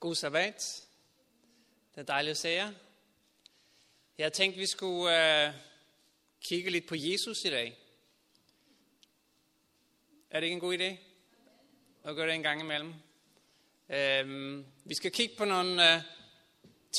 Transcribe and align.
God 0.00 0.14
sabbat. 0.14 0.84
Det 1.94 2.00
er 2.00 2.04
dejligt 2.04 2.30
at 2.30 2.36
se 2.36 2.48
jer. 2.48 2.72
Jeg 4.18 4.32
tænkte, 4.32 4.58
vi 4.58 4.66
skulle 4.66 5.46
øh, 5.46 5.54
kigge 6.40 6.70
lidt 6.70 6.86
på 6.86 6.94
Jesus 6.98 7.44
i 7.44 7.50
dag. 7.50 7.78
Er 10.30 10.40
det 10.40 10.46
ikke 10.46 10.54
en 10.54 10.60
god 10.60 10.78
idé? 10.78 10.96
At 12.04 12.16
gøre 12.16 12.26
det 12.26 12.34
en 12.34 12.42
gang 12.42 12.60
imellem. 12.60 12.94
Uh, 13.88 14.64
vi 14.88 14.94
skal 14.94 15.12
kigge 15.12 15.36
på 15.36 15.44
nogle 15.44 15.94
øh, 15.94 16.02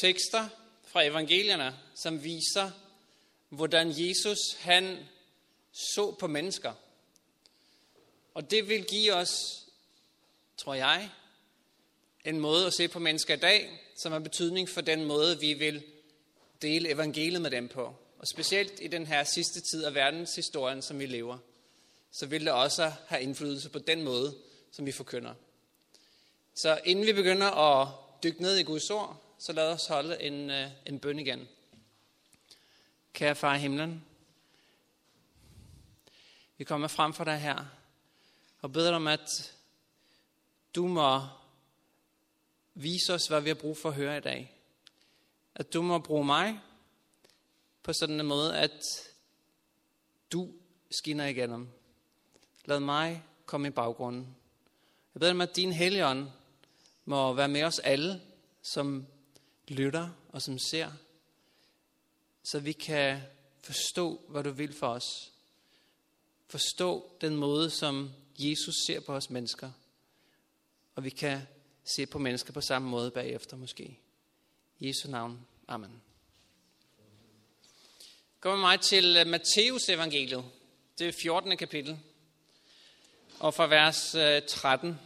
tekster 0.02 0.50
fra 0.88 1.04
evangelierne, 1.04 1.80
som 1.96 2.24
viser, 2.24 2.72
hvordan 3.50 3.88
Jesus 3.90 4.54
han 4.60 5.08
så 5.72 6.16
på 6.20 6.28
mennesker. 6.28 6.74
Og 8.34 8.52
det 8.52 8.70
vil 8.70 8.86
give 8.86 9.14
os, 9.14 9.66
tror 10.58 10.74
jeg, 10.74 11.12
en 12.26 12.40
måde 12.40 12.66
at 12.66 12.74
se 12.74 12.88
på 12.88 13.00
mennesker 13.00 13.34
i 13.34 13.38
dag, 13.38 13.82
som 13.96 14.12
har 14.12 14.20
betydning 14.20 14.70
for 14.70 14.82
den 14.82 15.06
måde, 15.06 15.40
vi 15.40 15.54
vil 15.54 15.84
dele 16.62 16.90
evangeliet 16.90 17.42
med 17.42 17.52
dem 17.52 17.68
på. 17.68 17.96
Og 18.20 18.28
specielt 18.28 18.74
i 18.82 18.88
den 18.88 19.08
her 19.08 19.24
sidste 19.24 19.62
tid 19.62 19.84
af 19.84 19.94
verdenshistorien, 19.94 20.82
som 20.82 21.00
vi 21.00 21.06
lever, 21.06 21.38
så 22.12 22.26
vil 22.26 22.42
det 22.42 22.52
også 22.52 22.92
have 23.08 23.22
indflydelse 23.22 23.70
på 23.70 23.80
den 23.80 24.04
måde, 24.04 24.36
som 24.72 24.86
vi 24.86 24.92
forkynder. 24.92 25.34
Så 26.56 26.80
inden 26.86 27.06
vi 27.06 27.14
begynder 27.14 27.52
at 27.52 27.88
dykke 28.24 28.42
ned 28.42 28.58
i 28.58 28.64
Guds 28.64 28.90
ord, 28.90 29.36
så 29.40 29.54
lad 29.54 29.72
os 29.72 29.88
holde 29.88 30.22
en, 30.22 30.50
øh, 30.50 30.68
en 30.86 31.00
bøn 31.00 31.20
igen. 31.20 31.48
Kære 33.14 33.36
far 33.36 33.56
i 33.56 33.60
himlen, 33.60 34.06
vi 36.58 36.64
kommer 36.64 36.88
frem 36.88 37.14
for 37.14 37.24
dig 37.24 37.40
her 37.40 37.66
og 38.62 38.74
beder 38.74 38.88
dig 38.88 38.96
om, 38.96 39.08
at 39.08 39.54
du 40.76 40.88
må 40.88 41.22
vise 42.76 43.14
os, 43.14 43.28
hvad 43.28 43.42
vi 43.42 43.50
har 43.50 43.56
brug 43.56 43.78
for 43.78 43.90
at 43.90 43.96
høre 43.96 44.18
i 44.18 44.22
dag. 44.22 44.58
At 45.56 45.74
du 45.74 45.82
må 45.82 46.00
bruge 46.00 46.26
mig 46.26 46.60
på 47.84 47.94
sådan 47.94 48.20
en 48.20 48.26
måde, 48.26 48.58
at 48.58 48.82
du 50.32 50.54
skinner 50.92 51.26
igennem. 51.26 51.68
Lad 52.66 52.80
mig 52.80 53.24
komme 53.46 53.68
i 53.68 53.72
baggrunden. 53.72 54.36
Jeg 55.14 55.20
beder 55.20 55.34
dig 55.34 55.42
at 55.42 55.56
din 55.56 55.72
helligånd 55.72 56.28
må 57.06 57.34
være 57.34 57.48
med 57.48 57.64
os 57.64 57.80
alle, 57.80 58.22
som 58.62 59.08
lytter 59.68 60.10
og 60.30 60.42
som 60.42 60.60
ser, 60.60 60.92
så 62.44 62.60
vi 62.60 62.72
kan 62.72 63.22
forstå, 63.62 64.22
hvad 64.28 64.44
du 64.44 64.52
vil 64.52 64.74
for 64.74 64.88
os. 64.88 65.32
Forstå 66.48 67.12
den 67.22 67.36
måde, 67.36 67.70
som 67.70 68.12
Jesus 68.40 68.76
ser 68.88 69.00
på 69.00 69.14
os 69.14 69.30
mennesker. 69.30 69.72
Og 70.96 71.04
vi 71.04 71.10
kan 71.10 71.42
se 71.84 72.06
på 72.06 72.20
mennesker 72.20 72.54
på 72.54 72.62
samme 72.62 72.90
måde 72.90 73.12
bagefter 73.12 73.58
måske. 73.58 73.98
I 74.80 74.88
Jesu 74.88 75.10
navn. 75.10 75.48
Amen. 75.68 76.02
Kom 78.40 78.52
med 78.52 78.60
mig 78.60 78.80
til 78.80 79.18
øh, 79.18 79.28
Matteus 79.28 79.90
evangeliet. 79.90 80.46
Det 81.00 81.16
14. 81.16 81.58
kapitel. 81.58 82.00
Og 83.40 83.54
fra 83.54 83.68
vers 83.68 84.16
øh, 84.16 84.42
13. 84.48 85.00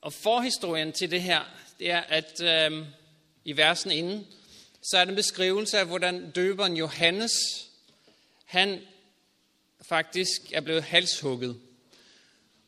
Og 0.00 0.12
forhistorien 0.12 0.92
til 0.92 1.10
det 1.10 1.22
her, 1.22 1.44
det 1.78 1.90
er, 1.90 2.00
at 2.00 2.40
øh, 2.40 2.86
i 3.44 3.56
versen 3.56 3.90
inden, 3.90 4.26
så 4.82 4.98
er 4.98 5.04
det 5.04 5.10
en 5.10 5.16
beskrivelse 5.16 5.78
af, 5.78 5.86
hvordan 5.86 6.30
døberen 6.30 6.76
Johannes, 6.76 7.32
han 8.44 8.80
faktisk 9.82 10.52
er 10.52 10.60
blevet 10.60 10.82
halshugget. 10.82 11.60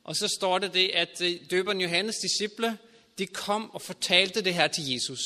Og 0.05 0.16
så 0.16 0.28
står 0.28 0.58
det 0.58 0.74
det, 0.74 0.88
at 0.88 1.20
øh, 1.20 1.50
døberen 1.50 1.80
Johannes 1.80 2.16
disciple, 2.16 2.78
de 3.19 3.27
kom 3.27 3.70
og 3.70 3.83
fortalte 3.83 4.44
det 4.44 4.55
her 4.55 4.69
til 4.69 4.92
Jesus. 4.92 5.20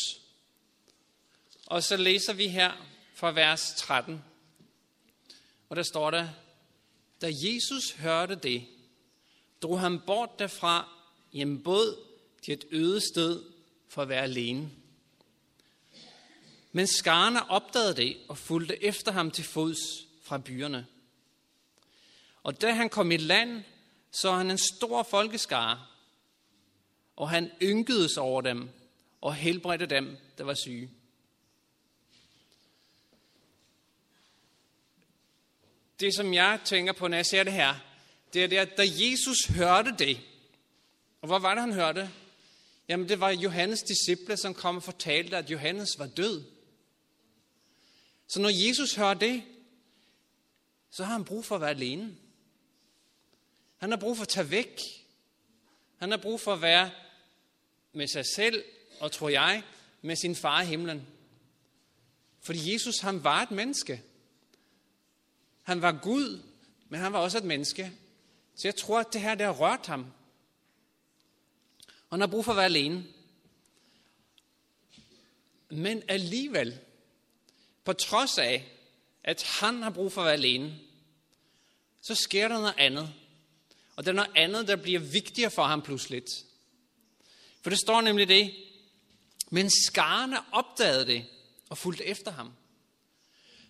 Og 1.67 1.83
så 1.83 1.97
læser 1.97 2.33
vi 2.33 2.49
her 2.49 2.73
fra 3.15 3.33
vers 3.33 3.75
13. 3.77 4.25
Og 5.69 5.77
der 5.77 5.83
står 5.83 6.11
der, 6.11 6.29
da 7.21 7.33
Jesus 7.33 7.91
hørte 7.91 8.35
det, 8.35 8.67
drog 9.63 9.81
han 9.81 10.01
bort 10.07 10.39
derfra 10.39 10.89
i 11.33 11.41
en 11.41 11.63
båd 11.63 11.99
til 12.43 12.55
et 12.55 12.65
øde 12.71 13.01
sted 13.01 13.43
for 13.89 14.03
at 14.03 14.09
være 14.09 14.23
alene. 14.23 14.71
Men 16.73 16.87
skarne 16.87 17.51
opdagede 17.51 17.97
det 17.97 18.17
og 18.29 18.39
fulgte 18.39 18.85
efter 18.85 19.13
ham 19.13 19.31
til 19.31 19.45
fods 19.45 19.79
fra 20.23 20.39
byerne. 20.39 20.87
Og 22.43 22.61
da 22.61 22.73
han 22.73 22.89
kom 22.89 23.13
i 23.13 23.17
land, 23.17 23.65
så 24.11 24.33
han 24.33 24.51
en 24.51 24.59
stor 24.59 25.03
folkeskare, 25.03 25.87
og 27.17 27.31
han 27.31 27.51
ynkedes 27.63 28.17
over 28.17 28.41
dem 28.41 28.71
og 29.21 29.35
helbredte 29.35 29.87
dem, 29.87 30.17
der 30.39 30.45
var 30.45 30.55
syge. 30.55 30.91
Det, 36.01 36.15
som 36.15 36.35
jeg 36.35 36.61
tænker 36.65 36.93
på, 36.93 37.09
når 37.09 37.17
jeg 37.17 37.27
ser 37.27 37.45
det 37.45 37.53
her, 37.53 37.75
det 38.35 38.45
er 38.45 38.47
det, 38.47 38.57
at 38.57 38.77
da 38.77 38.83
Jesus 38.83 39.47
hørte 39.47 39.95
det, 39.99 40.21
og 41.21 41.29
hvad 41.29 41.41
var 41.41 41.55
det, 41.55 41.61
han 41.61 41.73
hørte? 41.73 42.11
Jamen, 42.89 43.09
det 43.09 43.21
var 43.21 43.31
Johannes 43.31 43.83
disciple, 43.83 44.37
som 44.37 44.55
kom 44.55 44.77
og 44.77 44.83
fortalte, 44.83 45.37
at 45.37 45.51
Johannes 45.51 45.89
var 45.99 46.07
død. 46.07 46.45
Så 48.29 48.41
når 48.41 48.69
Jesus 48.69 48.95
hører 48.95 49.15
det, 49.15 49.43
så 50.91 51.05
har 51.05 51.13
han 51.13 51.25
brug 51.25 51.45
for 51.45 51.55
at 51.55 51.61
være 51.61 51.71
alene. 51.71 52.17
Han 53.79 53.91
har 53.91 53.99
brug 53.99 54.17
for 54.17 54.23
at 54.23 54.29
tage 54.29 54.51
væk. 54.51 54.81
Han 55.99 56.11
har 56.11 56.19
brug 56.19 56.41
for 56.41 56.53
at 56.53 56.63
være 56.63 56.91
med 57.93 58.07
sig 58.07 58.27
selv, 58.27 58.65
og 59.01 59.13
tror 59.13 59.29
jeg, 59.29 59.63
med 60.03 60.17
sin 60.17 60.37
far 60.37 60.63
i 60.63 60.67
himlen. 60.67 61.07
Fordi 62.41 62.73
Jesus, 62.73 62.99
han 62.99 63.25
var 63.25 63.43
et 63.43 63.51
menneske. 63.51 64.03
Han 65.63 65.83
var 65.83 65.93
Gud, 66.03 66.43
men 66.89 67.01
han 67.01 67.13
var 67.13 67.19
også 67.19 67.39
et 67.39 67.45
menneske. 67.45 67.93
Så 68.55 68.69
jeg 68.69 68.77
tror, 68.77 69.01
at 69.01 69.13
det 69.13 69.21
her, 69.21 69.35
det 69.35 69.47
har 69.47 69.53
rørt 69.53 69.87
ham. 69.87 70.07
Og 71.87 72.17
han 72.17 72.21
har 72.21 72.27
brug 72.27 72.45
for 72.45 72.53
at 72.53 72.57
være 72.57 72.65
alene. 72.65 73.07
Men 75.71 76.03
alligevel, 76.09 76.79
på 77.85 77.93
trods 77.93 78.39
af, 78.39 78.69
at 79.25 79.43
han 79.43 79.83
har 79.83 79.91
brug 79.91 80.13
for 80.13 80.21
at 80.21 80.25
være 80.25 80.35
alene, 80.35 80.79
så 82.01 82.15
sker 82.15 82.49
der 82.49 82.59
noget 82.59 82.75
andet. 82.79 83.15
Og 83.99 84.05
der 84.05 84.11
er 84.11 84.15
noget 84.15 84.31
andet, 84.37 84.69
der 84.69 84.77
bliver 84.77 85.01
vigtigere 85.01 85.51
for 85.51 85.65
ham 85.65 85.83
pludselig. 85.83 86.23
For 87.63 87.71
det 87.71 87.79
står 87.79 88.01
nemlig 88.01 88.29
det, 88.29 88.55
men 89.51 89.71
skarne 89.87 90.37
opdagede 90.53 91.07
det 91.07 91.25
og 91.69 91.79
fulgte 91.79 92.05
efter 92.05 92.31
ham. 92.31 92.53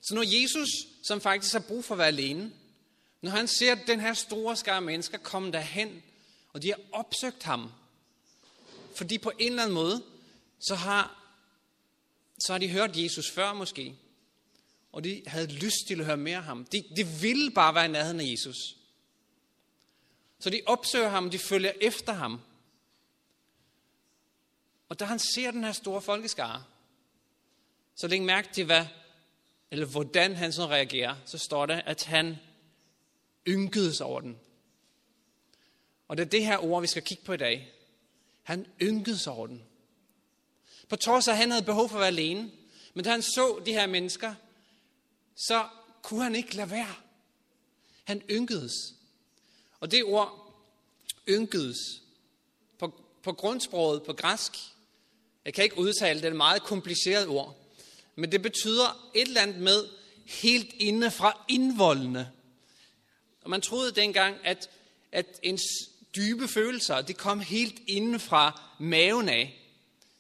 Så 0.03 0.15
når 0.15 0.23
Jesus, 0.41 0.69
som 1.07 1.21
faktisk 1.21 1.53
har 1.53 1.61
brug 1.69 1.85
for 1.85 1.95
at 1.95 1.99
være 1.99 2.07
alene, 2.07 2.53
når 3.23 3.31
han 3.31 3.49
ser 3.49 3.75
den 3.75 4.01
her 4.01 4.15
store 4.15 4.57
skare 4.57 4.81
mennesker 4.81 5.19
komme 5.19 5.53
derhen, 5.53 6.03
og 6.53 6.63
de 6.63 6.69
har 6.69 6.81
opsøgt 6.93 7.43
ham, 7.43 7.73
fordi 8.95 9.19
på 9.19 9.33
en 9.39 9.51
eller 9.51 9.63
anden 9.63 9.75
måde, 9.75 10.03
så 10.61 10.75
har, 10.75 11.33
så 12.39 12.53
har 12.53 12.59
de 12.59 12.69
hørt 12.69 12.97
Jesus 12.97 13.31
før 13.31 13.53
måske, 13.53 13.95
og 14.93 15.05
de 15.05 15.23
havde 15.27 15.47
lyst 15.47 15.87
til 15.87 16.01
at 16.01 16.07
høre 16.07 16.17
mere 16.17 16.37
af 16.39 16.45
ham. 16.45 16.65
De, 16.65 16.85
de 16.97 17.07
ville 17.07 17.51
bare 17.51 17.75
være 17.75 17.85
i 17.85 17.89
nærheden 17.89 18.21
af 18.21 18.25
Jesus. 18.25 18.78
Så 20.39 20.51
de 20.51 20.63
opsøger 20.67 21.09
ham, 21.09 21.31
de 21.31 21.39
følger 21.39 21.73
efter 21.81 22.13
ham. 22.13 22.41
Og 24.89 25.01
da 25.01 25.05
han 25.05 25.19
ser 25.19 25.51
den 25.51 25.65
her 25.65 25.73
store 25.73 26.03
folkeskare, 26.03 26.65
så 27.95 28.09
læg 28.09 28.23
mærke 28.23 28.49
til, 28.53 28.65
hvad, 28.65 28.87
eller 29.71 29.87
hvordan 29.87 30.37
han 30.37 30.53
så 30.53 30.67
reagerer. 30.67 31.17
Så 31.25 31.39
står 31.39 31.67
det, 31.67 31.83
at 31.87 32.05
han 32.05 32.37
ynkedes 33.49 34.01
over 34.01 34.21
den. 34.21 34.39
Og 36.09 36.17
det 36.17 36.25
er 36.25 36.31
det 36.31 36.45
her 36.45 36.59
ord, 36.59 36.81
vi 36.81 36.87
skal 36.87 37.03
kigge 37.03 37.25
på 37.25 37.33
i 37.33 37.37
dag. 37.37 37.73
Han 38.43 38.67
ynkedes 38.83 39.27
over 39.27 39.47
den. 39.47 39.65
På 40.89 40.97
trods 40.97 41.29
af, 41.29 41.33
at 41.33 41.39
han 41.39 41.51
havde 41.51 41.65
behov 41.65 41.89
for 41.89 41.97
at 41.97 42.01
være 42.01 42.09
alene. 42.09 42.51
Men 42.95 43.05
da 43.05 43.11
han 43.11 43.23
så 43.23 43.63
de 43.67 43.73
her 43.73 43.87
mennesker, 43.87 44.35
så 45.37 45.69
kunne 46.03 46.23
han 46.23 46.35
ikke 46.35 46.57
lade 46.57 46.71
være. 46.71 46.95
Han 48.05 48.23
ynkedes. 48.31 48.95
Og 49.81 49.91
det 49.91 50.05
ord, 50.05 50.55
ynkedes, 51.29 51.77
på, 52.79 52.95
på 53.23 53.33
grundsproget, 53.33 54.03
på 54.03 54.13
græsk, 54.13 54.53
jeg 55.45 55.55
kan 55.55 55.65
ikke 55.65 55.79
udtale 55.79 56.21
det, 56.21 56.25
er 56.25 56.31
et 56.31 56.37
meget 56.37 56.63
kompliceret 56.63 57.27
ord, 57.27 57.57
men 58.17 58.33
det 58.33 58.43
betyder 58.43 59.11
et 59.15 59.29
eller 59.29 59.41
andet 59.41 59.61
med 59.61 59.89
helt 60.27 60.75
inde 60.79 61.11
fra 61.11 61.45
indvoldene. 61.49 62.33
Og 63.43 63.51
man 63.51 63.61
troede 63.61 63.93
dengang, 63.93 64.37
at, 64.45 64.71
at 65.13 65.41
ens 65.43 65.63
dybe 66.17 66.49
følelser, 66.49 67.01
det 67.01 67.17
kom 67.17 67.41
helt 67.41 67.83
inde 67.87 68.19
fra 68.19 68.61
maven 68.79 69.29
af. 69.29 69.69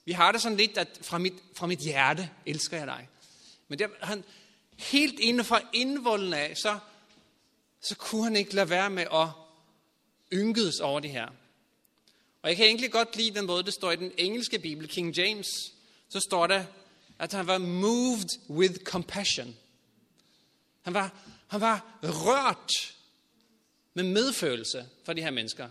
Vi 0.05 0.13
har 0.13 0.33
det 0.33 0.43
sådan 0.43 0.59
lidt, 0.59 0.79
at 0.79 0.99
fra 1.03 1.19
mit, 1.19 1.35
fra 1.55 1.67
mit 1.67 1.79
hjerte 1.79 2.31
elsker 2.47 2.77
jeg 2.77 2.87
dig. 2.87 3.09
Men 3.69 3.79
det, 3.79 3.87
han, 4.01 4.25
helt 4.79 5.21
inde 5.21 5.45
fra 5.45 5.61
indvolden 5.73 6.33
af, 6.33 6.57
så, 6.57 6.79
så 7.81 7.97
kunne 7.97 8.25
han 8.25 8.37
ikke 8.37 8.55
lade 8.55 8.71
være 8.71 8.91
med 8.91 9.03
at 9.13 9.29
ynkedes 10.33 10.81
over 10.81 11.01
det 11.01 11.11
her. 11.11 11.29
Og 12.43 12.49
jeg 12.49 12.57
kan 12.57 12.67
egentlig 12.67 12.93
godt 12.93 13.17
lide 13.17 13.35
den 13.39 13.47
måde, 13.47 13.63
det 13.63 13.75
står 13.75 13.93
i 13.93 13.97
den 13.97 14.13
engelske 14.19 14.59
bibel, 14.59 14.89
King 14.89 15.17
James, 15.17 15.73
så 16.09 16.21
står 16.21 16.47
der, 16.47 16.65
at 17.19 17.33
han 17.33 17.47
var 17.47 17.59
moved 17.59 18.51
with 18.51 18.85
compassion. 18.85 19.57
Han 20.83 20.95
var, 20.95 21.15
han 21.49 21.61
var 21.61 21.99
rørt 22.03 22.95
med 23.95 24.05
medfølelse 24.05 24.89
for 25.05 25.13
de 25.13 25.23
her 25.23 25.31
mennesker. 25.31 25.69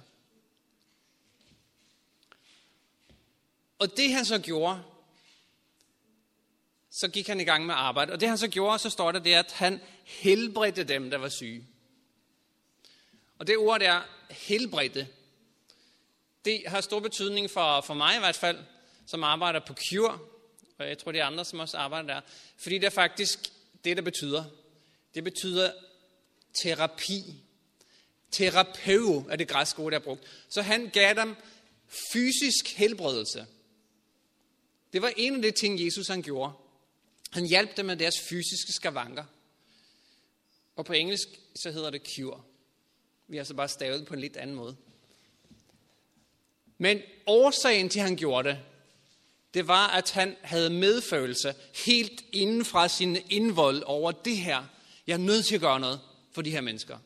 Og 3.79 3.97
det 3.97 4.13
han 4.13 4.25
så 4.25 4.39
gjorde, 4.39 4.83
så 6.89 7.07
gik 7.07 7.27
han 7.27 7.39
i 7.39 7.43
gang 7.43 7.65
med 7.65 7.75
arbejde. 7.75 8.13
Og 8.13 8.19
det 8.19 8.29
han 8.29 8.37
så 8.37 8.47
gjorde, 8.47 8.79
så 8.79 8.89
står 8.89 9.11
der 9.11 9.19
det, 9.19 9.33
at 9.33 9.51
han 9.51 9.81
helbredte 10.03 10.83
dem, 10.83 11.09
der 11.09 11.17
var 11.17 11.29
syge. 11.29 11.67
Og 13.37 13.47
det 13.47 13.57
ord 13.57 13.79
der, 13.79 14.01
helbredte, 14.29 15.07
det 16.45 16.63
har 16.67 16.81
stor 16.81 16.99
betydning 16.99 17.49
for, 17.49 17.81
for 17.81 17.93
mig 17.93 18.15
i 18.15 18.19
hvert 18.19 18.35
fald, 18.35 18.57
som 19.05 19.23
arbejder 19.23 19.59
på 19.59 19.73
Cure, 19.73 20.19
og 20.77 20.87
jeg 20.87 20.97
tror, 20.97 21.11
det 21.11 21.21
er 21.21 21.25
andre, 21.25 21.45
som 21.45 21.59
også 21.59 21.77
arbejder 21.77 22.13
der. 22.13 22.21
Fordi 22.57 22.77
det 22.77 22.85
er 22.85 22.89
faktisk 22.89 23.51
det, 23.83 23.97
der 23.97 24.03
betyder. 24.03 24.43
Det 25.15 25.23
betyder 25.23 25.71
terapi. 26.61 27.43
Terapeu 28.31 29.27
er 29.29 29.35
det 29.35 29.47
græske 29.47 29.79
ord, 29.79 29.91
der 29.91 29.99
er 29.99 30.03
brugt. 30.03 30.23
Så 30.49 30.61
han 30.61 30.89
gav 30.89 31.13
dem 31.13 31.35
fysisk 32.13 32.67
helbredelse. 32.75 33.47
Det 34.93 35.01
var 35.01 35.13
en 35.17 35.35
af 35.35 35.41
de 35.41 35.51
ting, 35.51 35.85
Jesus 35.85 36.07
han 36.07 36.21
gjorde. 36.21 36.53
Han 37.31 37.45
hjalp 37.45 37.77
dem 37.77 37.85
med 37.85 37.97
deres 37.97 38.15
fysiske 38.29 38.73
skavanker. 38.73 39.23
Og 40.75 40.85
på 40.85 40.93
engelsk, 40.93 41.27
så 41.55 41.71
hedder 41.71 41.89
det 41.89 42.01
cure. 42.15 42.43
Vi 43.27 43.37
har 43.37 43.43
så 43.43 43.53
bare 43.53 43.67
stavet 43.67 44.05
på 44.05 44.13
en 44.13 44.19
lidt 44.19 44.37
anden 44.37 44.55
måde. 44.55 44.75
Men 46.77 47.01
årsagen 47.25 47.89
til, 47.89 47.99
at 47.99 48.05
han 48.05 48.15
gjorde 48.15 48.49
det, 48.49 48.59
det 49.53 49.67
var, 49.67 49.87
at 49.87 50.11
han 50.11 50.35
havde 50.41 50.69
medfølelse 50.69 51.55
helt 51.85 52.25
inden 52.31 52.65
fra 52.65 52.87
sin 52.87 53.17
indvold 53.29 53.83
over 53.85 54.11
det 54.11 54.37
her. 54.37 54.63
Jeg 55.07 55.13
er 55.13 55.17
nødt 55.17 55.45
til 55.45 55.55
at 55.55 55.61
gøre 55.61 55.79
noget 55.79 56.01
for 56.31 56.41
de 56.41 56.51
her 56.51 56.61
mennesker. 56.61 56.97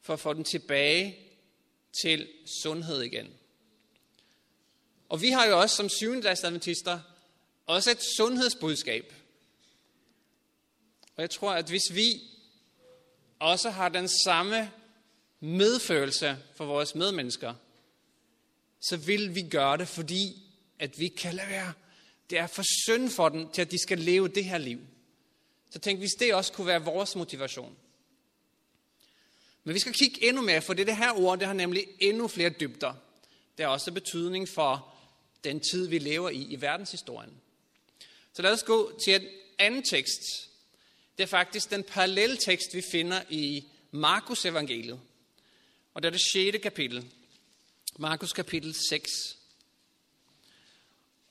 For 0.00 0.12
at 0.12 0.20
få 0.20 0.32
dem 0.32 0.44
tilbage 0.44 1.18
til 2.02 2.28
sundhed 2.62 3.02
igen. 3.02 3.34
Og 5.08 5.22
vi 5.22 5.30
har 5.30 5.46
jo 5.46 5.60
også 5.60 5.76
som 5.76 5.88
syvende 5.88 6.30
adventister 6.30 7.00
også 7.66 7.90
et 7.90 8.02
sundhedsbudskab. 8.16 9.12
Og 11.20 11.22
jeg 11.22 11.30
tror, 11.30 11.52
at 11.52 11.68
hvis 11.68 11.94
vi 11.94 12.22
også 13.38 13.70
har 13.70 13.88
den 13.88 14.08
samme 14.08 14.70
medfølelse 15.40 16.38
for 16.56 16.64
vores 16.64 16.94
medmennesker, 16.94 17.54
så 18.80 18.96
vil 18.96 19.34
vi 19.34 19.42
gøre 19.42 19.76
det, 19.76 19.88
fordi 19.88 20.42
at 20.78 20.98
vi 20.98 21.08
kan 21.08 21.34
lade 21.34 21.48
være. 21.48 21.72
Det 22.30 22.38
er 22.38 22.46
for 22.46 22.62
synd 22.84 23.10
for 23.10 23.28
dem 23.28 23.50
til, 23.52 23.62
at 23.62 23.70
de 23.70 23.82
skal 23.82 23.98
leve 23.98 24.28
det 24.28 24.44
her 24.44 24.58
liv. 24.58 24.80
Så 25.70 25.78
tænk, 25.78 25.98
hvis 25.98 26.10
det 26.18 26.34
også 26.34 26.52
kunne 26.52 26.66
være 26.66 26.84
vores 26.84 27.16
motivation. 27.16 27.76
Men 29.64 29.74
vi 29.74 29.78
skal 29.78 29.92
kigge 29.92 30.28
endnu 30.28 30.42
mere, 30.42 30.62
for 30.62 30.74
det, 30.74 30.86
det 30.86 30.96
her 30.96 31.12
ord, 31.12 31.38
det 31.38 31.46
har 31.46 31.54
nemlig 31.54 31.86
endnu 31.98 32.28
flere 32.28 32.50
dybder. 32.60 32.94
Det 33.58 33.64
har 33.64 33.72
også 33.72 33.92
betydning 33.92 34.48
for 34.48 34.94
den 35.44 35.60
tid, 35.60 35.88
vi 35.88 35.98
lever 35.98 36.30
i 36.30 36.42
i 36.42 36.60
verdenshistorien. 36.60 37.40
Så 38.32 38.42
lad 38.42 38.52
os 38.52 38.62
gå 38.62 38.98
til 39.04 39.14
en 39.14 39.28
anden 39.58 39.82
tekst. 39.82 40.49
Det 41.20 41.26
er 41.26 41.30
faktisk 41.30 41.70
den 41.70 41.84
parallelle 41.84 42.36
tekst, 42.36 42.74
vi 42.74 42.82
finder 42.90 43.22
i 43.28 43.64
Markus 43.90 44.44
evangeliet. 44.44 45.00
Og 45.94 46.02
det 46.02 46.08
er 46.08 46.12
det 46.12 46.20
6. 46.32 46.62
kapitel. 46.62 47.10
Markus 47.98 48.32
kapitel 48.32 48.74
6. 48.88 49.10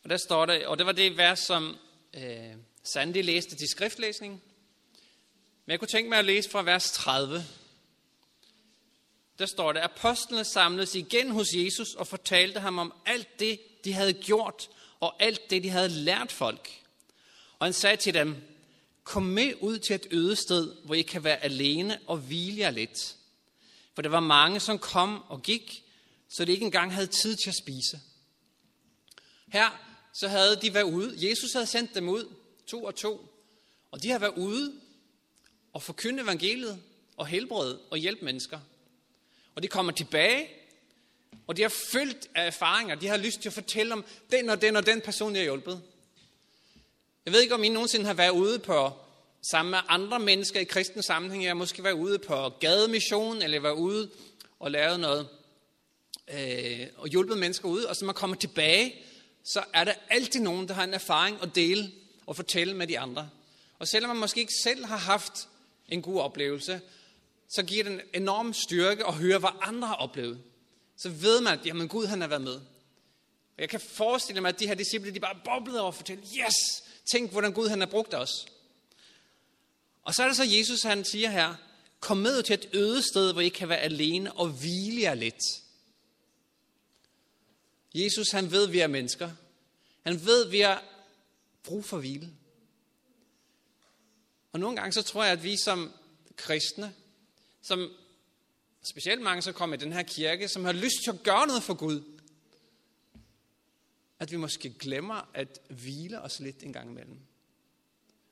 Og 0.04 0.10
der 0.10 0.18
står 0.18 0.46
der, 0.46 0.68
og 0.68 0.78
det 0.78 0.86
var 0.86 0.92
det 0.92 1.18
vers, 1.18 1.40
som 1.40 1.78
øh, 2.14 2.54
Sandy 2.84 3.24
læste 3.24 3.56
til 3.56 3.68
skriftlæsning. 3.70 4.44
Men 5.66 5.72
jeg 5.72 5.80
kunne 5.80 5.88
tænke 5.88 6.10
mig 6.10 6.20
at 6.20 6.26
læse 6.26 6.50
fra 6.50 6.64
vers 6.64 6.92
30. 6.92 7.46
Der 9.40 9.46
står 9.46 9.72
der, 9.72 9.84
apostlene 9.84 10.44
samledes 10.44 10.96
igen 10.96 11.32
hos 11.32 11.48
Jesus 11.54 11.94
og 11.96 12.08
fortalte 12.08 12.60
ham 12.60 12.80
om 12.80 12.94
alt 13.06 13.40
det, 13.40 13.60
de 13.84 13.94
havde 13.94 14.14
gjort, 14.14 14.70
og 15.00 15.24
alt 15.24 15.50
det, 15.50 15.64
de 15.64 15.70
havde 15.70 15.90
lært 15.90 16.32
folk. 16.32 16.70
Og 17.60 17.66
han 17.66 17.74
sagde 17.74 17.98
til 17.98 18.14
dem, 18.14 18.36
kom 19.10 19.24
med 19.24 19.54
ud 19.62 19.80
til 19.80 19.96
et 19.96 20.08
øde 20.12 20.36
sted, 20.36 20.76
hvor 20.86 20.96
I 20.96 21.02
kan 21.02 21.24
være 21.24 21.44
alene 21.44 22.00
og 22.08 22.18
hvile 22.18 22.58
jer 22.58 22.72
lidt. 22.72 23.16
For 23.96 24.02
der 24.02 24.10
var 24.10 24.20
mange, 24.20 24.60
som 24.60 24.80
kom 24.80 25.24
og 25.28 25.42
gik, 25.42 25.84
så 26.30 26.46
de 26.46 26.52
ikke 26.52 26.66
engang 26.66 26.94
havde 26.94 27.08
tid 27.08 27.36
til 27.36 27.50
at 27.50 27.56
spise. 27.64 28.00
Her 29.48 29.70
så 30.14 30.28
havde 30.28 30.56
de 30.56 30.74
været 30.74 30.84
ude. 30.84 31.30
Jesus 31.30 31.54
havde 31.54 31.66
sendt 31.66 31.96
dem 31.96 32.10
ud, 32.10 32.34
to 32.68 32.84
og 32.84 32.96
to. 32.96 33.34
Og 33.92 34.04
de 34.04 34.10
har 34.10 34.20
været 34.20 34.34
ude 34.38 34.74
og 35.74 35.84
forkynde 35.84 36.24
evangeliet 36.24 36.82
og 37.18 37.28
helbrede 37.28 37.80
og 37.90 37.98
hjælpe 37.98 38.26
mennesker. 38.26 38.60
Og 39.56 39.64
de 39.64 39.68
kommer 39.68 39.92
tilbage, 39.92 40.48
og 41.48 41.58
de 41.58 41.62
har 41.62 41.74
følt 41.92 42.30
af 42.36 42.48
erfaringer. 42.48 42.96
De 42.96 43.08
har 43.08 43.18
lyst 43.18 43.42
til 43.42 43.50
at 43.50 43.54
fortælle 43.54 43.94
om 43.94 44.06
den 44.32 44.50
og 44.50 44.62
den 44.62 44.76
og 44.76 44.86
den 44.86 45.02
person, 45.02 45.34
de 45.34 45.38
har 45.38 45.44
hjulpet. 45.44 45.82
Jeg 47.30 47.34
ved 47.34 47.42
ikke, 47.42 47.56
om 47.56 47.64
I 47.64 47.70
nogensinde 47.70 48.06
har 48.06 48.14
været 48.14 48.30
ude 48.30 48.60
på 48.60 48.92
sammen 49.52 49.72
med 49.72 49.80
andre 49.88 50.20
mennesker 50.20 50.60
i 50.60 50.64
kristen 50.64 51.04
sammenhæng. 51.04 51.44
Jeg 51.44 51.50
har 51.50 51.56
måske 51.56 51.84
været 51.84 51.94
ude 51.94 52.20
på 52.20 52.50
gademission, 52.60 53.42
eller 53.42 53.60
været 53.60 53.74
ude 53.74 54.10
og 54.60 54.72
lavet 54.72 55.00
noget, 55.00 55.28
øh, 56.34 56.88
og 56.98 57.08
hjulpet 57.08 57.38
mennesker 57.38 57.68
ud. 57.68 57.84
Og 57.84 57.96
så 57.96 58.06
man 58.06 58.16
kommer 58.16 58.36
tilbage, 58.36 58.96
så 59.44 59.64
er 59.74 59.84
der 59.84 59.94
altid 60.10 60.40
nogen, 60.40 60.68
der 60.68 60.74
har 60.74 60.84
en 60.84 60.94
erfaring 60.94 61.38
at 61.42 61.56
dele 61.56 61.92
og 62.26 62.36
fortælle 62.36 62.74
med 62.74 62.88
de 62.88 63.00
andre. 63.00 63.30
Og 63.80 63.88
selvom 63.88 64.10
man 64.10 64.20
måske 64.20 64.40
ikke 64.40 64.54
selv 64.64 64.86
har 64.86 64.98
haft 64.98 65.48
en 65.90 66.02
god 66.02 66.22
oplevelse, 66.22 66.82
så 67.50 67.64
giver 67.64 67.84
det 67.84 67.94
en 67.94 68.02
enorm 68.14 68.54
styrke 68.54 69.08
at 69.08 69.14
høre, 69.14 69.40
hvad 69.40 69.50
andre 69.62 69.88
har 69.88 69.96
oplevet. 69.96 70.42
Så 70.98 71.10
ved 71.10 71.42
man, 71.42 71.60
at 71.60 71.66
jamen, 71.66 71.88
Gud 71.88 72.06
han 72.06 72.22
har 72.22 72.28
været 72.28 72.42
med. 72.42 72.56
Og 73.58 73.62
jeg 73.62 73.70
kan 73.70 73.80
forestille 73.80 74.42
mig, 74.42 74.50
at 74.50 74.60
de 74.60 74.68
her 74.68 74.76
disciple, 74.76 75.14
de 75.14 75.20
bare 75.20 75.40
boblede 75.46 75.80
over 75.80 75.88
og 75.88 75.96
fortælle, 75.96 76.24
yes, 76.24 76.89
tænk, 77.12 77.32
hvordan 77.32 77.54
Gud 77.54 77.70
han 77.70 77.80
har 77.80 77.88
brugt 77.88 78.14
os. 78.14 78.46
Og 80.04 80.16
så 80.16 80.24
er 80.24 80.28
det 80.28 80.38
så, 80.38 80.44
Jesus 80.44 80.82
han 80.82 81.06
siger 81.06 81.30
her, 81.30 81.56
kom 82.00 82.18
med 82.18 82.44
til 82.44 82.54
et 82.54 82.70
øde 82.74 83.02
sted, 83.02 83.34
hvor 83.34 83.42
I 83.42 83.50
kan 83.50 83.70
være 83.70 83.80
alene 83.80 84.34
og 84.34 84.48
hvile 84.48 85.02
jer 85.02 85.14
lidt. 85.14 85.44
Jesus 87.96 88.32
han 88.32 88.52
ved, 88.52 88.68
at 88.68 88.74
vi 88.74 88.80
er 88.80 88.88
mennesker. 88.88 89.32
Han 90.04 90.26
ved, 90.26 90.46
at 90.46 90.52
vi 90.52 90.60
har 90.60 90.84
brug 91.64 91.86
for 91.86 91.98
hvile. 91.98 92.30
Og 94.52 94.60
nogle 94.60 94.76
gange 94.76 94.94
så 94.94 95.02
tror 95.02 95.24
jeg, 95.24 95.34
at 95.34 95.44
vi 95.44 95.58
som 95.58 95.94
kristne, 96.36 96.94
som 97.62 97.92
specielt 98.90 99.22
mange, 99.22 99.42
så 99.42 99.52
kommer 99.52 99.76
i 99.76 99.80
den 99.80 99.94
her 99.94 100.04
kirke, 100.04 100.48
som 100.48 100.66
har 100.66 100.72
lyst 100.72 100.96
til 101.04 101.12
at 101.12 101.24
gøre 101.24 101.48
noget 101.48 101.64
for 101.64 101.74
Gud, 101.74 102.19
at 104.20 104.32
vi 104.32 104.38
måske 104.38 104.70
glemmer 104.70 105.30
at 105.34 105.60
hvile 105.70 106.22
os 106.22 106.40
lidt 106.40 106.64
en 106.64 106.74
gang 106.74 106.90
imellem. 106.92 107.20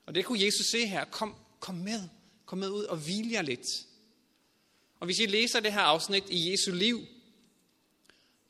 Og 0.06 0.14
det 0.14 0.24
kunne 0.24 0.44
Jesus 0.44 0.66
se 0.66 0.86
her. 0.86 1.04
Kom, 1.04 1.34
kom 1.60 1.74
med. 1.74 2.08
Kom 2.46 2.58
med 2.58 2.68
ud 2.68 2.84
og 2.84 2.96
hvile 2.96 3.32
jer 3.32 3.42
lidt. 3.42 3.66
Og 5.00 5.04
hvis 5.04 5.18
I 5.18 5.26
læser 5.26 5.60
det 5.60 5.72
her 5.72 5.80
afsnit 5.80 6.24
i 6.30 6.52
Jesu 6.52 6.72
liv, 6.72 7.06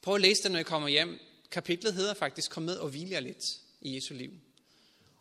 prøv 0.03 0.15
at 0.15 0.21
læse 0.21 0.43
det, 0.43 0.51
når 0.51 0.59
I 0.59 0.63
kommer 0.63 0.89
hjem. 0.89 1.19
Kapitlet 1.51 1.95
hedder 1.95 2.15
faktisk, 2.15 2.51
kom 2.51 2.63
med 2.63 2.77
og 2.77 2.89
hvile 2.89 3.11
jer 3.11 3.21
lidt 3.21 3.45
i 3.81 3.95
Jesu 3.95 4.15
liv. 4.15 4.33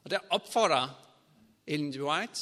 Og 0.03 0.09
der 0.09 0.19
opfordrer 0.29 1.13
Ellen 1.67 2.01
White, 2.01 2.41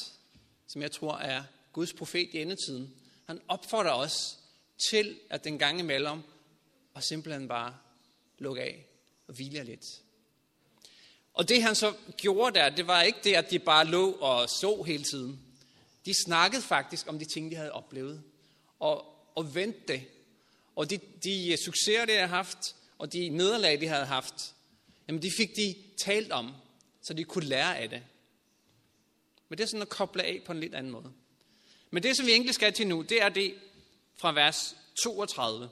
som 0.68 0.82
jeg 0.82 0.92
tror 0.92 1.18
er 1.18 1.44
Guds 1.74 1.94
profet 1.94 2.30
i 2.34 2.42
endetiden, 2.42 2.96
han 3.26 3.42
opfordrer 3.48 3.92
os 3.92 4.40
til 4.90 5.20
at 5.30 5.44
den 5.44 5.60
gang 5.60 5.80
imellem 5.80 6.22
og 6.94 7.04
simpelthen 7.04 7.48
bare 7.48 7.78
lukke 8.40 8.62
af 8.62 8.86
og 9.28 9.34
hvile 9.34 9.64
lidt. 9.64 10.02
Og 11.34 11.50
det 11.50 11.64
han 11.64 11.76
så 11.76 11.94
gjorde 12.18 12.60
der, 12.60 12.70
det 12.70 12.88
var 12.88 13.02
ikke 13.02 13.20
det, 13.24 13.34
at 13.34 13.52
de 13.52 13.60
bare 13.60 13.86
lå 13.86 14.12
og 14.12 14.50
så 14.50 14.84
hele 14.88 15.04
tiden. 15.04 15.40
De 16.06 16.14
snakkede 16.26 16.62
faktisk 16.62 17.08
om 17.08 17.20
de 17.20 17.26
ting, 17.26 17.52
de 17.52 17.56
havde 17.56 17.72
oplevet. 17.72 18.24
Og, 18.80 19.06
og 19.36 19.56
vendte 19.56 19.80
det. 19.88 20.04
Og 20.76 20.90
de, 20.90 21.00
de 21.24 21.58
succeser, 21.66 22.06
de 22.06 22.12
havde 22.12 22.28
haft, 22.28 22.76
og 22.98 23.14
de 23.14 23.30
nederlag, 23.30 23.82
de 23.82 23.88
havde 23.88 24.06
haft, 24.06 24.56
jamen 25.08 25.22
de 25.22 25.32
fik 25.38 25.56
de 25.56 25.76
talt 25.98 26.32
om, 26.32 26.54
så 27.02 27.14
de 27.14 27.24
kunne 27.24 27.46
lære 27.46 27.78
af 27.78 27.90
det. 27.90 28.04
Men 29.50 29.58
det 29.58 29.64
er 29.64 29.68
sådan 29.68 29.82
at 29.82 29.90
koble 29.90 30.24
af 30.24 30.42
på 30.46 30.52
en 30.52 30.60
lidt 30.60 30.76
anden 30.76 30.92
måde. 30.92 31.14
Men 31.92 32.04
det, 32.04 32.18
som 32.18 32.26
vi 32.26 32.32
egentlig 32.32 32.56
skal 32.56 32.74
til 32.74 32.88
nu, 32.88 33.02
det 33.02 33.22
er 33.22 33.30
det 33.30 33.56
fra 34.18 34.32
vers 34.32 34.76
32. 35.04 35.70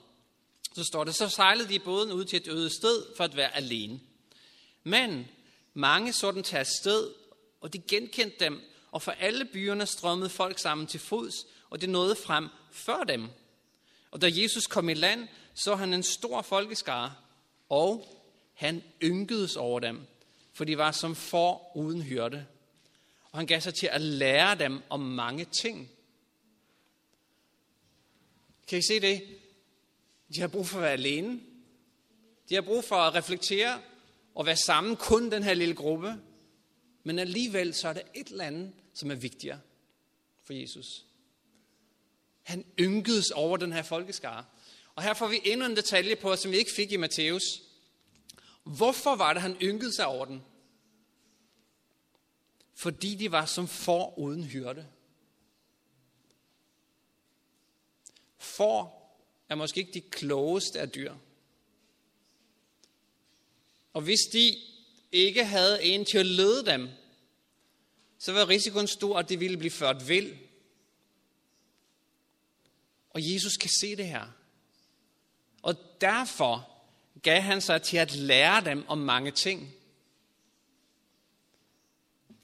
Så 0.74 0.84
står 0.84 1.04
det, 1.04 1.14
så 1.14 1.28
sejlede 1.28 1.68
de 1.68 1.78
båden 1.78 2.12
ud 2.12 2.24
til 2.24 2.36
et 2.36 2.48
øde 2.48 2.70
sted 2.70 3.16
for 3.16 3.24
at 3.24 3.36
være 3.36 3.56
alene. 3.56 4.00
Men 4.82 5.28
mange 5.74 6.12
så 6.12 6.30
den 6.30 6.42
tage 6.42 6.64
sted, 6.64 7.10
og 7.60 7.72
de 7.72 7.78
genkendte 7.78 8.44
dem, 8.44 8.60
og 8.90 9.02
fra 9.02 9.14
alle 9.18 9.44
byerne 9.44 9.86
strømmede 9.86 10.30
folk 10.30 10.58
sammen 10.58 10.86
til 10.86 11.00
fods, 11.00 11.34
og 11.70 11.80
det 11.80 11.88
nåede 11.88 12.16
frem 12.16 12.48
før 12.72 13.04
dem. 13.04 13.28
Og 14.10 14.20
da 14.20 14.30
Jesus 14.32 14.66
kom 14.66 14.88
i 14.88 14.94
land, 14.94 15.28
så 15.54 15.74
han 15.74 15.94
en 15.94 16.02
stor 16.02 16.42
folkeskare, 16.42 17.14
og 17.68 18.22
han 18.54 18.82
ynkedes 19.02 19.56
over 19.56 19.80
dem, 19.80 20.06
for 20.52 20.64
de 20.64 20.78
var 20.78 20.92
som 20.92 21.14
får 21.14 21.72
uden 21.74 22.02
hyrde. 22.02 22.46
Og 23.30 23.38
han 23.38 23.46
gav 23.46 23.60
sig 23.60 23.74
til 23.74 23.86
at 23.86 24.00
lære 24.00 24.54
dem 24.54 24.82
om 24.90 25.00
mange 25.00 25.44
ting. 25.44 25.90
Kan 28.68 28.78
I 28.78 28.82
se 28.82 29.00
det? 29.00 29.22
De 30.34 30.40
har 30.40 30.48
brug 30.48 30.66
for 30.66 30.76
at 30.76 30.82
være 30.82 30.92
alene. 30.92 31.40
De 32.48 32.54
har 32.54 32.62
brug 32.62 32.84
for 32.84 32.96
at 32.96 33.14
reflektere 33.14 33.80
og 34.34 34.46
være 34.46 34.56
sammen, 34.56 34.96
kun 34.96 35.30
den 35.30 35.42
her 35.42 35.54
lille 35.54 35.74
gruppe. 35.74 36.20
Men 37.02 37.18
alligevel 37.18 37.74
så 37.74 37.88
er 37.88 37.92
der 37.92 38.02
et 38.14 38.26
eller 38.26 38.44
andet, 38.44 38.72
som 38.94 39.10
er 39.10 39.14
vigtigere 39.14 39.60
for 40.42 40.52
Jesus. 40.52 41.04
Han 42.42 42.64
ynkedes 42.80 43.30
over 43.30 43.56
den 43.56 43.72
her 43.72 43.82
folkeskare. 43.82 44.44
Og 44.94 45.02
her 45.02 45.14
får 45.14 45.28
vi 45.28 45.40
endnu 45.44 45.66
en 45.66 45.76
detalje 45.76 46.16
på, 46.16 46.36
som 46.36 46.50
vi 46.50 46.56
ikke 46.56 46.72
fik 46.76 46.92
i 46.92 46.96
Matthæus. 46.96 47.62
Hvorfor 48.64 49.16
var 49.16 49.32
det, 49.32 49.42
han 49.42 49.56
ynkede 49.62 49.94
sig 49.96 50.06
over 50.06 50.24
den? 50.24 50.42
Fordi 52.74 53.14
de 53.14 53.32
var 53.32 53.46
som 53.46 53.68
får 53.68 54.18
uden 54.18 54.44
hyrde. 54.44 54.86
For 58.38 59.03
er 59.48 59.54
måske 59.54 59.80
ikke 59.80 59.92
de 59.92 60.00
klogeste 60.00 60.80
af 60.80 60.90
dyr. 60.90 61.14
Og 63.92 64.02
hvis 64.02 64.20
de 64.32 64.56
ikke 65.12 65.44
havde 65.44 65.84
en 65.84 66.04
til 66.04 66.18
at 66.18 66.26
lede 66.26 66.66
dem, 66.66 66.88
så 68.18 68.32
var 68.32 68.48
risikoen 68.48 68.86
stor, 68.86 69.18
at 69.18 69.28
de 69.28 69.38
ville 69.38 69.56
blive 69.56 69.70
ført 69.70 70.08
vild. 70.08 70.36
Og 73.10 73.32
Jesus 73.32 73.56
kan 73.56 73.70
se 73.80 73.96
det 73.96 74.06
her. 74.06 74.26
Og 75.62 75.76
derfor 76.00 76.70
gav 77.22 77.40
han 77.40 77.60
sig 77.60 77.82
til 77.82 77.96
at 77.96 78.14
lære 78.14 78.64
dem 78.64 78.88
om 78.88 78.98
mange 78.98 79.30
ting. 79.30 79.74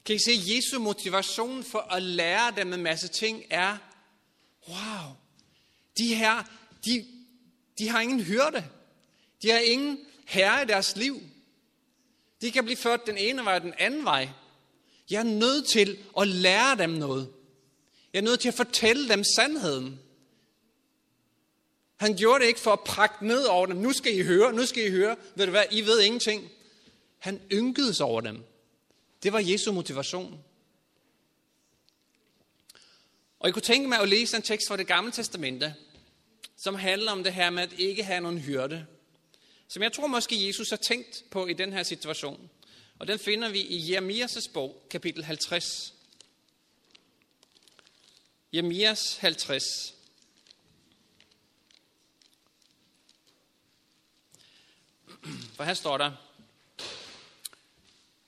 Kan 0.05 0.15
I 0.15 0.19
se, 0.19 0.31
Jesu 0.55 0.79
motivation 0.79 1.63
for 1.63 1.79
at 1.79 2.03
lære 2.03 2.53
dem 2.55 2.73
en 2.73 2.83
masse 2.83 3.07
ting 3.07 3.43
er, 3.49 3.77
wow, 4.67 5.15
de 5.97 6.15
her, 6.15 6.43
de, 6.85 7.05
de 7.77 7.89
har 7.89 8.01
ingen 8.01 8.19
hyrde. 8.19 8.65
De 9.41 9.49
har 9.49 9.59
ingen 9.59 9.99
herre 10.25 10.63
i 10.63 10.65
deres 10.65 10.95
liv. 10.95 11.21
De 12.41 12.51
kan 12.51 12.63
blive 12.63 12.77
ført 12.77 13.05
den 13.05 13.17
ene 13.17 13.45
vej 13.45 13.55
og 13.55 13.61
den 13.61 13.73
anden 13.77 14.05
vej. 14.05 14.29
Jeg 15.09 15.19
er 15.19 15.23
nødt 15.23 15.67
til 15.67 15.97
at 16.19 16.27
lære 16.27 16.77
dem 16.77 16.89
noget. 16.89 17.33
Jeg 18.13 18.19
er 18.19 18.23
nødt 18.23 18.39
til 18.39 18.47
at 18.47 18.53
fortælle 18.53 19.09
dem 19.09 19.23
sandheden. 19.35 19.99
Han 21.97 22.15
gjorde 22.15 22.39
det 22.39 22.47
ikke 22.47 22.59
for 22.59 22.73
at 22.73 22.79
prakke 22.79 23.27
ned 23.27 23.43
over 23.43 23.65
dem. 23.65 23.77
Nu 23.77 23.93
skal 23.93 24.17
I 24.17 24.23
høre, 24.23 24.53
nu 24.53 24.65
skal 24.65 24.85
I 24.85 24.89
høre. 24.89 25.15
Ved 25.35 25.45
du 25.45 25.51
hvad, 25.51 25.63
I 25.71 25.81
ved 25.81 26.01
ingenting. 26.01 26.49
Han 27.19 27.41
ynkedes 27.51 28.01
over 28.01 28.21
dem. 28.21 28.43
Det 29.23 29.33
var 29.33 29.39
Jesu 29.39 29.71
motivation. 29.71 30.43
Og 33.39 33.47
jeg 33.47 33.53
kunne 33.53 33.61
tænke 33.61 33.89
mig 33.89 33.99
at 33.99 34.09
læse 34.09 34.37
en 34.37 34.43
tekst 34.43 34.67
fra 34.67 34.77
det 34.77 34.87
gamle 34.87 35.11
testamente, 35.11 35.75
som 36.63 36.75
handler 36.75 37.11
om 37.11 37.23
det 37.23 37.33
her 37.33 37.49
med 37.49 37.63
at 37.63 37.73
ikke 37.77 38.03
have 38.03 38.21
nogen 38.21 38.39
hyrde. 38.39 38.85
Som 39.67 39.83
jeg 39.83 39.93
tror 39.93 40.07
måske 40.07 40.47
Jesus 40.47 40.69
har 40.69 40.77
tænkt 40.77 41.23
på 41.31 41.47
i 41.47 41.53
den 41.53 41.73
her 41.73 41.83
situation. 41.83 42.49
Og 42.99 43.07
den 43.07 43.19
finder 43.19 43.49
vi 43.49 43.59
i 43.59 43.95
Jeremias' 43.95 44.51
bog, 44.53 44.87
kapitel 44.89 45.23
50. 45.23 45.93
Jeremias 48.53 49.17
50. 49.17 49.63
For 55.55 55.63
her 55.63 55.73
står 55.73 55.97
der 55.97 56.11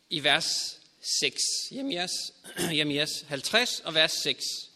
i 0.09 0.23
vers 0.23 0.79
6, 1.19 1.41
Jeremias, 1.71 2.11
Jeremias 2.77 3.09
50 3.27 3.79
og 3.79 3.93
vers 3.93 4.11
6. 4.11 4.72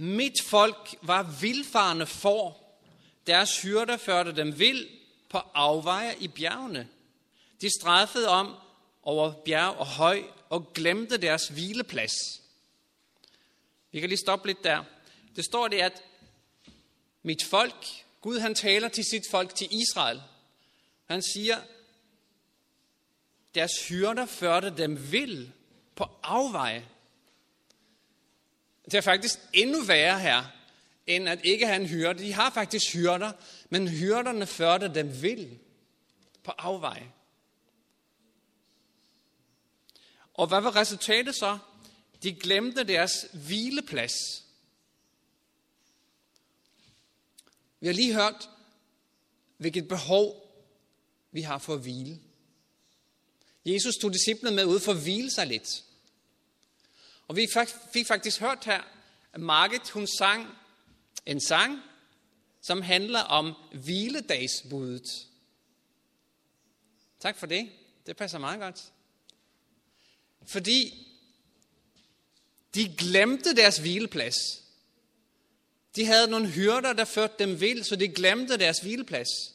Mit 0.00 0.42
folk 0.42 0.94
var 1.02 1.22
vildfarne 1.40 2.06
for, 2.06 2.56
deres 3.26 3.62
hyrder 3.62 3.96
førte 3.96 4.32
dem 4.36 4.58
vild 4.58 4.88
på 5.28 5.38
afveje 5.54 6.14
i 6.20 6.28
bjergene. 6.28 6.88
De 7.60 7.70
straffede 7.80 8.28
om 8.28 8.54
over 9.02 9.32
bjerg 9.44 9.76
og 9.76 9.86
høj 9.86 10.22
og 10.48 10.72
glemte 10.74 11.16
deres 11.16 11.48
hvileplads. 11.48 12.12
Vi 13.92 14.00
kan 14.00 14.08
lige 14.08 14.18
stoppe 14.18 14.46
lidt 14.46 14.64
der. 14.64 14.84
Det 15.36 15.44
står 15.44 15.68
det, 15.68 15.80
at 15.80 16.02
mit 17.22 17.44
folk, 17.44 17.86
Gud 18.20 18.38
han 18.38 18.54
taler 18.54 18.88
til 18.88 19.04
sit 19.04 19.24
folk, 19.30 19.54
til 19.54 19.68
Israel. 19.70 20.22
Han 21.06 21.22
siger, 21.22 21.58
deres 23.54 23.88
hyrder 23.88 24.26
førte 24.26 24.76
dem 24.76 25.12
vild 25.12 25.48
på 25.94 26.06
afveje. 26.22 26.88
Det 28.90 28.94
er 28.94 29.00
faktisk 29.00 29.38
endnu 29.52 29.82
værre 29.82 30.20
her, 30.20 30.44
end 31.06 31.28
at 31.28 31.40
ikke 31.44 31.66
have 31.66 31.80
en 31.80 31.86
hyrde. 31.86 32.18
De 32.18 32.32
har 32.32 32.50
faktisk 32.50 32.92
hyrder, 32.92 33.32
men 33.68 33.88
hyrderne 33.88 34.46
førte 34.46 34.94
dem 34.94 35.22
vild 35.22 35.58
på 36.42 36.50
afvej. 36.58 37.02
Og 40.34 40.46
hvad 40.46 40.60
var 40.60 40.76
resultatet 40.76 41.34
så? 41.34 41.58
De 42.22 42.32
glemte 42.32 42.84
deres 42.84 43.26
hvileplads. 43.32 44.44
Vi 47.80 47.86
har 47.86 47.94
lige 47.94 48.14
hørt, 48.14 48.50
hvilket 49.56 49.88
behov 49.88 50.46
vi 51.32 51.40
har 51.40 51.58
for 51.58 51.74
at 51.74 51.80
hvile. 51.80 52.20
Jesus 53.64 53.94
tog 53.96 54.12
disciplene 54.12 54.56
med 54.56 54.64
ud 54.64 54.80
for 54.80 54.92
at 54.92 55.02
hvile 55.02 55.30
sig 55.30 55.46
lidt. 55.46 55.84
Og 57.30 57.36
vi 57.36 57.48
fik 57.92 58.06
faktisk 58.06 58.40
hørt 58.40 58.64
her, 58.64 58.82
at 59.32 59.40
Margit 59.40 59.90
hun 59.90 60.06
sang 60.06 60.58
en 61.26 61.40
sang, 61.40 61.82
som 62.60 62.82
handler 62.82 63.20
om 63.20 63.54
hviledagsbuddet. 63.72 65.26
Tak 67.20 67.38
for 67.38 67.46
det. 67.46 67.70
Det 68.06 68.16
passer 68.16 68.38
meget 68.38 68.60
godt. 68.60 68.92
Fordi 70.46 71.06
de 72.74 72.94
glemte 72.98 73.56
deres 73.56 73.78
hvileplads. 73.78 74.62
De 75.96 76.04
havde 76.04 76.30
nogle 76.30 76.48
hyrder, 76.48 76.92
der 76.92 77.04
førte 77.04 77.34
dem 77.38 77.60
vild, 77.60 77.82
så 77.84 77.96
de 77.96 78.08
glemte 78.08 78.56
deres 78.56 78.78
hvileplads. 78.78 79.54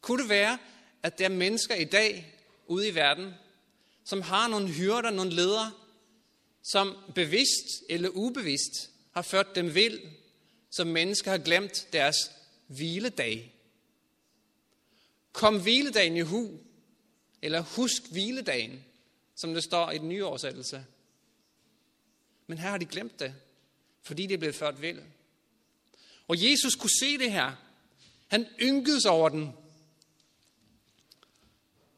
Kunne 0.00 0.22
det 0.22 0.28
være, 0.28 0.58
at 1.02 1.18
der 1.18 1.24
er 1.24 1.28
mennesker 1.28 1.74
i 1.74 1.84
dag 1.84 2.34
ude 2.66 2.88
i 2.88 2.94
verden, 2.94 3.34
som 4.04 4.22
har 4.22 4.48
nogle 4.48 4.68
hyrder, 4.68 5.10
nogle 5.10 5.34
ledere, 5.34 5.72
som 6.72 6.96
bevidst 7.14 7.82
eller 7.88 8.08
ubevidst 8.08 8.90
har 9.12 9.22
ført 9.22 9.54
dem 9.54 9.74
vild, 9.74 10.00
som 10.70 10.86
mennesker 10.86 11.30
har 11.30 11.38
glemt 11.38 11.88
deres 11.92 12.16
hviledag. 12.66 13.54
Kom 15.32 15.62
hviledagen 15.62 16.16
i 16.16 16.20
hu, 16.20 16.58
eller 17.42 17.60
husk 17.60 18.02
hviledagen 18.10 18.84
som 19.34 19.54
det 19.54 19.64
står 19.64 19.90
i 19.90 19.98
den 19.98 20.08
nye 20.08 20.24
oversættelse. 20.24 20.84
Men 22.46 22.58
her 22.58 22.70
har 22.70 22.78
de 22.78 22.86
glemt 22.86 23.20
det, 23.20 23.34
fordi 24.02 24.26
det 24.26 24.34
er 24.34 24.38
blevet 24.38 24.54
ført 24.54 24.82
vild. 24.82 25.02
Og 26.28 26.50
Jesus 26.50 26.74
kunne 26.74 26.98
se 27.00 27.18
det 27.18 27.32
her. 27.32 27.52
Han 28.28 28.46
ynkedes 28.60 29.04
over 29.04 29.28
den. 29.28 29.52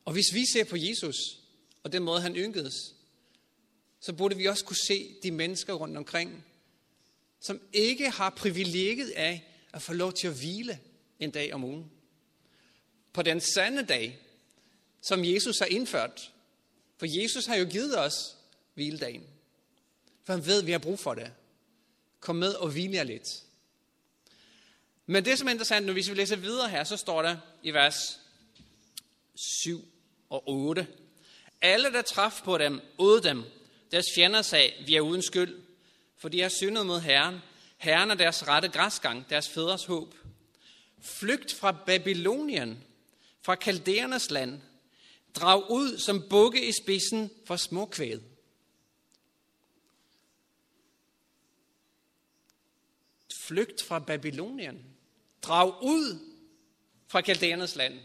Og 0.05 0.13
hvis 0.13 0.35
vi 0.35 0.45
ser 0.53 0.65
på 0.65 0.77
Jesus, 0.77 1.17
og 1.83 1.93
den 1.93 2.03
måde 2.03 2.21
han 2.21 2.37
ynkedes, 2.37 2.95
så 4.01 4.13
burde 4.13 4.37
vi 4.37 4.47
også 4.47 4.65
kunne 4.65 4.87
se 4.87 5.15
de 5.23 5.31
mennesker 5.31 5.73
rundt 5.73 5.97
omkring, 5.97 6.45
som 7.41 7.61
ikke 7.73 8.11
har 8.11 8.31
privilegiet 8.31 9.11
af 9.11 9.47
at 9.73 9.83
få 9.83 9.93
lov 9.93 10.13
til 10.13 10.29
at 10.29 10.35
hvile 10.35 10.81
en 11.19 11.31
dag 11.31 11.55
om 11.55 11.65
ugen. 11.65 11.91
På 13.13 13.23
den 13.23 13.41
sande 13.41 13.83
dag, 13.83 14.19
som 15.01 15.25
Jesus 15.25 15.59
har 15.59 15.67
indført, 15.67 16.33
for 16.99 17.07
Jesus 17.07 17.47
har 17.47 17.57
jo 17.57 17.65
givet 17.65 17.99
os 17.99 18.37
hviledagen. 18.75 19.23
For 20.25 20.33
han 20.33 20.47
ved, 20.47 20.61
at 20.61 20.67
vi 20.67 20.73
har 20.73 20.79
brug 20.79 20.99
for 20.99 21.15
det. 21.15 21.33
Kom 22.21 22.37
med 22.37 22.55
og 22.55 22.69
hvile 22.69 22.95
jer 22.95 23.05
lidt. 23.05 23.43
Men 25.07 25.25
det, 25.25 25.39
som 25.39 25.47
er 25.49 25.51
interessant 25.51 25.87
nu, 25.87 25.93
hvis 25.93 26.11
vi 26.11 26.15
læser 26.15 26.37
videre 26.37 26.69
her, 26.69 26.85
så 26.85 26.97
står 26.97 27.23
der 27.23 27.37
i 27.63 27.71
vers 27.71 28.21
7 29.35 29.85
og 30.31 30.49
8. 30.49 30.87
Alle, 31.63 31.93
der 31.93 32.03
traf 32.03 32.41
på 32.45 32.59
dem, 32.59 32.81
åd 32.99 33.21
dem. 33.21 33.45
Deres 33.91 34.07
fjender 34.15 34.43
sagde, 34.43 34.73
vi 34.87 34.95
er 34.95 35.01
uden 35.01 35.23
skyld, 35.23 35.63
for 36.17 36.29
de 36.29 36.41
har 36.41 36.49
syndet 36.49 36.87
mod 36.87 37.01
Herren. 37.01 37.39
Herren 37.79 38.11
er 38.11 38.15
deres 38.15 38.49
rette 38.49 38.69
græsgang, 38.69 39.31
deres 39.31 39.49
fædres 39.49 39.85
håb. 39.85 40.15
Flygt 41.03 41.55
fra 41.55 41.73
Babylonien, 41.73 42.85
fra 43.43 43.55
Kaldæernes 43.55 44.31
land, 44.31 44.61
Drag 45.35 45.71
ud 45.71 45.99
som 45.99 46.29
bukke 46.31 46.69
i 46.69 46.73
spidsen 46.73 47.31
for 47.47 47.57
småkvæd. 47.57 48.21
flygt 53.51 53.83
fra 53.83 53.99
Babylonien. 53.99 54.85
Drag 55.43 55.83
ud 55.83 56.19
fra 57.09 57.21
Kaldæernes 57.21 57.77
land. 57.77 58.01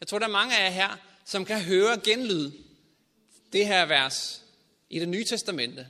Jeg 0.00 0.08
tror, 0.08 0.18
der 0.18 0.26
er 0.26 0.30
mange 0.30 0.58
af 0.58 0.64
jer 0.64 0.70
her, 0.70 0.96
som 1.24 1.44
kan 1.44 1.64
høre 1.64 2.00
genlyd 2.00 2.52
det 3.52 3.66
her 3.66 3.86
vers 3.86 4.44
i 4.90 4.98
det 4.98 5.08
nye 5.08 5.24
testamente. 5.24 5.88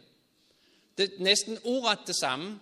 Det 0.98 1.04
er 1.04 1.22
næsten 1.22 1.58
uret 1.64 1.98
det 2.06 2.16
samme 2.16 2.60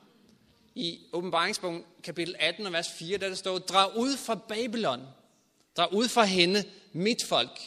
i 0.75 1.01
åbenbaringsbogen 1.13 1.85
kapitel 2.03 2.37
18 2.39 2.67
og 2.67 2.73
vers 2.73 2.89
4, 2.99 3.19
der 3.19 3.29
der 3.29 3.35
står, 3.35 3.59
drag 3.59 3.97
ud 3.97 4.17
fra 4.17 4.35
Babylon, 4.35 5.07
drag 5.77 5.93
ud 5.93 6.09
fra 6.09 6.25
hende, 6.25 6.65
mit 6.93 7.25
folk. 7.25 7.61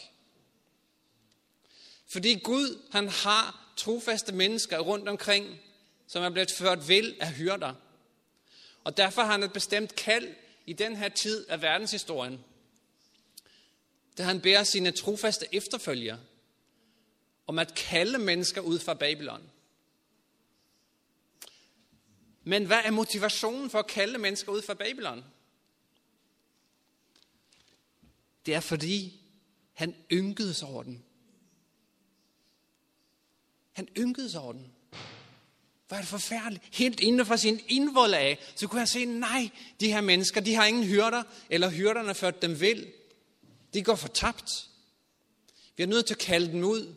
Fordi 2.07 2.39
Gud, 2.39 2.81
han 2.91 3.09
har 3.09 3.73
trofaste 3.77 4.33
mennesker 4.33 4.79
rundt 4.79 5.07
omkring, 5.09 5.59
som 6.07 6.23
er 6.23 6.29
blevet 6.29 6.51
ført 6.51 6.87
vel 6.87 7.15
af 7.19 7.33
hyrder. 7.33 7.73
Og 8.83 8.97
derfor 8.97 9.21
har 9.21 9.31
han 9.31 9.43
et 9.43 9.53
bestemt 9.53 9.95
kald 9.95 10.35
i 10.65 10.73
den 10.73 10.95
her 10.95 11.09
tid 11.09 11.49
af 11.49 11.61
verdenshistorien, 11.61 12.39
da 14.17 14.23
han 14.23 14.41
bærer 14.41 14.63
sine 14.63 14.91
trofaste 14.91 15.45
efterfølgere 15.51 16.19
om 17.49 17.59
at 17.59 17.75
kalde 17.75 18.17
mennesker 18.17 18.61
ud 18.61 18.79
fra 18.79 18.93
Babylon. 18.93 19.49
Men 22.43 22.65
hvad 22.65 22.79
er 22.83 22.91
motivationen 22.91 23.69
for 23.69 23.79
at 23.79 23.87
kalde 23.87 24.17
mennesker 24.17 24.51
ud 24.51 24.61
fra 24.61 24.73
Babylon? 24.73 25.23
Det 28.45 28.55
er 28.55 28.59
fordi, 28.59 29.21
han 29.73 29.95
ynkede 30.11 30.53
sig 30.53 30.67
over 30.67 30.83
den. 30.83 31.03
Han 33.71 33.87
ynkede 33.97 34.29
sig 34.29 34.41
over 34.41 34.53
den. 34.53 34.71
Hvor 35.87 35.97
er 35.97 36.01
det 36.01 36.09
forfærdeligt. 36.09 36.63
Helt 36.71 36.99
inden 36.99 37.25
for 37.25 37.35
sin 37.35 37.61
indvold 37.67 38.13
af, 38.13 38.39
så 38.55 38.67
kunne 38.67 38.79
han 38.79 38.87
se, 38.87 39.05
nej, 39.05 39.49
de 39.79 39.93
her 39.93 40.01
mennesker, 40.01 40.41
de 40.41 40.55
har 40.55 40.65
ingen 40.65 40.83
hyrder, 40.83 41.23
eller 41.49 41.69
hyrderne 41.69 42.15
ført 42.15 42.41
dem 42.41 42.59
vil. 42.59 42.93
De 43.73 43.83
går 43.83 43.95
fortabt. 43.95 44.69
Vi 45.77 45.83
er 45.83 45.87
nødt 45.87 46.05
til 46.05 46.13
at 46.13 46.19
kalde 46.19 46.51
dem 46.51 46.63
ud. 46.63 46.95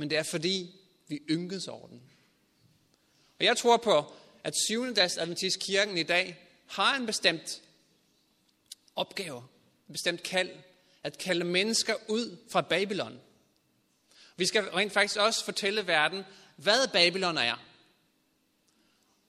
Men 0.00 0.10
det 0.10 0.18
er 0.18 0.22
fordi, 0.22 0.80
vi 1.08 1.22
ynkes 1.30 1.68
over 1.68 1.88
den. 1.88 2.02
Og 3.38 3.44
jeg 3.44 3.56
tror 3.56 3.76
på, 3.76 4.12
at 4.44 4.54
7. 4.68 4.94
dags 4.94 5.18
Adventist 5.18 5.58
kirken 5.58 5.98
i 5.98 6.02
dag 6.02 6.48
har 6.66 6.96
en 6.96 7.06
bestemt 7.06 7.62
opgave, 8.96 9.42
en 9.88 9.92
bestemt 9.92 10.22
kald, 10.22 10.50
at 11.02 11.18
kalde 11.18 11.44
mennesker 11.44 11.94
ud 12.08 12.36
fra 12.50 12.60
Babylon. 12.60 13.20
Vi 14.36 14.46
skal 14.46 14.64
rent 14.64 14.92
faktisk 14.92 15.16
også 15.16 15.44
fortælle 15.44 15.86
verden, 15.86 16.24
hvad 16.56 16.88
Babylon 16.92 17.38
er. 17.38 17.64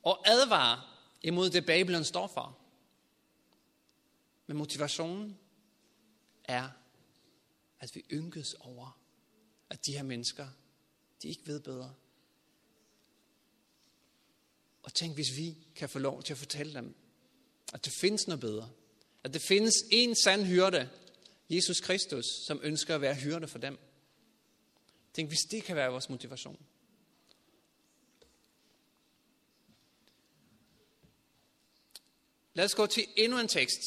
Og 0.04 0.30
advare 0.30 0.82
imod 1.22 1.50
det, 1.50 1.66
Babylon 1.66 2.04
står 2.04 2.28
for. 2.28 2.58
Men 4.48 4.58
motivationen 4.58 5.38
er, 6.44 6.70
at 7.80 7.96
vi 7.96 8.06
ynkes 8.12 8.54
over, 8.54 8.98
at 9.70 9.86
de 9.86 9.92
her 9.92 10.04
mennesker, 10.04 10.48
de 11.24 11.30
ikke 11.30 11.48
ved 11.48 11.60
bedre. 11.60 11.94
Og 14.84 14.94
tænk, 14.94 15.13
hvis 15.16 15.38
vi 15.38 15.58
kan 15.75 15.90
få 15.90 16.00
lov 16.00 16.24
til 16.24 16.34
at 16.34 16.38
fortælle 16.40 16.74
dem, 16.74 16.96
at 17.74 17.86
det 17.86 17.94
findes 17.94 18.28
noget 18.28 18.40
bedre. 18.40 18.70
At 19.24 19.34
det 19.34 19.42
findes 19.42 19.74
en 19.92 20.16
sand 20.16 20.44
hyrde, 20.44 20.90
Jesus 21.50 21.80
Kristus, 21.80 22.25
som 22.48 22.60
ønsker 22.63 22.96
at 22.96 23.01
være 23.01 23.16
hyrde 23.16 23.48
for 23.48 23.58
dem. 23.58 23.78
Tænk, 25.13 25.30
hvis 25.30 25.40
det 25.51 25.63
kan 25.63 25.75
være 25.75 25.92
vores 25.92 26.10
motivation. 26.10 26.66
Lad 32.54 32.66
os 32.66 32.75
gå 32.75 32.86
til 32.86 33.06
endnu 33.18 33.40
en 33.40 33.48
tekst. 33.48 33.81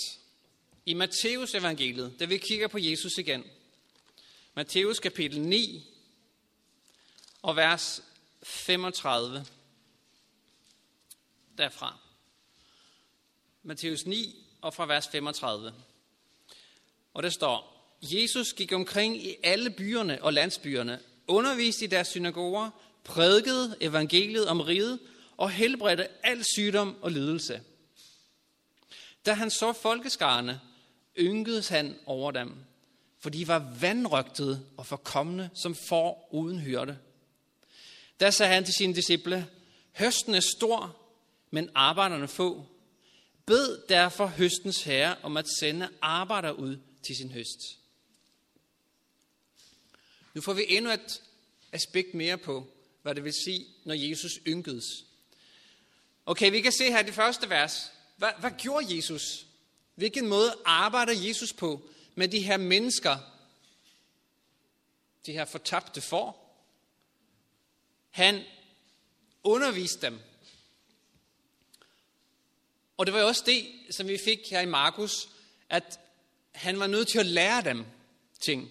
I 0.86 0.94
Matteus 0.94 1.54
evangeliet, 1.54 2.16
da 2.20 2.24
vi 2.24 2.38
kigger 2.38 2.68
på 2.68 2.78
Jesus 2.78 3.18
igen. 3.18 3.44
Matteus 4.54 4.98
kapitel 4.98 5.40
9 5.40 5.93
og 7.44 7.56
vers 7.56 8.02
35 8.42 9.46
derfra. 11.58 11.98
Matthæus 13.62 14.06
9 14.06 14.46
og 14.60 14.74
fra 14.74 14.86
vers 14.86 15.08
35. 15.08 15.74
Og 17.14 17.22
der 17.22 17.30
står, 17.30 17.74
Jesus 18.02 18.52
gik 18.52 18.72
omkring 18.72 19.16
i 19.16 19.36
alle 19.42 19.70
byerne 19.70 20.22
og 20.22 20.32
landsbyerne, 20.32 21.00
underviste 21.26 21.84
i 21.84 21.88
deres 21.88 22.08
synagoger, 22.08 22.70
prædikede 23.04 23.76
evangeliet 23.80 24.48
om 24.48 24.60
riget 24.60 25.00
og 25.36 25.50
helbredte 25.50 26.08
al 26.26 26.44
sygdom 26.44 26.96
og 27.02 27.10
lidelse. 27.10 27.62
Da 29.26 29.32
han 29.32 29.50
så 29.50 29.72
folkeskarne, 29.72 30.60
ynkedes 31.18 31.68
han 31.68 31.98
over 32.06 32.30
dem, 32.30 32.54
for 33.18 33.30
de 33.30 33.48
var 33.48 33.76
vandrygtede 33.80 34.66
og 34.76 34.86
forkommende 34.86 35.50
som 35.54 35.74
får 35.74 36.28
uden 36.30 36.60
hyrde. 36.60 36.98
Da 38.20 38.30
sagde 38.30 38.54
han 38.54 38.64
til 38.64 38.74
sine 38.74 38.94
disciple, 38.94 39.48
høsten 39.92 40.34
er 40.34 40.40
stor, 40.56 40.96
men 41.50 41.70
arbejderne 41.74 42.28
få. 42.28 42.66
Bed 43.46 43.88
derfor 43.88 44.26
høstens 44.26 44.82
herre 44.82 45.16
om 45.22 45.36
at 45.36 45.48
sende 45.58 45.88
arbejder 46.02 46.50
ud 46.50 46.78
til 47.02 47.16
sin 47.16 47.30
høst. 47.30 47.58
Nu 50.34 50.40
får 50.40 50.52
vi 50.52 50.64
endnu 50.68 50.90
et 50.90 51.22
aspekt 51.72 52.14
mere 52.14 52.38
på, 52.38 52.66
hvad 53.02 53.14
det 53.14 53.24
vil 53.24 53.32
sige, 53.44 53.66
når 53.84 53.94
Jesus 53.94 54.32
ynkedes. 54.46 54.84
Okay, 56.26 56.50
vi 56.50 56.60
kan 56.60 56.72
se 56.72 56.90
her 56.90 57.00
i 57.00 57.06
det 57.06 57.14
første 57.14 57.50
vers. 57.50 57.92
Hvad, 58.16 58.30
hvad 58.40 58.50
gjorde 58.58 58.96
Jesus? 58.96 59.46
Hvilken 59.94 60.26
måde 60.26 60.56
arbejder 60.64 61.12
Jesus 61.12 61.52
på 61.52 61.88
med 62.14 62.28
de 62.28 62.40
her 62.40 62.56
mennesker? 62.56 63.16
De 65.26 65.32
her 65.32 65.44
fortabte 65.44 66.00
får. 66.00 66.43
Han 68.14 68.42
underviste 69.44 70.06
dem 70.06 70.20
og 72.96 73.06
det 73.06 73.14
var 73.14 73.20
jo 73.20 73.26
også 73.26 73.42
det, 73.46 73.66
som 73.90 74.08
vi 74.08 74.18
fik 74.24 74.50
her 74.50 74.60
i 74.60 74.66
Markus, 74.66 75.28
at 75.70 76.00
han 76.52 76.80
var 76.80 76.86
nødt 76.86 77.08
til 77.08 77.18
at 77.18 77.26
lære 77.26 77.64
dem 77.64 77.84
ting. 78.40 78.70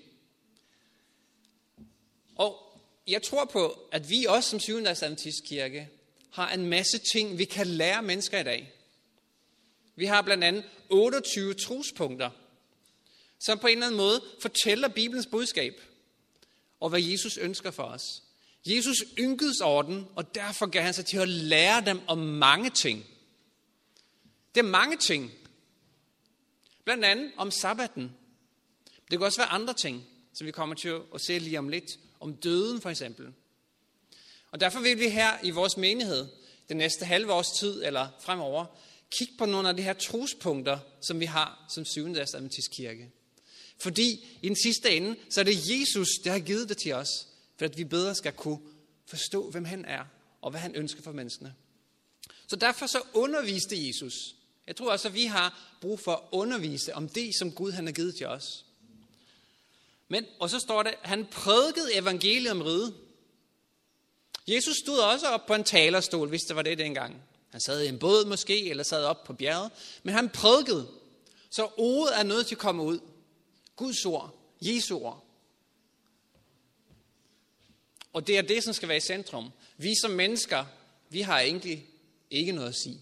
Og 2.35 2.79
jeg 3.07 3.23
tror 3.23 3.45
på, 3.45 3.79
at 3.91 4.09
vi 4.09 4.25
også 4.25 4.49
som 4.49 4.59
syvendags 4.59 5.03
kirke 5.45 5.89
har 6.31 6.53
en 6.53 6.65
masse 6.65 6.97
ting, 7.13 7.37
vi 7.37 7.45
kan 7.45 7.67
lære 7.67 8.01
mennesker 8.01 8.39
i 8.39 8.43
dag. 8.43 8.73
Vi 9.95 10.05
har 10.05 10.21
blandt 10.21 10.43
andet 10.43 10.63
28 10.89 11.53
trospunkter, 11.53 12.29
som 13.39 13.59
på 13.59 13.67
en 13.67 13.73
eller 13.73 13.85
anden 13.85 13.97
måde 13.97 14.23
fortæller 14.41 14.87
Bibelens 14.87 15.27
budskab 15.27 15.81
og 16.79 16.89
hvad 16.89 17.01
Jesus 17.01 17.37
ønsker 17.37 17.71
for 17.71 17.83
os. 17.83 18.23
Jesus 18.65 18.97
ynkedes 19.19 19.61
over 19.61 19.81
den, 19.81 20.07
og 20.15 20.35
derfor 20.35 20.65
gav 20.65 20.83
han 20.83 20.93
sig 20.93 21.05
til 21.05 21.17
at 21.17 21.29
lære 21.29 21.85
dem 21.85 21.99
om 22.07 22.17
mange 22.17 22.69
ting. 22.69 23.05
Det 24.55 24.61
er 24.61 24.67
mange 24.67 24.97
ting. 24.97 25.31
Blandt 26.83 27.05
andet 27.05 27.31
om 27.37 27.51
sabbaten. 27.51 28.11
Det 28.85 29.19
kan 29.19 29.21
også 29.21 29.41
være 29.41 29.49
andre 29.49 29.73
ting, 29.73 30.03
som 30.33 30.47
vi 30.47 30.51
kommer 30.51 30.75
til 30.75 30.99
at 31.15 31.21
se 31.21 31.39
lige 31.39 31.59
om 31.59 31.69
lidt. 31.69 31.91
Om 32.19 32.35
døden 32.35 32.81
for 32.81 32.89
eksempel. 32.89 33.33
Og 34.51 34.59
derfor 34.59 34.79
vil 34.79 34.99
vi 34.99 35.09
her 35.09 35.37
i 35.43 35.49
vores 35.51 35.77
menighed, 35.77 36.27
den 36.69 36.77
næste 36.77 37.05
halve 37.05 37.33
års 37.33 37.51
tid 37.59 37.83
eller 37.83 38.07
fremover, 38.21 38.65
kigge 39.17 39.33
på 39.37 39.45
nogle 39.45 39.69
af 39.69 39.75
de 39.75 39.83
her 39.83 39.93
trospunkter, 39.93 40.79
som 41.01 41.19
vi 41.19 41.25
har 41.25 41.65
som 41.69 41.85
7. 41.85 42.07
Adventist 42.07 42.71
kirke. 42.71 43.11
Fordi 43.79 44.37
i 44.41 44.47
den 44.47 44.55
sidste 44.63 44.91
ende, 44.91 45.15
så 45.29 45.39
er 45.39 45.43
det 45.43 45.69
Jesus, 45.69 46.07
der 46.23 46.31
har 46.31 46.39
givet 46.39 46.69
det 46.69 46.77
til 46.77 46.93
os, 46.93 47.27
for 47.57 47.65
at 47.65 47.77
vi 47.77 47.83
bedre 47.83 48.15
skal 48.15 48.31
kunne 48.31 48.59
forstå, 49.05 49.49
hvem 49.49 49.65
han 49.65 49.85
er, 49.85 50.05
og 50.41 50.51
hvad 50.51 50.59
han 50.59 50.75
ønsker 50.75 51.01
for 51.01 51.11
menneskene. 51.11 51.53
Så 52.47 52.55
derfor 52.55 52.87
så 52.87 53.01
underviste 53.13 53.87
Jesus 53.87 54.13
jeg 54.67 54.75
tror 54.75 54.91
også, 54.91 55.07
at 55.07 55.13
vi 55.13 55.25
har 55.25 55.75
brug 55.81 55.99
for 55.99 56.11
at 56.11 56.21
undervise 56.31 56.95
om 56.95 57.09
det, 57.09 57.35
som 57.39 57.51
Gud 57.51 57.71
han 57.71 57.85
har 57.85 57.93
givet 57.93 58.15
til 58.15 58.27
os. 58.27 58.65
Men, 60.07 60.25
og 60.39 60.49
så 60.49 60.59
står 60.59 60.83
det, 60.83 60.93
han 61.01 61.25
prædikede 61.25 61.95
evangeliet 61.95 62.51
om 62.51 62.61
riget. 62.61 62.93
Jesus 64.47 64.75
stod 64.77 64.99
også 64.99 65.27
op 65.27 65.45
på 65.45 65.53
en 65.53 65.63
talerstol, 65.63 66.29
hvis 66.29 66.41
det 66.41 66.55
var 66.55 66.61
det 66.61 66.77
dengang. 66.77 67.21
Han 67.49 67.61
sad 67.61 67.81
i 67.81 67.87
en 67.87 67.99
båd 67.99 68.25
måske, 68.25 68.69
eller 68.69 68.83
sad 68.83 69.05
op 69.05 69.23
på 69.23 69.33
bjerget. 69.33 69.71
Men 70.03 70.13
han 70.15 70.29
prædikede. 70.29 70.87
Så 71.49 71.69
ordet 71.77 72.19
er 72.19 72.23
nødt 72.23 72.47
til 72.47 72.55
at 72.55 72.59
komme 72.59 72.83
ud. 72.83 72.99
Guds 73.75 74.05
ord. 74.05 74.35
Jesu 74.61 74.99
ord. 74.99 75.25
Og 78.13 78.27
det 78.27 78.37
er 78.37 78.41
det, 78.41 78.63
som 78.63 78.73
skal 78.73 78.89
være 78.89 78.97
i 78.97 79.01
centrum. 79.01 79.51
Vi 79.77 79.93
som 80.01 80.11
mennesker, 80.11 80.65
vi 81.09 81.21
har 81.21 81.39
egentlig 81.39 81.87
ikke 82.31 82.51
noget 82.51 82.69
at 82.69 82.75
sige. 82.75 83.01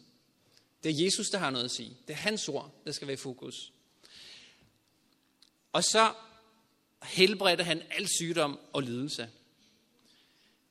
Det 0.83 0.91
er 0.91 1.03
Jesus, 1.03 1.29
der 1.29 1.37
har 1.37 1.49
noget 1.49 1.65
at 1.65 1.71
sige. 1.71 1.97
Det 2.07 2.13
er 2.13 2.17
hans 2.17 2.49
ord, 2.49 2.71
der 2.85 2.91
skal 2.91 3.07
være 3.07 3.13
i 3.13 3.17
fokus. 3.17 3.71
Og 5.73 5.83
så 5.83 6.13
helbredte 7.03 7.63
han 7.63 7.81
al 7.91 8.07
sygdom 8.07 8.59
og 8.73 8.81
lidelse. 8.83 9.29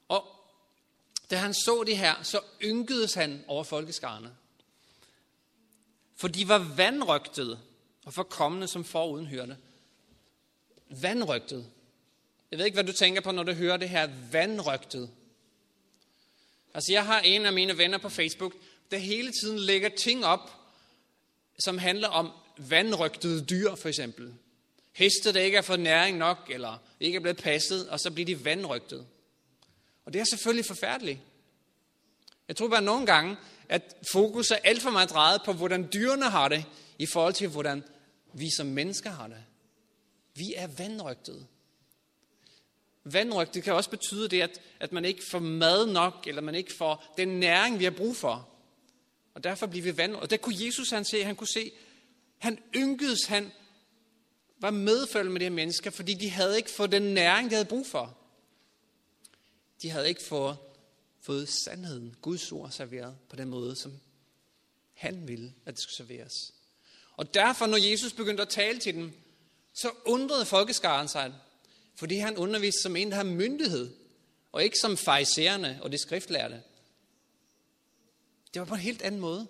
Og 0.08 0.40
Da 1.30 1.36
han 1.36 1.54
så 1.54 1.84
det 1.86 1.98
her, 1.98 2.22
så 2.22 2.40
ynkedes 2.62 3.14
han 3.14 3.44
over 3.46 3.64
folkeskarne. 3.64 4.36
For 6.16 6.28
de 6.28 6.48
var 6.48 6.58
vandrygtede 6.58 7.60
og 8.04 8.14
forkommende 8.14 8.68
som 8.68 8.84
foruden 8.84 9.26
hørte. 9.26 9.56
Vandrygtede. 10.88 11.66
Jeg 12.50 12.58
ved 12.58 12.66
ikke, 12.66 12.76
hvad 12.76 12.84
du 12.84 12.92
tænker 12.92 13.20
på, 13.20 13.32
når 13.32 13.42
du 13.42 13.52
hører 13.52 13.76
det 13.76 13.88
her 13.88 14.08
vandrygtet. 14.32 15.10
Altså, 16.74 16.92
jeg 16.92 17.06
har 17.06 17.20
en 17.20 17.46
af 17.46 17.52
mine 17.52 17.78
venner 17.78 17.98
på 17.98 18.08
Facebook, 18.08 18.54
der 18.90 18.98
hele 18.98 19.32
tiden 19.42 19.58
lægger 19.58 19.88
ting 19.88 20.24
op, 20.24 20.50
som 21.64 21.78
handler 21.78 22.08
om 22.08 22.32
vandrygtede 22.56 23.44
dyr, 23.44 23.74
for 23.74 23.88
eksempel. 23.88 24.34
Heste, 24.92 25.32
der 25.32 25.40
ikke 25.40 25.56
har 25.56 25.62
fået 25.62 25.80
næring 25.80 26.18
nok, 26.18 26.50
eller 26.50 26.78
ikke 27.00 27.16
er 27.16 27.20
blevet 27.20 27.36
passet, 27.36 27.88
og 27.88 28.00
så 28.00 28.10
bliver 28.10 28.26
de 28.26 28.44
vandrygtede. 28.44 29.06
Og 30.04 30.12
det 30.12 30.20
er 30.20 30.24
selvfølgelig 30.24 30.64
forfærdeligt. 30.64 31.20
Jeg 32.48 32.56
tror 32.56 32.68
bare 32.68 32.82
nogle 32.82 33.06
gange, 33.06 33.36
at 33.68 33.96
fokus 34.12 34.50
er 34.50 34.56
alt 34.64 34.82
for 34.82 34.90
meget 34.90 35.10
drejet 35.10 35.40
på, 35.44 35.52
hvordan 35.52 35.88
dyrene 35.92 36.30
har 36.30 36.48
det, 36.48 36.64
i 36.98 37.06
forhold 37.06 37.34
til, 37.34 37.48
hvordan 37.48 37.84
vi 38.32 38.48
som 38.56 38.66
mennesker 38.66 39.10
har 39.10 39.28
det. 39.28 39.44
Vi 40.34 40.54
er 40.56 40.66
Vandrygt, 43.04 43.54
det 43.54 43.62
kan 43.62 43.74
også 43.74 43.90
betyde 43.90 44.28
det, 44.28 44.42
at, 44.42 44.60
at 44.80 44.92
man 44.92 45.04
ikke 45.04 45.22
får 45.30 45.38
mad 45.38 45.86
nok, 45.86 46.26
eller 46.26 46.42
man 46.42 46.54
ikke 46.54 46.74
får 46.74 47.14
den 47.16 47.28
næring, 47.28 47.78
vi 47.78 47.84
har 47.84 47.90
brug 47.90 48.16
for. 48.16 48.48
Og 49.34 49.44
derfor 49.44 49.66
bliver 49.66 49.84
vi 49.84 49.96
vandrygt. 49.96 50.22
Og 50.22 50.30
der 50.30 50.36
kunne 50.36 50.64
Jesus 50.66 50.90
han 50.90 51.04
se, 51.04 51.24
han 51.24 51.36
kunne 51.36 51.48
se, 51.48 51.72
han 52.38 52.58
ynkedes, 52.76 53.24
han 53.24 53.52
var 54.58 54.70
medfølende 54.70 55.32
med 55.32 55.40
de 55.40 55.44
her 55.44 55.50
mennesker, 55.50 55.90
fordi 55.90 56.14
de 56.14 56.30
havde 56.30 56.56
ikke 56.56 56.70
fået 56.70 56.92
den 56.92 57.02
næring, 57.02 57.50
de 57.50 57.54
havde 57.54 57.68
brug 57.68 57.86
for. 57.86 58.18
De 59.82 59.90
havde 59.90 60.08
ikke 60.08 60.22
fået, 60.22 60.56
fået 61.20 61.48
sandheden, 61.48 62.16
Guds 62.22 62.52
ord 62.52 62.70
serveret 62.70 63.16
på 63.28 63.36
den 63.36 63.48
måde, 63.48 63.76
som 63.76 63.92
han 64.92 65.28
ville, 65.28 65.54
at 65.66 65.74
det 65.74 65.82
skulle 65.82 65.96
serveres. 65.96 66.52
Og 67.16 67.34
derfor, 67.34 67.66
når 67.66 67.90
Jesus 67.90 68.12
begyndte 68.12 68.42
at 68.42 68.48
tale 68.48 68.78
til 68.78 68.94
dem, 68.94 69.12
så 69.72 69.90
undrede 70.04 70.44
folkeskaren 70.44 71.08
sig, 71.08 71.32
fordi 72.00 72.16
han 72.16 72.36
underviste 72.36 72.82
som 72.82 72.96
en, 72.96 73.10
der 73.10 73.16
har 73.16 73.24
myndighed, 73.24 73.90
og 74.52 74.64
ikke 74.64 74.78
som 74.78 74.96
fejserende 74.96 75.78
og 75.82 75.92
de 75.92 75.98
skriftlærte. 75.98 76.62
Det 78.54 78.60
var 78.60 78.66
på 78.66 78.74
en 78.74 78.80
helt 78.80 79.02
anden 79.02 79.20
måde. 79.20 79.46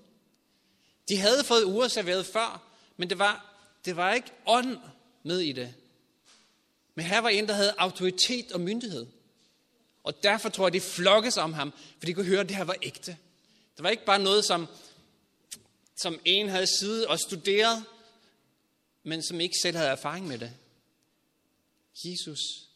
De 1.09 1.17
havde 1.17 1.45
fået 1.45 1.65
uger 1.65 1.89
serveret 1.89 2.27
før, 2.27 2.63
men 2.97 3.11
det 3.11 3.19
var, 3.19 3.63
det 3.85 3.97
var 3.97 4.15
ikke 4.15 4.33
ånd 4.47 4.79
med 5.23 5.39
i 5.39 5.53
det. 5.53 5.75
Men 6.95 7.05
her 7.05 7.19
var 7.19 7.29
en, 7.29 7.49
der 7.49 7.55
havde 7.55 7.75
autoritet 7.79 8.53
og 8.53 8.61
myndighed. 8.61 9.07
Og 10.05 10.23
derfor 10.23 10.49
tror 10.49 10.67
jeg, 10.67 10.73
de 10.73 10.81
flokkes 10.81 11.37
om 11.37 11.53
ham, 11.53 11.73
for 11.99 12.07
de 12.07 12.15
kunne 12.15 12.27
høre, 12.27 12.41
at 12.41 12.49
det 12.49 12.57
her 12.57 12.65
var 12.65 12.77
ægte. 12.83 13.17
Det 13.77 13.83
var 13.83 13.91
ikke 13.91 14.05
bare 14.05 14.23
noget, 14.23 14.45
som, 14.45 14.67
som 15.97 16.21
en 16.25 16.49
havde 16.49 16.79
siddet 16.81 17.07
og 17.07 17.19
studeret, 17.19 17.85
men 19.03 19.23
som 19.23 19.41
ikke 19.41 19.57
selv 19.63 19.77
havde 19.77 19.91
erfaring 19.91 20.27
med 20.27 20.39
det. 20.39 20.53
Jesus, 22.05 22.69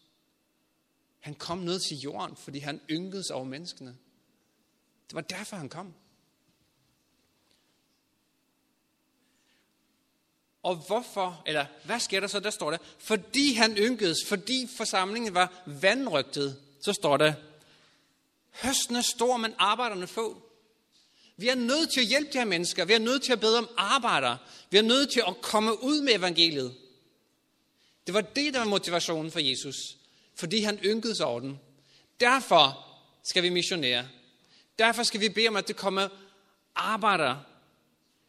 han 1.21 1.35
kom 1.35 1.59
ned 1.59 1.81
til 1.81 1.97
jorden, 1.97 2.37
fordi 2.37 2.59
han 2.59 2.81
ynkedes 2.91 3.31
over 3.31 3.45
menneskene. 3.45 3.97
Det 5.09 5.15
var 5.15 5.21
derfor, 5.21 5.57
han 5.57 5.69
kom. 5.69 5.95
Og 10.63 10.77
hvorfor, 10.77 11.43
eller 11.47 11.67
hvad 11.85 12.01
sker 12.01 12.21
der 12.21 12.27
så? 12.27 12.41
Der 12.41 12.51
står 12.51 12.71
der, 12.71 12.79
fordi 12.99 13.53
han 13.53 13.77
ynkedes, 13.77 14.19
fordi 14.27 14.69
forsamlingen 14.77 15.35
var 15.35 15.63
vandrygtet, 15.67 16.61
så 16.85 16.93
står 16.93 17.17
der, 17.17 17.35
høsten 18.53 18.97
er 18.97 19.01
stor, 19.01 19.37
men 19.37 19.55
arbejderne 19.59 20.07
få. 20.07 20.43
Vi 21.37 21.49
er 21.49 21.55
nødt 21.55 21.93
til 21.93 22.01
at 22.01 22.07
hjælpe 22.07 22.33
de 22.33 22.39
her 22.39 22.45
mennesker. 22.45 22.85
Vi 22.85 22.93
er 22.93 22.99
nødt 22.99 23.23
til 23.23 23.33
at 23.33 23.41
bede 23.41 23.59
om 23.59 23.69
arbejder. 23.77 24.37
Vi 24.71 24.79
er 24.79 24.83
nødt 24.83 25.13
til 25.13 25.23
at 25.29 25.41
komme 25.41 25.83
ud 25.83 26.01
med 26.01 26.15
evangeliet. 26.15 26.75
Det 28.07 28.15
var 28.15 28.21
det, 28.21 28.55
der 28.55 28.59
var 28.59 28.67
motivationen 28.67 29.31
for 29.31 29.41
Jesus. 29.41 29.77
Fordi 30.35 30.61
han 30.61 30.79
ynkede 30.85 31.17
sig 31.17 31.27
over 31.27 31.41
den. 31.41 31.61
Derfor 32.21 32.87
skal 33.23 33.43
vi 33.43 33.49
missionere. 33.49 34.09
Derfor 34.79 35.03
skal 35.03 35.21
vi 35.21 35.29
bede 35.29 35.49
om, 35.49 35.57
at 35.57 35.69
det 35.69 35.77
kommer 35.77 36.09
arbejder. 36.75 37.37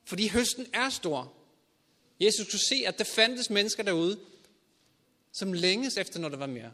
Fordi 0.03 0.27
høsten 0.27 0.67
er 0.73 0.89
stor. 0.89 1.33
Jesus 2.19 2.51
kunne 2.51 2.67
se, 2.69 2.83
at 2.87 2.97
der 2.97 3.03
fandtes 3.03 3.49
mennesker 3.49 3.83
derude, 3.83 4.19
som 5.31 5.53
længes 5.53 5.97
efter, 5.97 6.19
når 6.19 6.29
der 6.29 6.37
var 6.37 6.45
mere. 6.45 6.71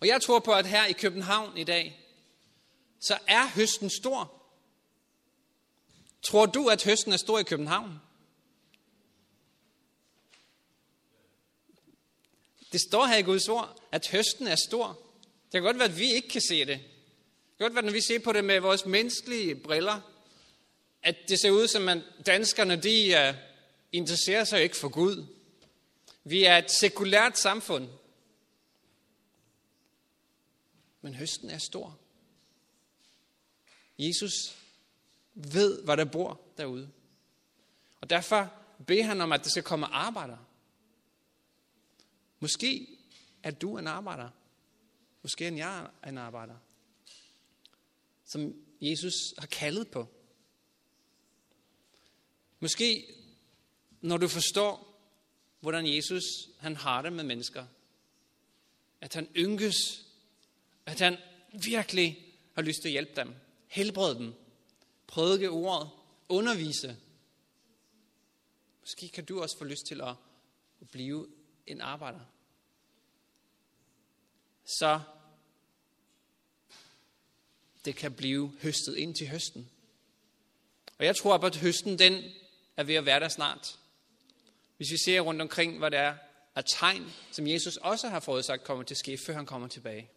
Og 0.00 0.06
jeg 0.06 0.22
tror 0.22 0.38
på, 0.38 0.52
at 0.52 0.66
her 0.66 0.86
i 0.86 0.92
København 0.92 1.56
i 1.56 1.64
dag, 1.64 2.04
så 3.00 3.18
er 3.26 3.48
høsten 3.48 3.90
stor. 3.90 4.32
Tror 6.22 6.46
du, 6.46 6.68
at 6.68 6.84
høsten 6.84 7.12
er 7.12 7.16
stor 7.16 7.38
i 7.38 7.42
København? 7.42 8.00
Det 12.72 12.80
står 12.80 13.06
her 13.06 13.16
i 13.16 13.22
Guds 13.22 13.48
ord, 13.48 13.82
at 13.92 14.08
høsten 14.08 14.46
er 14.46 14.56
stor. 14.68 14.98
Det 15.44 15.52
kan 15.52 15.62
godt 15.62 15.78
være, 15.78 15.88
at 15.88 15.98
vi 15.98 16.12
ikke 16.12 16.28
kan 16.28 16.40
se 16.40 16.60
det. 16.60 16.78
Det 16.78 17.58
kan 17.58 17.64
godt 17.64 17.74
være, 17.74 17.84
når 17.84 17.92
vi 17.92 18.00
ser 18.00 18.18
på 18.18 18.32
det 18.32 18.44
med 18.44 18.60
vores 18.60 18.86
menneskelige 18.86 19.54
briller, 19.54 20.00
at 21.02 21.16
det 21.28 21.40
ser 21.40 21.50
ud 21.50 21.68
som, 21.68 21.88
at 21.88 21.98
danskerne 22.26 22.76
de 22.76 23.28
uh, 23.28 23.36
interesserer 23.92 24.44
sig 24.44 24.62
ikke 24.62 24.76
for 24.76 24.88
Gud. 24.88 25.26
Vi 26.24 26.44
er 26.44 26.58
et 26.58 26.70
sekulært 26.70 27.38
samfund. 27.38 27.88
Men 31.00 31.14
høsten 31.14 31.50
er 31.50 31.58
stor. 31.58 31.98
Jesus 33.98 34.56
ved, 35.34 35.82
hvad 35.82 35.96
der 35.96 36.04
bor 36.04 36.40
derude. 36.56 36.90
Og 38.00 38.10
derfor 38.10 38.52
beder 38.86 39.02
han 39.02 39.20
om, 39.20 39.32
at 39.32 39.44
der 39.44 39.50
skal 39.50 39.62
komme 39.62 39.86
arbejdere. 39.86 40.44
Måske 42.40 42.98
er 43.42 43.50
du 43.50 43.78
en 43.78 43.86
arbejder. 43.86 44.28
Måske 45.22 45.46
er 45.46 45.52
jeg 45.52 45.90
en 46.06 46.18
arbejder. 46.18 46.56
Som 48.24 48.54
Jesus 48.80 49.14
har 49.38 49.46
kaldet 49.46 49.88
på. 49.88 50.08
Måske 52.60 53.14
når 54.00 54.16
du 54.16 54.28
forstår, 54.28 55.00
hvordan 55.60 55.86
Jesus 55.86 56.24
han 56.58 56.76
har 56.76 57.02
det 57.02 57.12
med 57.12 57.24
mennesker. 57.24 57.66
At 59.00 59.14
han 59.14 59.28
ynkes. 59.36 59.76
At 60.86 60.98
han 60.98 61.16
virkelig 61.52 62.34
har 62.54 62.62
lyst 62.62 62.78
til 62.82 62.88
at 62.88 62.92
hjælpe 62.92 63.12
dem. 63.16 63.34
Helbrede 63.68 64.18
dem 64.18 64.34
prædike 65.08 65.50
ordet, 65.50 65.90
undervise. 66.28 66.96
Måske 68.80 69.08
kan 69.08 69.24
du 69.24 69.42
også 69.42 69.58
få 69.58 69.64
lyst 69.64 69.86
til 69.86 70.00
at 70.00 70.14
blive 70.90 71.26
en 71.70 71.80
arbejder. 71.80 72.20
Så 74.64 75.00
det 77.84 77.96
kan 77.96 78.12
blive 78.12 78.52
høstet 78.62 78.96
ind 78.96 79.14
til 79.14 79.28
høsten. 79.28 79.70
Og 80.98 81.04
jeg 81.04 81.16
tror, 81.16 81.34
at 81.34 81.56
høsten 81.56 81.98
den 81.98 82.24
er 82.76 82.82
ved 82.82 82.94
at 82.94 83.06
være 83.06 83.20
der 83.20 83.28
snart. 83.28 83.78
Hvis 84.76 84.90
vi 84.90 84.96
ser 85.04 85.20
rundt 85.20 85.42
omkring, 85.42 85.78
hvad 85.78 85.90
det 85.90 85.98
er 85.98 86.14
af 86.54 86.64
tegn, 86.66 87.12
som 87.32 87.46
Jesus 87.46 87.76
også 87.76 88.08
har 88.08 88.20
forudsagt 88.20 88.64
kommer 88.64 88.84
til 88.84 88.94
at 88.94 88.98
ske, 88.98 89.18
før 89.26 89.34
han 89.34 89.46
kommer 89.46 89.68
tilbage. 89.68 90.10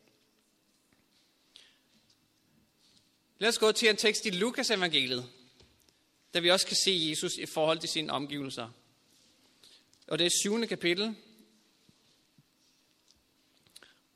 Lad 3.39 3.49
os 3.49 3.57
gå 3.57 3.71
til 3.71 3.89
en 3.89 3.97
tekst 3.97 4.25
i 4.25 4.29
Lukas 4.29 4.69
evangeliet, 4.69 5.29
der 6.33 6.39
vi 6.41 6.51
også 6.51 6.67
kan 6.67 6.77
se 6.85 7.07
Jesus 7.09 7.31
i 7.37 7.45
forhold 7.45 7.79
til 7.79 7.89
sine 7.89 8.11
omgivelser. 8.11 8.69
Og 10.07 10.19
det 10.19 10.25
er 10.25 10.31
syvende 10.43 10.67
kapitel. 10.67 11.15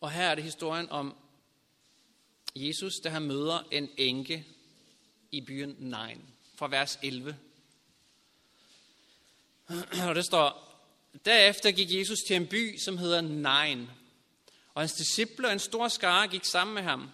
Og 0.01 0.11
her 0.11 0.23
er 0.23 0.35
det 0.35 0.43
historien 0.43 0.89
om 0.89 1.15
Jesus, 2.55 2.93
der 3.03 3.09
han 3.09 3.21
møder 3.21 3.67
en 3.71 3.89
enke 3.97 4.45
i 5.31 5.41
byen 5.41 5.75
Nain, 5.79 6.21
fra 6.55 6.67
vers 6.67 6.99
11. 7.03 7.37
Og 10.07 10.15
det 10.15 10.25
står, 10.25 10.65
derefter 11.25 11.71
gik 11.71 11.91
Jesus 11.91 12.19
til 12.27 12.35
en 12.35 12.47
by, 12.47 12.77
som 12.77 12.97
hedder 12.97 13.21
Nain, 13.21 13.89
og 14.73 14.81
hans 14.81 14.93
disciple 14.93 15.47
og 15.47 15.53
en 15.53 15.59
stor 15.59 15.87
skare 15.87 16.27
gik 16.27 16.45
sammen 16.45 16.73
med 16.73 16.83
ham. 16.83 17.09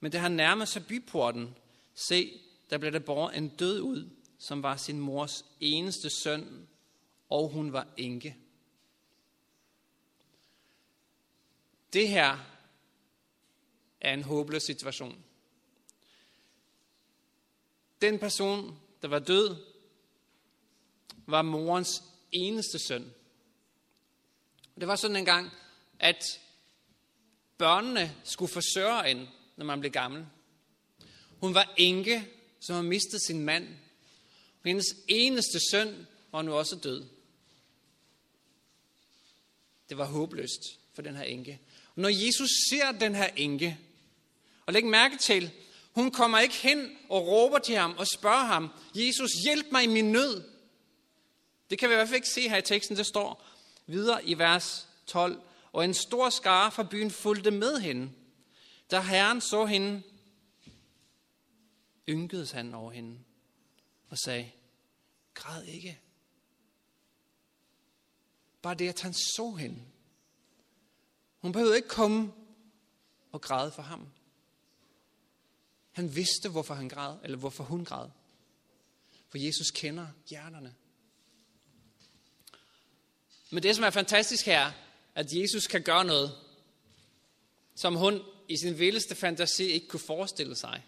Men 0.00 0.12
da 0.12 0.18
han 0.18 0.32
nærmede 0.32 0.66
sig 0.66 0.86
byporten, 0.86 1.54
se, 1.94 2.40
der 2.70 2.78
blev 2.78 2.92
der 2.92 2.98
båret 2.98 3.36
en 3.36 3.48
død 3.48 3.80
ud, 3.80 4.10
som 4.38 4.62
var 4.62 4.76
sin 4.76 5.00
mors 5.00 5.44
eneste 5.60 6.10
søn, 6.10 6.68
og 7.30 7.48
hun 7.48 7.72
var 7.72 7.86
enke. 7.96 8.36
Det 11.92 12.08
her 12.08 12.38
er 14.00 14.14
en 14.14 14.22
håbløs 14.22 14.62
situation. 14.62 15.24
Den 18.00 18.18
person, 18.18 18.78
der 19.02 19.08
var 19.08 19.18
død, 19.18 19.56
var 21.26 21.42
morens 21.42 22.02
eneste 22.32 22.78
søn. 22.78 23.14
Det 24.80 24.88
var 24.88 24.96
sådan 24.96 25.16
en 25.16 25.24
gang, 25.24 25.50
at 25.98 26.40
børnene 27.58 28.16
skulle 28.24 28.52
forsørge 28.52 29.10
en, 29.10 29.28
når 29.56 29.64
man 29.64 29.80
blev 29.80 29.92
gammel. 29.92 30.26
Hun 31.40 31.54
var 31.54 31.74
enke, 31.76 32.28
som 32.60 32.74
havde 32.74 32.86
mistet 32.88 33.22
sin 33.22 33.40
mand. 33.40 33.68
Hendes 34.64 34.86
eneste 35.08 35.60
søn 35.70 36.06
var 36.32 36.42
nu 36.42 36.54
også 36.54 36.76
død. 36.76 37.08
Det 39.88 39.98
var 39.98 40.04
håbløst 40.04 40.60
for 40.92 41.02
den 41.02 41.16
her 41.16 41.22
enke. 41.22 41.60
Når 41.96 42.08
Jesus 42.26 42.50
ser 42.70 42.92
den 42.92 43.14
her 43.14 43.28
enke, 43.36 43.78
og 44.66 44.72
læg 44.72 44.84
mærke 44.84 45.16
til, 45.16 45.50
hun 45.92 46.10
kommer 46.10 46.38
ikke 46.38 46.54
hen 46.54 46.96
og 47.08 47.26
råber 47.26 47.58
til 47.58 47.76
ham 47.76 47.94
og 47.98 48.06
spørger 48.06 48.44
ham, 48.44 48.68
Jesus, 48.94 49.30
hjælp 49.44 49.66
mig 49.72 49.84
i 49.84 49.86
min 49.86 50.12
nød. 50.12 50.44
Det 51.70 51.78
kan 51.78 51.88
vi 51.88 51.94
i 51.94 51.96
hvert 51.96 52.08
fald 52.08 52.16
ikke 52.16 52.28
se 52.28 52.48
her 52.48 52.56
i 52.56 52.62
teksten, 52.62 52.96
det 52.96 53.06
står 53.06 53.46
videre 53.86 54.24
i 54.24 54.38
vers 54.38 54.88
12. 55.06 55.42
Og 55.72 55.84
en 55.84 55.94
stor 55.94 56.30
skare 56.30 56.70
fra 56.70 56.82
byen 56.82 57.10
fulgte 57.10 57.50
med 57.50 57.80
hende. 57.80 58.10
Da 58.90 59.00
Herren 59.00 59.40
så 59.40 59.66
hende, 59.66 60.02
ynkedes 62.08 62.50
han 62.50 62.74
over 62.74 62.92
hende 62.92 63.18
og 64.08 64.18
sagde, 64.18 64.50
græd 65.34 65.62
ikke. 65.62 66.00
Bare 68.62 68.74
det, 68.74 68.88
at 68.88 69.00
han 69.00 69.14
så 69.14 69.50
hende. 69.50 69.76
Hun 71.40 71.52
behøvede 71.52 71.76
ikke 71.76 71.88
komme 71.88 72.32
og 73.32 73.40
græde 73.40 73.72
for 73.72 73.82
ham. 73.82 74.08
Han 75.92 76.16
vidste, 76.16 76.48
hvorfor 76.48 76.74
han 76.74 76.88
græd, 76.88 77.16
eller 77.24 77.38
hvorfor 77.38 77.64
hun 77.64 77.84
græd. 77.84 78.08
For 79.28 79.38
Jesus 79.38 79.70
kender 79.70 80.06
hjerterne. 80.30 80.74
Men 83.50 83.62
det, 83.62 83.76
som 83.76 83.84
er 83.84 83.90
fantastisk 83.90 84.46
her, 84.46 84.72
at 85.14 85.32
Jesus 85.32 85.66
kan 85.66 85.82
gøre 85.82 86.04
noget, 86.04 86.38
som 87.74 87.96
hun 87.96 88.22
i 88.48 88.56
sin 88.56 88.78
vildeste 88.78 89.14
fantasi 89.14 89.64
ikke 89.64 89.88
kunne 89.88 90.00
forestille 90.00 90.56
sig. 90.56 90.86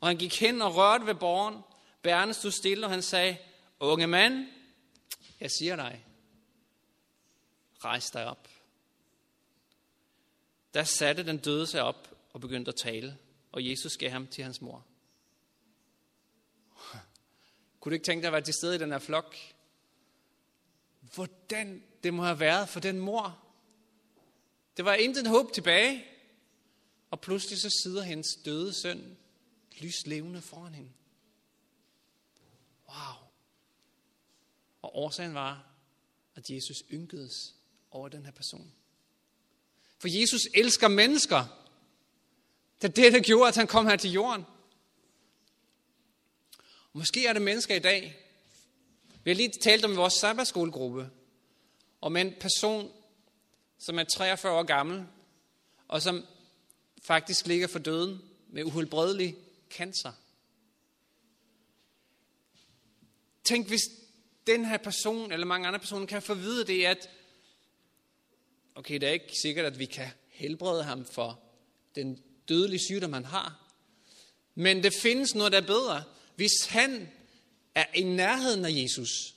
Og 0.00 0.08
han 0.08 0.16
gik 0.16 0.40
hen 0.40 0.62
og 0.62 0.76
rørte 0.76 1.06
ved 1.06 1.14
borgen. 1.14 1.62
Bærende 2.02 2.34
stod 2.34 2.50
stille, 2.50 2.86
og 2.86 2.90
han 2.90 3.02
sagde, 3.02 3.36
Unge 3.80 4.06
mand, 4.06 4.46
jeg 5.40 5.50
siger 5.50 5.76
dig, 5.76 6.06
rejs 7.84 8.10
dig 8.10 8.26
op. 8.26 8.48
Der 10.74 10.84
satte 10.84 11.26
den 11.26 11.38
døde 11.38 11.66
sig 11.66 11.82
op 11.82 12.16
og 12.32 12.40
begyndte 12.40 12.68
at 12.68 12.76
tale, 12.76 13.18
og 13.52 13.68
Jesus 13.70 13.96
gav 13.96 14.10
ham 14.10 14.26
til 14.26 14.44
hans 14.44 14.60
mor. 14.60 14.86
Kunne 17.80 17.90
du 17.90 17.94
ikke 17.94 18.04
tænke 18.04 18.22
dig 18.22 18.26
at 18.26 18.32
være 18.32 18.42
til 18.42 18.54
stede 18.54 18.74
i 18.74 18.78
den 18.78 18.90
her 18.90 18.98
flok? 18.98 19.36
Hvordan 21.14 21.82
det 22.02 22.14
må 22.14 22.22
have 22.22 22.40
været 22.40 22.68
for 22.68 22.80
den 22.80 23.00
mor. 23.00 23.42
Det 24.76 24.84
var 24.84 24.94
intet 24.94 25.26
håb 25.26 25.52
tilbage. 25.52 26.04
Og 27.10 27.20
pludselig 27.20 27.58
så 27.58 27.70
sidder 27.82 28.02
hendes 28.02 28.36
døde 28.44 28.72
søn 28.72 29.16
lys 29.80 30.06
levende 30.06 30.42
foran 30.42 30.74
hende. 30.74 30.92
Wow. 32.88 33.14
Og 34.82 34.96
årsagen 34.96 35.34
var, 35.34 35.66
at 36.34 36.50
Jesus 36.50 36.76
ynkedes 36.92 37.54
over 37.90 38.08
den 38.08 38.24
her 38.24 38.32
person. 38.32 38.72
For 39.98 40.08
Jesus 40.20 40.48
elsker 40.54 40.88
mennesker. 40.88 41.44
Det 42.82 42.88
er 42.88 42.92
det, 42.92 43.12
der 43.12 43.20
gjorde, 43.20 43.48
at 43.48 43.56
han 43.56 43.66
kom 43.66 43.86
her 43.86 43.96
til 43.96 44.12
jorden. 44.12 44.44
Og 46.92 46.98
måske 46.98 47.26
er 47.26 47.32
det 47.32 47.42
mennesker 47.42 47.74
i 47.74 47.78
dag. 47.78 48.26
Vi 49.24 49.30
har 49.30 49.36
lige 49.36 49.52
talt 49.62 49.84
om 49.84 49.92
i 49.92 49.96
vores 49.96 50.14
sabbatskolegruppe, 50.14 51.10
om 52.00 52.16
en 52.16 52.34
person, 52.40 52.92
som 53.78 53.98
er 53.98 54.04
43 54.04 54.52
år 54.52 54.62
gammel, 54.62 55.06
og 55.88 56.02
som 56.02 56.24
faktisk 57.02 57.46
ligger 57.46 57.66
for 57.66 57.78
døden 57.78 58.22
med 58.48 58.64
uhelbredelig 58.64 59.36
cancer. 59.70 60.12
Tænk, 63.44 63.68
hvis 63.68 63.82
den 64.46 64.64
her 64.64 64.76
person, 64.76 65.32
eller 65.32 65.46
mange 65.46 65.68
andre 65.68 65.80
personer, 65.80 66.06
kan 66.06 66.22
få 66.22 66.34
vide 66.34 66.66
det, 66.66 66.84
at 66.84 67.10
okay, 68.76 68.94
det 68.94 69.08
er 69.08 69.12
ikke 69.12 69.32
sikkert, 69.42 69.66
at 69.66 69.78
vi 69.78 69.86
kan 69.86 70.08
helbrede 70.28 70.84
ham 70.84 71.04
for 71.04 71.40
den 71.94 72.22
dødelige 72.48 72.80
sygdom, 72.80 73.12
han 73.12 73.24
har. 73.24 73.72
Men 74.54 74.82
det 74.82 74.94
findes 75.02 75.34
noget, 75.34 75.52
der 75.52 75.60
er 75.60 75.66
bedre. 75.66 76.04
Hvis 76.36 76.66
han 76.68 77.08
er 77.74 77.84
i 77.94 78.02
nærheden 78.02 78.64
af 78.64 78.70
Jesus, 78.70 79.34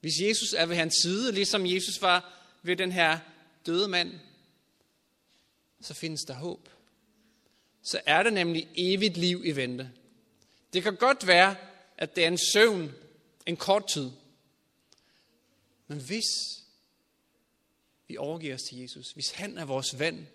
hvis 0.00 0.12
Jesus 0.20 0.52
er 0.52 0.66
ved 0.66 0.76
hans 0.76 0.94
side, 1.02 1.32
ligesom 1.32 1.66
Jesus 1.66 2.02
var 2.02 2.42
ved 2.62 2.76
den 2.76 2.92
her 2.92 3.18
døde 3.66 3.88
mand, 3.88 4.12
så 5.80 5.94
findes 5.94 6.20
der 6.22 6.34
håb. 6.34 6.68
Så 7.82 8.00
er 8.06 8.22
der 8.22 8.30
nemlig 8.30 8.68
evigt 8.76 9.16
liv 9.16 9.42
i 9.44 9.56
vente. 9.56 9.90
Det 10.72 10.82
kan 10.82 10.96
godt 10.96 11.26
være, 11.26 11.56
at 11.98 12.16
det 12.16 12.24
er 12.24 12.28
en 12.28 12.38
søvn, 12.52 12.92
en 13.46 13.56
kort 13.56 13.86
tid. 13.92 14.10
Men 15.86 15.98
hvis 15.98 16.24
vi 18.10 18.16
overgiver 18.16 18.54
os 18.54 18.62
til 18.62 18.78
Jesus, 18.78 19.12
hvis 19.12 19.30
han 19.30 19.58
er 19.58 19.64
vores 19.64 19.98
ven, 19.98 20.28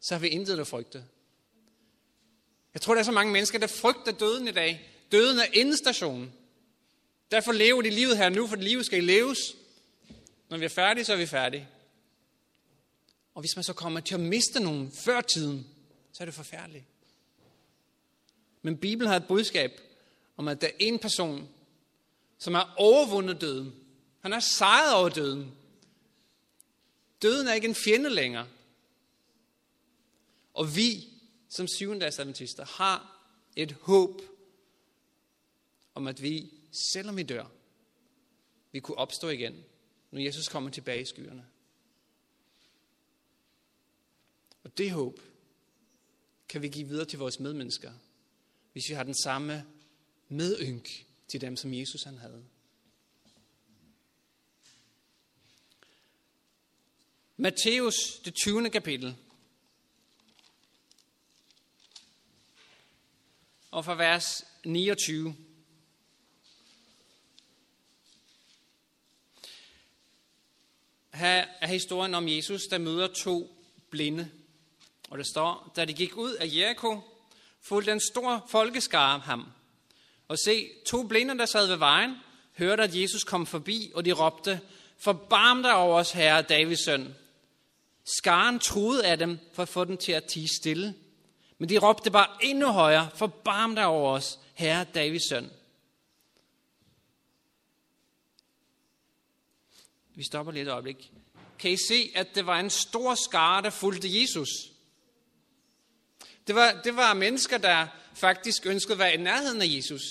så 0.00 0.14
har 0.14 0.20
vi 0.20 0.28
intet 0.28 0.60
at 0.60 0.66
frygte. 0.66 1.04
Jeg 2.74 2.82
tror, 2.82 2.94
der 2.94 3.00
er 3.00 3.04
så 3.04 3.12
mange 3.12 3.32
mennesker, 3.32 3.58
der 3.58 3.66
frygter 3.66 4.12
døden 4.12 4.48
i 4.48 4.50
dag. 4.50 4.90
Døden 5.12 5.38
er 5.38 5.44
endestationen. 5.52 6.32
Derfor 7.30 7.52
lever 7.52 7.82
de 7.82 7.90
livet 7.90 8.16
her 8.16 8.28
nu, 8.28 8.46
for 8.46 8.56
livet 8.56 8.86
skal 8.86 9.04
leves. 9.04 9.38
Når 10.50 10.58
vi 10.58 10.64
er 10.64 10.68
færdige, 10.68 11.04
så 11.04 11.12
er 11.12 11.16
vi 11.16 11.26
færdige. 11.26 11.68
Og 13.34 13.40
hvis 13.40 13.56
man 13.56 13.62
så 13.62 13.72
kommer 13.72 14.00
til 14.00 14.14
at 14.14 14.20
miste 14.20 14.60
nogen 14.60 14.92
før 14.92 15.20
tiden, 15.20 15.66
så 16.12 16.22
er 16.22 16.24
det 16.24 16.34
forfærdeligt. 16.34 16.84
Men 18.62 18.76
Bibelen 18.76 19.08
har 19.08 19.16
et 19.16 19.28
budskab 19.28 19.80
om, 20.36 20.48
at 20.48 20.60
der 20.60 20.66
er 20.66 20.72
en 20.78 20.98
person, 20.98 21.48
som 22.38 22.54
har 22.54 22.74
overvundet 22.76 23.40
døden. 23.40 23.74
Han 24.20 24.32
har 24.32 24.40
sejret 24.40 24.94
over 24.94 25.08
døden. 25.08 25.52
Døden 27.22 27.48
er 27.48 27.52
ikke 27.52 27.68
en 27.68 27.74
fjende 27.74 28.10
længere. 28.10 28.48
Og 30.54 30.76
vi, 30.76 31.08
som 31.48 31.68
syvendags 31.68 32.18
adventister, 32.18 32.64
har 32.64 33.28
et 33.56 33.72
håb 33.72 34.22
om, 35.94 36.06
at 36.06 36.22
vi 36.22 36.52
selvom 36.92 37.16
vi 37.16 37.22
dør, 37.22 37.46
vi 38.72 38.80
kunne 38.80 38.98
opstå 38.98 39.28
igen, 39.28 39.64
når 40.10 40.20
Jesus 40.20 40.48
kommer 40.48 40.70
tilbage 40.70 41.02
i 41.02 41.04
skyerne. 41.04 41.46
Og 44.64 44.78
det 44.78 44.90
håb 44.90 45.20
kan 46.48 46.62
vi 46.62 46.68
give 46.68 46.88
videre 46.88 47.04
til 47.04 47.18
vores 47.18 47.40
medmennesker, 47.40 47.92
hvis 48.72 48.88
vi 48.88 48.94
har 48.94 49.02
den 49.02 49.14
samme 49.14 49.66
medynk 50.28 51.06
til 51.28 51.40
dem, 51.40 51.56
som 51.56 51.74
Jesus 51.74 52.02
han 52.02 52.18
havde. 52.18 52.44
Matthæus, 57.38 57.94
det 58.24 58.34
20. 58.34 58.70
kapitel. 58.70 59.16
Og 63.70 63.84
fra 63.84 63.94
vers 63.94 64.44
29. 64.64 65.36
Her 71.14 71.46
er 71.60 71.66
historien 71.66 72.14
om 72.14 72.28
Jesus, 72.28 72.62
der 72.66 72.78
møder 72.78 73.06
to 73.06 73.56
blinde. 73.90 74.30
Og 75.10 75.18
det 75.18 75.26
står, 75.26 75.72
da 75.76 75.84
de 75.84 75.92
gik 75.92 76.16
ud 76.16 76.32
af 76.32 76.46
Jericho, 76.46 77.00
fulgte 77.60 77.92
en 77.92 78.00
stor 78.00 78.46
folkeskare 78.48 79.18
ham. 79.18 79.46
Og 80.28 80.38
se, 80.38 80.70
to 80.86 81.02
blinde, 81.02 81.38
der 81.38 81.46
sad 81.46 81.66
ved 81.66 81.76
vejen, 81.76 82.16
hørte, 82.58 82.82
at 82.82 83.00
Jesus 83.00 83.24
kom 83.24 83.46
forbi, 83.46 83.92
og 83.94 84.04
de 84.04 84.12
råbte, 84.12 84.60
Forbarm 84.98 85.62
dig 85.62 85.74
over 85.74 85.98
os, 85.98 86.12
herre 86.12 86.42
Davids 86.42 86.84
søn. 86.84 87.14
Skaren 88.06 88.58
troede 88.58 89.06
af 89.06 89.18
dem 89.18 89.38
for 89.52 89.62
at 89.62 89.68
få 89.68 89.84
dem 89.84 89.96
til 89.96 90.12
at 90.12 90.24
tige 90.24 90.48
stille. 90.56 90.94
Men 91.58 91.68
de 91.68 91.78
råbte 91.78 92.10
bare 92.10 92.28
endnu 92.42 92.66
højere, 92.66 93.10
Forbarm 93.14 93.74
dig 93.74 93.86
over 93.86 94.12
os, 94.12 94.38
herre 94.54 94.84
Davids 94.84 95.28
søn. 95.28 95.50
Vi 100.14 100.22
stopper 100.22 100.52
lidt 100.52 100.68
et 100.68 100.72
øjeblik. 100.72 101.12
Kan 101.58 101.70
I 101.70 101.76
se, 101.88 102.12
at 102.14 102.34
det 102.34 102.46
var 102.46 102.60
en 102.60 102.70
stor 102.70 103.14
skare, 103.14 103.62
der 103.62 103.70
fulgte 103.70 104.20
Jesus? 104.20 104.48
Det 106.46 106.54
var, 106.54 106.80
det 106.84 106.96
var 106.96 107.14
mennesker, 107.14 107.58
der 107.58 107.86
faktisk 108.14 108.66
ønskede 108.66 108.92
at 108.92 108.98
være 108.98 109.14
i 109.14 109.16
nærheden 109.16 109.62
af 109.62 109.66
Jesus. 109.66 110.02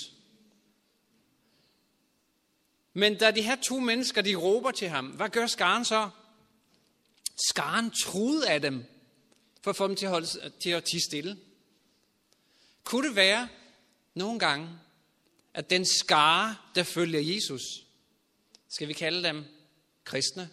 Men 2.92 3.18
da 3.18 3.30
de 3.30 3.42
her 3.42 3.56
to 3.56 3.80
mennesker, 3.80 4.22
de 4.22 4.34
råber 4.34 4.70
til 4.70 4.88
ham, 4.88 5.06
hvad 5.06 5.28
gør 5.28 5.46
skaren 5.46 5.84
så? 5.84 6.10
Skaren 7.56 7.90
troede 7.90 8.50
af 8.50 8.60
dem, 8.60 8.84
for 9.62 9.70
at 9.70 9.76
få 9.76 9.88
dem 9.88 9.96
til 9.96 10.06
at, 10.06 10.12
holde, 10.12 10.52
til 10.60 10.70
at 10.70 10.84
tige 10.84 11.00
stille. 11.00 11.38
Kunne 12.84 13.08
det 13.08 13.16
være 13.16 13.48
nogle 14.14 14.38
gange, 14.38 14.78
at 15.54 15.70
den 15.70 15.86
skare, 15.86 16.56
der 16.74 16.82
følger 16.82 17.20
Jesus, 17.20 17.62
skal 18.68 18.88
vi 18.88 18.92
kalde 18.92 19.28
dem 19.28 19.44
kristne, 20.04 20.50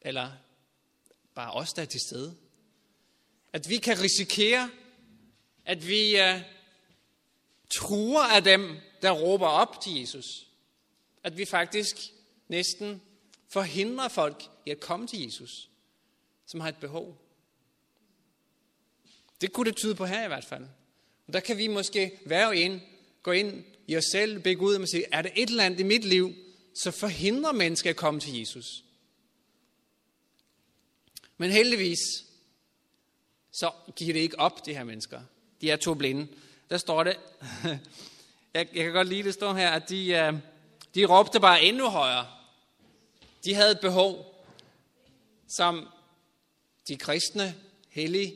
eller 0.00 0.32
bare 1.34 1.52
os, 1.52 1.72
der 1.72 1.82
er 1.82 1.86
til 1.86 2.00
stede, 2.00 2.36
At 3.52 3.68
vi 3.68 3.76
kan 3.76 4.00
risikere, 4.00 4.70
at 5.64 5.88
vi 5.88 6.14
uh, 6.14 6.40
truer 7.70 8.24
af 8.24 8.44
dem, 8.44 8.76
der 9.02 9.10
råber 9.10 9.48
op 9.48 9.80
til 9.80 10.00
Jesus. 10.00 10.26
At 11.22 11.38
vi 11.38 11.44
faktisk 11.44 11.96
næsten 12.48 13.02
forhindrer 13.48 14.08
folk 14.08 14.55
i 14.66 14.70
at 14.70 14.80
komme 14.80 15.06
til 15.06 15.22
Jesus, 15.22 15.70
som 16.46 16.60
har 16.60 16.68
et 16.68 16.76
behov. 16.76 17.16
Det 19.40 19.52
kunne 19.52 19.70
det 19.70 19.76
tyde 19.76 19.94
på 19.94 20.06
her 20.06 20.24
i 20.24 20.28
hvert 20.28 20.44
fald. 20.44 20.64
Og 21.26 21.32
der 21.32 21.40
kan 21.40 21.58
vi 21.58 21.66
måske 21.66 22.20
være 22.26 22.56
en, 22.56 22.82
gå 23.22 23.32
ind 23.32 23.64
i 23.86 23.96
os 23.96 24.04
selv, 24.12 24.40
bede 24.40 24.58
ud 24.58 24.74
og 24.74 24.88
sige, 24.88 25.04
er 25.12 25.22
der 25.22 25.30
et 25.34 25.48
eller 25.48 25.64
andet 25.64 25.80
i 25.80 25.82
mit 25.82 26.04
liv, 26.04 26.34
så 26.74 26.90
forhindrer 26.90 27.52
mennesker 27.52 27.90
at 27.90 27.96
komme 27.96 28.20
til 28.20 28.38
Jesus. 28.38 28.84
Men 31.36 31.50
heldigvis, 31.50 31.98
så 33.52 33.70
giver 33.96 34.12
det 34.12 34.20
ikke 34.20 34.38
op, 34.38 34.66
de 34.66 34.74
her 34.74 34.84
mennesker. 34.84 35.20
De 35.60 35.70
er 35.70 35.76
to 35.76 35.94
blinde. 35.94 36.28
Der 36.70 36.78
står 36.78 37.04
det, 37.04 37.16
jeg, 38.54 38.68
jeg 38.74 38.84
kan 38.84 38.92
godt 38.92 39.08
lide 39.08 39.22
det 39.22 39.34
står 39.34 39.54
her, 39.54 39.70
at 39.70 39.88
de, 39.88 40.08
øh, 40.08 40.32
de 40.94 41.04
råbte 41.04 41.40
bare 41.40 41.62
endnu 41.62 41.88
højere. 41.88 42.26
De 43.44 43.54
havde 43.54 43.70
et 43.70 43.80
behov, 43.80 44.35
som 45.48 45.88
de 46.88 46.96
kristne, 46.96 47.54
hellige, 47.88 48.34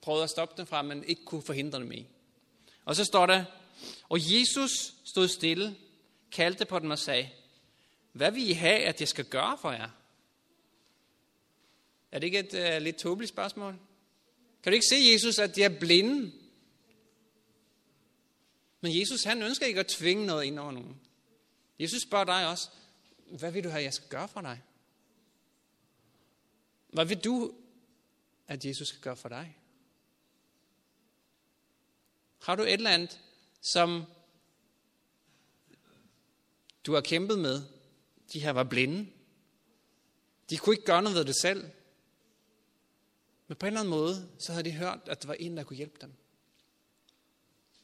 prøvede 0.00 0.24
at 0.24 0.30
stoppe 0.30 0.54
dem 0.56 0.66
fra, 0.66 0.82
men 0.82 1.04
ikke 1.04 1.24
kunne 1.24 1.42
forhindre 1.42 1.78
dem 1.78 1.92
i. 1.92 2.06
Og 2.84 2.96
så 2.96 3.04
står 3.04 3.26
der, 3.26 3.44
og 4.08 4.18
Jesus 4.20 4.94
stod 5.04 5.28
stille, 5.28 5.76
kaldte 6.32 6.64
på 6.64 6.78
dem 6.78 6.90
og 6.90 6.98
sagde, 6.98 7.30
hvad 8.12 8.30
vil 8.30 8.50
I 8.50 8.52
have, 8.52 8.78
at 8.78 9.00
jeg 9.00 9.08
skal 9.08 9.24
gøre 9.24 9.58
for 9.58 9.72
jer? 9.72 9.88
Er 12.12 12.18
det 12.18 12.26
ikke 12.26 12.38
et 12.38 12.76
uh, 12.76 12.82
lidt 12.82 12.96
tåbeligt 12.96 13.28
spørgsmål? 13.28 13.78
Kan 14.62 14.72
du 14.72 14.74
ikke 14.74 14.86
se, 14.90 14.96
Jesus, 15.12 15.38
at 15.38 15.56
de 15.56 15.62
er 15.62 15.78
blinde? 15.78 16.32
Men 18.80 19.00
Jesus, 19.00 19.24
han 19.24 19.42
ønsker 19.42 19.66
ikke 19.66 19.80
at 19.80 19.86
tvinge 19.86 20.26
noget 20.26 20.44
ind 20.44 20.58
over 20.58 20.72
nogen. 20.72 21.00
Jesus 21.78 22.02
spørger 22.02 22.24
dig 22.24 22.48
også, 22.48 22.68
hvad 23.38 23.52
vil 23.52 23.64
du 23.64 23.68
have, 23.68 23.82
jeg 23.82 23.94
skal 23.94 24.08
gøre 24.08 24.28
for 24.28 24.40
dig? 24.40 24.62
Hvad 26.92 27.04
vil 27.04 27.18
du, 27.18 27.54
at 28.46 28.64
Jesus 28.64 28.88
skal 28.88 29.00
gøre 29.00 29.16
for 29.16 29.28
dig? 29.28 29.58
Har 32.42 32.56
du 32.56 32.62
et 32.62 32.72
eller 32.72 32.90
andet, 32.90 33.20
som 33.60 34.04
du 36.86 36.94
har 36.94 37.00
kæmpet 37.00 37.38
med? 37.38 37.62
De 38.32 38.40
her 38.40 38.50
var 38.50 38.64
blinde. 38.64 39.10
De 40.50 40.56
kunne 40.56 40.74
ikke 40.74 40.84
gøre 40.84 41.02
noget 41.02 41.16
ved 41.16 41.24
det 41.24 41.36
selv. 41.36 41.70
Men 43.46 43.56
på 43.56 43.66
en 43.66 43.68
eller 43.68 43.80
anden 43.80 43.90
måde, 43.90 44.28
så 44.38 44.52
havde 44.52 44.64
de 44.64 44.72
hørt, 44.72 45.00
at 45.06 45.22
der 45.22 45.26
var 45.26 45.34
en, 45.34 45.56
der 45.56 45.64
kunne 45.64 45.76
hjælpe 45.76 45.98
dem. 46.00 46.12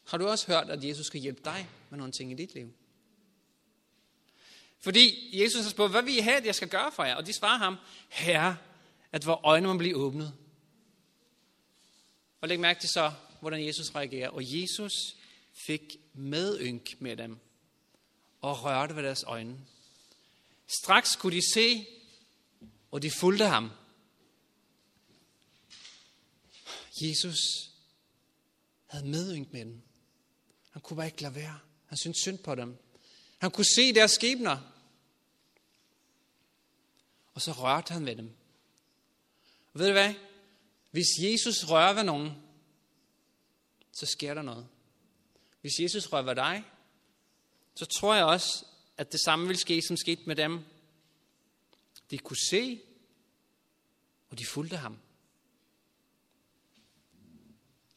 Har 0.04 0.18
du 0.18 0.26
også 0.26 0.46
hørt, 0.46 0.70
at 0.70 0.84
Jesus 0.84 1.06
skal 1.06 1.20
hjælpe 1.20 1.40
dig 1.44 1.68
med 1.90 1.98
nogle 1.98 2.12
ting 2.12 2.32
i 2.32 2.34
dit 2.34 2.54
liv? 2.54 2.72
Fordi 4.78 5.30
Jesus 5.42 5.62
har 5.62 5.70
spurgt, 5.70 5.92
hvad 5.92 6.02
vil 6.02 6.16
I 6.16 6.20
have, 6.20 6.36
at 6.36 6.46
jeg 6.46 6.54
skal 6.54 6.68
gøre 6.68 6.92
for 6.92 7.04
jer? 7.04 7.14
Og 7.14 7.26
de 7.26 7.32
svarer 7.32 7.58
ham, 7.58 7.76
herre, 8.08 8.56
at 9.12 9.26
vores 9.26 9.40
øjne 9.44 9.66
må 9.66 9.78
blive 9.78 9.96
åbnet. 9.96 10.34
Og 12.40 12.48
læg 12.48 12.60
mærke 12.60 12.80
til 12.80 12.88
så, 12.88 13.12
hvordan 13.40 13.66
Jesus 13.66 13.94
reagerer. 13.94 14.28
Og 14.28 14.42
Jesus 14.44 15.16
fik 15.52 15.96
medynk 16.14 17.00
med 17.00 17.16
dem 17.16 17.38
og 18.40 18.64
rørte 18.64 18.96
ved 18.96 19.02
deres 19.02 19.24
øjne. 19.26 19.58
Straks 20.82 21.16
kunne 21.16 21.36
de 21.36 21.52
se, 21.54 21.86
og 22.90 23.02
de 23.02 23.10
fulgte 23.10 23.44
ham. 23.44 23.70
Jesus 27.02 27.38
havde 28.86 29.06
medynk 29.06 29.52
med 29.52 29.60
dem. 29.60 29.82
Han 30.70 30.82
kunne 30.82 30.96
bare 30.96 31.06
ikke 31.06 31.22
lade 31.22 31.34
være. 31.34 31.58
Han 31.86 31.98
syntes 31.98 32.20
synd 32.20 32.38
på 32.38 32.54
dem. 32.54 32.76
Han 33.38 33.50
kunne 33.50 33.64
se 33.64 33.94
deres 33.94 34.10
skæbner. 34.10 34.72
Og 37.34 37.42
så 37.42 37.52
rørte 37.52 37.92
han 37.92 38.06
ved 38.06 38.16
dem. 38.16 38.37
Og 39.78 39.80
ved 39.80 39.88
du 39.88 39.92
hvad? 39.92 40.14
Hvis 40.90 41.06
Jesus 41.18 41.64
rører 41.68 41.92
ved 41.92 42.02
nogen, 42.04 42.30
så 43.92 44.06
sker 44.06 44.34
der 44.34 44.42
noget. 44.42 44.68
Hvis 45.60 45.80
Jesus 45.80 46.12
rører 46.12 46.22
ved 46.22 46.34
dig, 46.34 46.64
så 47.74 47.86
tror 47.86 48.14
jeg 48.14 48.24
også, 48.24 48.64
at 48.96 49.12
det 49.12 49.20
samme 49.20 49.46
vil 49.46 49.58
ske, 49.58 49.82
som 49.82 49.96
skete 49.96 50.22
med 50.26 50.36
dem. 50.36 50.60
De 52.10 52.18
kunne 52.18 52.36
se, 52.36 52.80
og 54.30 54.38
de 54.38 54.46
fulgte 54.46 54.76
ham. 54.76 54.98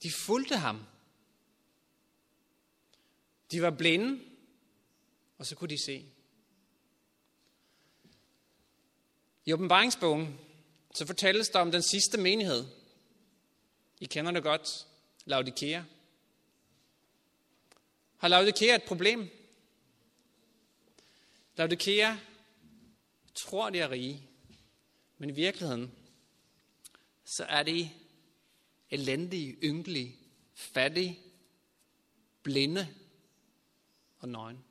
De 0.04 0.12
fulgte 0.12 0.58
ham. 0.58 0.86
De 3.52 3.62
var 3.62 3.72
blinde, 3.72 4.24
og 5.38 5.46
så 5.46 5.56
kunne 5.56 5.70
de 5.70 5.84
se. 5.84 6.06
I 9.46 9.54
åbenbaringsbogen, 9.54 10.40
så 10.94 11.06
fortælles 11.06 11.50
der 11.50 11.60
om 11.60 11.72
den 11.72 11.82
sidste 11.82 12.18
menighed. 12.18 12.66
I 14.00 14.06
kender 14.06 14.32
det 14.32 14.44
godt, 14.44 14.88
Laodikea. 15.26 15.84
Har 18.18 18.28
Laodikea 18.28 18.76
et 18.76 18.84
problem? 18.84 19.30
Laodikea 21.56 22.16
tror, 23.36 23.70
de 23.70 23.80
er 23.80 23.92
rige, 23.92 24.28
men 25.18 25.30
i 25.30 25.34
virkeligheden, 25.34 25.92
så 27.26 27.44
er 27.44 27.64
de 27.64 27.90
elendige, 28.90 29.58
ynkelige, 29.64 30.16
fattige, 30.54 31.20
blinde 32.44 32.96
og 34.20 34.30
nøgen. 34.30 34.64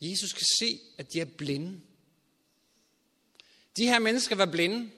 Jesus 0.00 0.32
kan 0.32 0.46
se, 0.58 0.80
at 0.98 1.12
de 1.12 1.20
er 1.20 1.24
blinde. 1.24 1.80
De 3.76 3.86
her 3.86 3.98
mennesker 3.98 4.36
var 4.36 4.46
blinde. 4.46 4.90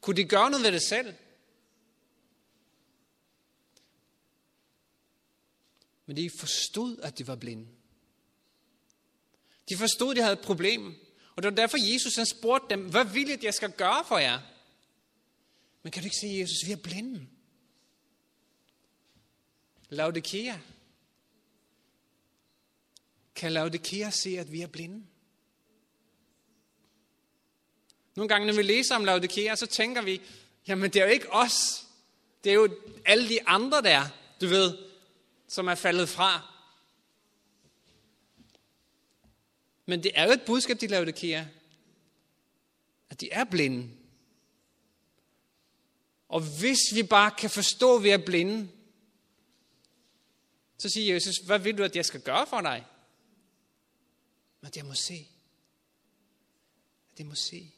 Kunne 0.00 0.16
de 0.16 0.24
gøre 0.24 0.50
noget 0.50 0.64
ved 0.64 0.72
det 0.72 0.82
selv? 0.82 1.14
Men 6.06 6.16
de 6.16 6.30
forstod, 6.38 6.98
at 6.98 7.18
de 7.18 7.26
var 7.26 7.36
blinde. 7.36 7.68
De 9.68 9.76
forstod, 9.76 10.10
at 10.10 10.16
de 10.16 10.22
havde 10.22 10.32
et 10.32 10.44
problem. 10.44 10.94
Og 11.36 11.42
det 11.42 11.50
var 11.50 11.56
derfor, 11.56 11.92
Jesus 11.92 12.16
han 12.16 12.26
spurgte 12.26 12.66
dem, 12.70 12.90
hvad 12.90 13.04
vil 13.04 13.28
I, 13.28 13.32
at 13.32 13.44
jeg 13.44 13.54
skal 13.54 13.72
gøre 13.72 14.04
for 14.04 14.18
jer? 14.18 14.40
Men 15.82 15.92
kan 15.92 16.02
du 16.02 16.06
ikke 16.06 16.16
se, 16.16 16.26
Jesus, 16.26 16.66
vi 16.66 16.72
er 16.72 16.76
blinde. 16.76 17.26
Laodikea. 19.88 20.58
Kan 23.34 23.52
Laodikea 23.52 24.10
se, 24.10 24.38
at 24.38 24.52
vi 24.52 24.60
er 24.60 24.66
blinde? 24.66 25.06
Nogle 28.16 28.28
gange, 28.28 28.46
når 28.46 28.54
vi 28.54 28.62
læser 28.62 28.96
om 28.96 29.04
Laodikea, 29.04 29.56
så 29.56 29.66
tænker 29.66 30.02
vi, 30.02 30.20
jamen 30.68 30.92
det 30.92 31.00
er 31.02 31.04
jo 31.04 31.12
ikke 31.12 31.32
os. 31.32 31.86
Det 32.44 32.50
er 32.50 32.54
jo 32.54 32.76
alle 33.04 33.28
de 33.28 33.48
andre 33.48 33.82
der, 33.82 34.04
du 34.40 34.46
ved, 34.46 34.78
som 35.48 35.68
er 35.68 35.74
faldet 35.74 36.08
fra. 36.08 36.48
Men 39.86 40.02
det 40.02 40.12
er 40.14 40.26
jo 40.26 40.32
et 40.32 40.42
budskab, 40.46 40.80
de 40.80 40.86
Laodikea, 40.86 41.44
At 43.10 43.20
de 43.20 43.32
er 43.32 43.44
blinde. 43.44 43.90
Og 46.28 46.40
hvis 46.58 46.94
vi 46.94 47.02
bare 47.02 47.30
kan 47.30 47.50
forstå, 47.50 47.96
at 47.96 48.02
vi 48.02 48.10
er 48.10 48.24
blinde, 48.26 48.68
så 50.78 50.88
siger 50.88 51.14
Jesus, 51.14 51.36
hvad 51.36 51.58
vil 51.58 51.78
du, 51.78 51.82
at 51.82 51.96
jeg 51.96 52.04
skal 52.04 52.20
gøre 52.20 52.46
for 52.46 52.60
dig? 52.60 52.86
Men 54.60 54.72
jeg 54.76 54.84
må 54.84 54.94
se. 54.94 55.28
Det 57.18 57.26
må 57.26 57.34
se. 57.34 57.72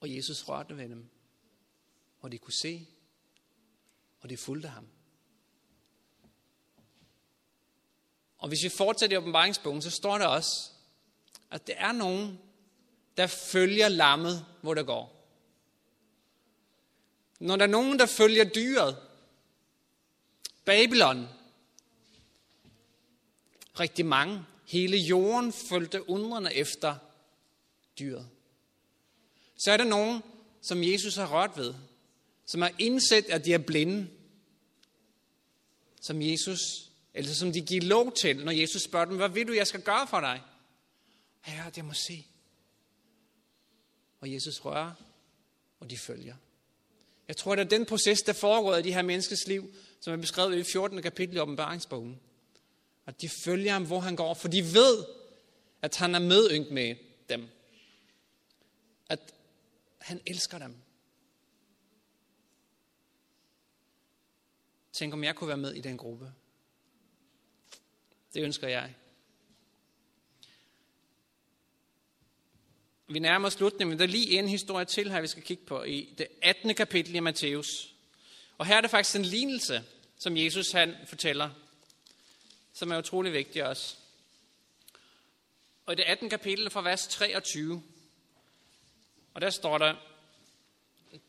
Og 0.00 0.16
Jesus 0.16 0.48
rørte 0.48 0.76
ved 0.76 0.88
dem. 0.88 1.08
Og 2.20 2.32
de 2.32 2.38
kunne 2.38 2.52
se. 2.52 2.88
Og 4.20 4.30
de 4.30 4.36
fulgte 4.36 4.68
ham. 4.68 4.86
Og 8.38 8.48
hvis 8.48 8.64
vi 8.64 8.68
fortsætter 8.68 9.16
i 9.16 9.18
åbenbaringsbogen, 9.18 9.82
så 9.82 9.90
står 9.90 10.18
der 10.18 10.26
også, 10.26 10.70
at 11.50 11.66
det 11.66 11.74
er 11.78 11.92
nogen, 11.92 12.40
der 13.16 13.26
følger 13.26 13.88
lammet, 13.88 14.46
hvor 14.62 14.74
der 14.74 14.82
går. 14.82 15.16
Når 17.40 17.56
der 17.56 17.62
er 17.62 17.70
nogen, 17.70 17.98
der 17.98 18.06
følger 18.06 18.44
dyret, 18.44 18.96
Babylon, 20.64 21.28
rigtig 23.80 24.06
mange, 24.06 24.44
hele 24.66 24.96
jorden 24.96 25.52
følte 25.52 26.10
undrende 26.10 26.54
efter 26.54 26.96
dyret. 27.98 28.28
Så 29.64 29.72
er 29.72 29.76
der 29.76 29.84
nogen, 29.84 30.22
som 30.62 30.84
Jesus 30.84 31.16
har 31.16 31.26
rørt 31.26 31.56
ved, 31.56 31.74
som 32.46 32.62
har 32.62 32.72
indset, 32.78 33.24
at 33.24 33.44
de 33.44 33.54
er 33.54 33.58
blinde, 33.58 34.08
som 36.00 36.22
Jesus 36.22 36.90
eller 37.14 37.32
som 37.32 37.52
de 37.52 37.60
giver 37.60 37.82
lov 37.82 38.12
til, 38.12 38.44
når 38.44 38.52
Jesus 38.52 38.82
spørger 38.82 39.06
dem, 39.06 39.16
hvad 39.16 39.28
vil 39.28 39.48
du, 39.48 39.52
jeg 39.52 39.66
skal 39.66 39.82
gøre 39.82 40.06
for 40.06 40.20
dig? 40.20 40.42
Herre, 41.40 41.70
det 41.74 41.84
må 41.84 41.92
se. 41.92 42.26
og 44.20 44.32
Jesus 44.32 44.64
rører, 44.64 44.92
og 45.80 45.90
de 45.90 45.98
følger. 45.98 46.34
Jeg 47.28 47.36
tror, 47.36 47.54
det 47.54 47.64
er 47.64 47.68
den 47.68 47.86
proces, 47.86 48.22
der 48.22 48.32
foregår 48.32 48.76
i 48.76 48.82
de 48.82 48.94
her 48.94 49.02
menneskers 49.02 49.46
liv, 49.46 49.74
som 50.00 50.12
er 50.12 50.16
beskrevet 50.16 50.58
i 50.58 50.62
14. 50.72 51.02
kapitel 51.02 51.36
i 51.36 51.40
åbenbaringsbogen. 51.40 52.20
At 53.06 53.20
de 53.20 53.28
følger 53.28 53.72
ham, 53.72 53.86
hvor 53.86 54.00
han 54.00 54.16
går, 54.16 54.34
for 54.34 54.48
de 54.48 54.74
ved, 54.74 55.04
at 55.82 55.96
han 55.96 56.14
er 56.14 56.18
medyngt 56.18 56.70
med 56.70 56.96
dem. 57.28 57.48
Han 60.10 60.20
elsker 60.26 60.58
dem. 60.58 60.76
Tænk, 64.92 65.12
om 65.12 65.24
jeg 65.24 65.36
kunne 65.36 65.48
være 65.48 65.56
med 65.56 65.74
i 65.74 65.80
den 65.80 65.96
gruppe. 65.96 66.32
Det 68.34 68.42
ønsker 68.42 68.68
jeg. 68.68 68.94
Vi 73.08 73.18
nærmer 73.18 73.46
os 73.46 73.52
slutningen, 73.52 73.88
men 73.88 73.98
der 73.98 74.04
er 74.04 74.08
lige 74.08 74.38
en 74.38 74.48
historie 74.48 74.84
til 74.84 75.10
her, 75.10 75.20
vi 75.20 75.26
skal 75.26 75.42
kigge 75.42 75.64
på 75.64 75.82
i 75.82 76.14
det 76.18 76.26
18. 76.42 76.74
kapitel 76.74 77.14
i 77.14 77.20
Matthæus. 77.20 77.94
Og 78.58 78.66
her 78.66 78.76
er 78.76 78.80
det 78.80 78.90
faktisk 78.90 79.16
en 79.16 79.24
lignelse, 79.24 79.84
som 80.18 80.36
Jesus 80.36 80.72
han 80.72 80.96
fortæller, 81.06 81.50
som 82.72 82.90
er 82.90 82.98
utrolig 82.98 83.32
vigtig 83.32 83.66
også. 83.66 83.96
Og 85.86 85.92
i 85.92 85.96
det 85.96 86.04
18. 86.04 86.30
kapitel 86.30 86.70
fra 86.70 86.82
vers 86.82 87.06
23, 87.06 87.82
og 89.34 89.40
der 89.40 89.50
står 89.50 89.78
der, 89.78 89.94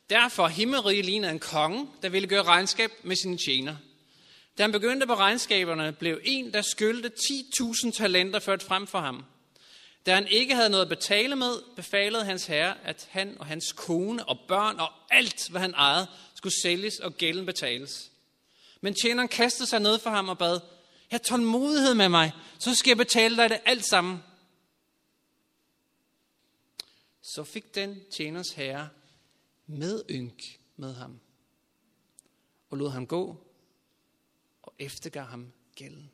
Derfor 0.09 0.47
himmeriget 0.47 1.05
ligner 1.05 1.29
en 1.29 1.39
konge, 1.39 1.87
der 2.01 2.09
ville 2.09 2.27
gøre 2.27 2.43
regnskab 2.43 2.91
med 3.03 3.15
sine 3.15 3.37
tjener. 3.37 3.75
Da 4.57 4.63
han 4.63 4.71
begyndte 4.71 5.07
på 5.07 5.15
regnskaberne, 5.15 5.91
blev 5.91 6.19
en, 6.23 6.53
der 6.53 6.61
skyldte 6.61 7.11
10.000 7.19 7.91
talenter 7.91 8.39
ført 8.39 8.63
frem 8.63 8.87
for 8.87 8.99
ham. 8.99 9.25
Da 10.05 10.15
han 10.15 10.27
ikke 10.27 10.55
havde 10.55 10.69
noget 10.69 10.83
at 10.83 10.89
betale 10.89 11.35
med, 11.35 11.53
befalede 11.75 12.25
hans 12.25 12.45
herre, 12.45 12.75
at 12.83 13.07
han 13.11 13.35
og 13.39 13.45
hans 13.45 13.71
kone 13.71 14.29
og 14.29 14.39
børn 14.47 14.79
og 14.79 14.89
alt, 15.09 15.49
hvad 15.49 15.61
han 15.61 15.73
ejede, 15.73 16.07
skulle 16.35 16.61
sælges 16.61 16.99
og 16.99 17.13
gælden 17.13 17.45
betales. 17.45 18.11
Men 18.81 18.95
tjeneren 19.03 19.27
kastede 19.27 19.69
sig 19.69 19.79
ned 19.79 19.99
for 19.99 20.09
ham 20.09 20.29
og 20.29 20.37
bad, 20.37 20.59
Her 21.11 21.17
tålmodighed 21.17 21.93
med 21.93 22.09
mig, 22.09 22.31
så 22.59 22.75
skal 22.75 22.89
jeg 22.89 22.97
betale 22.97 23.37
dig 23.37 23.49
det 23.49 23.59
alt 23.65 23.85
sammen. 23.85 24.23
Så 27.35 27.43
fik 27.43 27.75
den 27.75 28.03
tjeners 28.09 28.51
herre 28.51 28.89
med 29.65 30.03
ynk 30.09 30.59
med 30.75 30.93
ham, 30.93 31.19
og 32.69 32.77
lod 32.77 32.89
ham 32.89 33.07
gå, 33.07 33.47
og 34.61 34.73
eftergav 34.79 35.23
ham 35.23 35.53
gælden. 35.75 36.11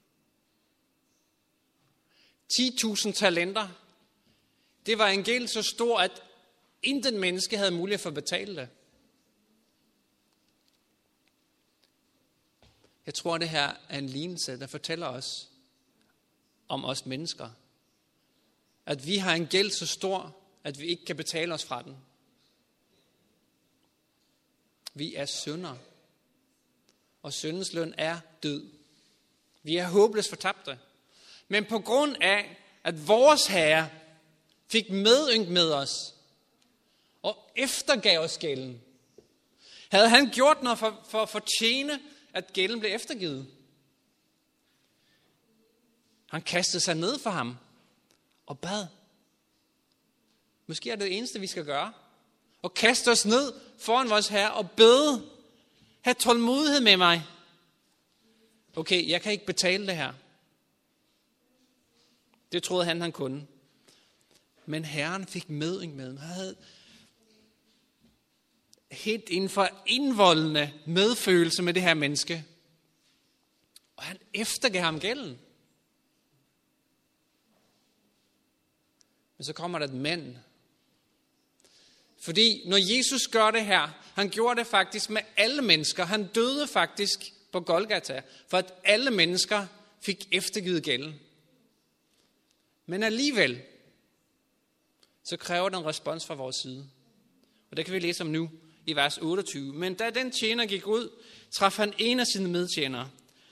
10.000 2.53 3.11
talenter. 3.11 3.69
Det 4.85 4.97
var 4.97 5.07
en 5.07 5.23
gæld 5.23 5.47
så 5.47 5.61
stor, 5.61 5.99
at 5.99 6.23
intet 6.83 7.13
menneske 7.13 7.57
havde 7.57 7.71
mulighed 7.71 7.99
for 7.99 8.09
at 8.09 8.15
betale 8.15 8.55
det. 8.55 8.69
Jeg 13.05 13.13
tror, 13.13 13.37
det 13.37 13.49
her 13.49 13.73
er 13.89 13.97
en 13.99 14.09
lignelse, 14.09 14.59
der 14.59 14.67
fortæller 14.67 15.07
os 15.07 15.49
om 16.67 16.85
os 16.85 17.05
mennesker. 17.05 17.49
At 18.85 19.05
vi 19.05 19.17
har 19.17 19.35
en 19.35 19.47
gæld 19.47 19.71
så 19.71 19.87
stor, 19.87 20.46
at 20.67 20.79
vi 20.79 20.85
ikke 20.85 21.05
kan 21.05 21.15
betale 21.15 21.53
os 21.53 21.65
fra 21.65 21.81
den. 21.81 21.97
Vi 24.93 25.15
er 25.15 25.25
synder. 25.25 25.75
Og 27.23 27.33
syndens 27.33 27.73
løn 27.73 27.93
er 27.97 28.19
død. 28.43 28.69
Vi 29.63 29.77
er 29.77 29.87
håbløst 29.87 30.29
fortabte. 30.29 30.79
Men 31.47 31.65
på 31.65 31.79
grund 31.79 32.15
af, 32.21 32.57
at 32.83 33.07
vores 33.07 33.47
Herre 33.47 33.89
fik 34.67 34.89
medynk 34.89 35.49
med 35.49 35.73
os, 35.73 36.15
og 37.21 37.51
eftergav 37.55 38.19
os 38.19 38.37
gælden, 38.37 38.81
havde 39.89 40.09
han 40.09 40.29
gjort 40.29 40.63
noget 40.63 40.79
for, 40.79 41.05
for 41.09 41.21
at 41.21 41.29
fortjene, 41.29 41.99
at 42.33 42.53
gælden 42.53 42.79
blev 42.79 42.95
eftergivet. 42.95 43.47
Han 46.29 46.41
kastede 46.41 46.83
sig 46.83 46.95
ned 46.95 47.19
for 47.19 47.29
ham 47.29 47.57
og 48.45 48.59
bad. 48.59 48.96
Måske 50.67 50.91
er 50.91 50.95
det 50.95 51.05
det 51.05 51.17
eneste, 51.17 51.39
vi 51.39 51.47
skal 51.47 51.65
gøre. 51.65 51.93
Og 52.61 52.73
kaste 52.73 53.11
os 53.11 53.25
ned 53.25 53.53
foran 53.77 54.09
vores 54.09 54.27
Herre 54.27 54.53
og 54.53 54.71
bede. 54.71 55.29
Ha' 56.01 56.13
tålmodighed 56.13 56.81
med 56.81 56.97
mig. 56.97 57.23
Okay, 58.75 59.09
jeg 59.09 59.21
kan 59.21 59.31
ikke 59.31 59.45
betale 59.45 59.87
det 59.87 59.95
her. 59.95 60.13
Det 62.51 62.63
troede 62.63 62.85
han, 62.85 63.01
han 63.01 63.11
kunne. 63.11 63.47
Men 64.65 64.85
Herren 64.85 65.27
fik 65.27 65.49
medynk 65.49 65.95
med 65.95 66.05
ham. 66.05 66.17
Han 66.17 66.29
havde 66.29 66.55
helt 68.91 69.29
inden 69.29 69.49
for 69.49 69.69
indvoldende 69.85 70.73
medfølelse 70.85 71.63
med 71.63 71.73
det 71.73 71.81
her 71.81 71.93
menneske. 71.93 72.45
Og 73.95 74.03
han 74.03 74.17
eftergav 74.33 74.81
ham 74.81 74.99
gælden. 74.99 75.39
Men 79.37 79.45
så 79.45 79.53
kommer 79.53 79.79
der 79.79 79.85
et 79.85 79.93
mand, 79.93 80.35
fordi 82.27 82.61
når 82.65 82.97
Jesus 82.97 83.27
gør 83.27 83.51
det 83.51 83.65
her, 83.65 83.89
han 84.13 84.29
gjorde 84.29 84.59
det 84.59 84.67
faktisk 84.67 85.09
med 85.09 85.21
alle 85.37 85.61
mennesker. 85.61 86.05
Han 86.05 86.27
døde 86.27 86.67
faktisk 86.67 87.33
på 87.51 87.59
Golgata, 87.59 88.21
for 88.47 88.57
at 88.57 88.73
alle 88.83 89.11
mennesker 89.11 89.65
fik 90.01 90.27
eftergivet 90.31 90.83
gælden. 90.83 91.19
Men 92.85 93.03
alligevel, 93.03 93.61
så 95.23 95.37
kræver 95.37 95.69
den 95.69 95.85
respons 95.85 96.25
fra 96.25 96.33
vores 96.33 96.55
side. 96.61 96.89
Og 97.71 97.77
det 97.77 97.85
kan 97.85 97.93
vi 97.93 97.99
læse 97.99 98.21
om 98.21 98.27
nu 98.27 98.49
i 98.85 98.95
vers 98.95 99.17
28. 99.17 99.73
Men 99.73 99.93
da 99.93 100.09
den 100.09 100.31
tjener 100.31 100.65
gik 100.65 100.87
ud, 100.87 101.09
traf 101.55 101.77
han 101.77 101.93
en 101.97 102.19
af 102.19 102.27
sine 102.27 102.49
medtjenere, 102.49 103.09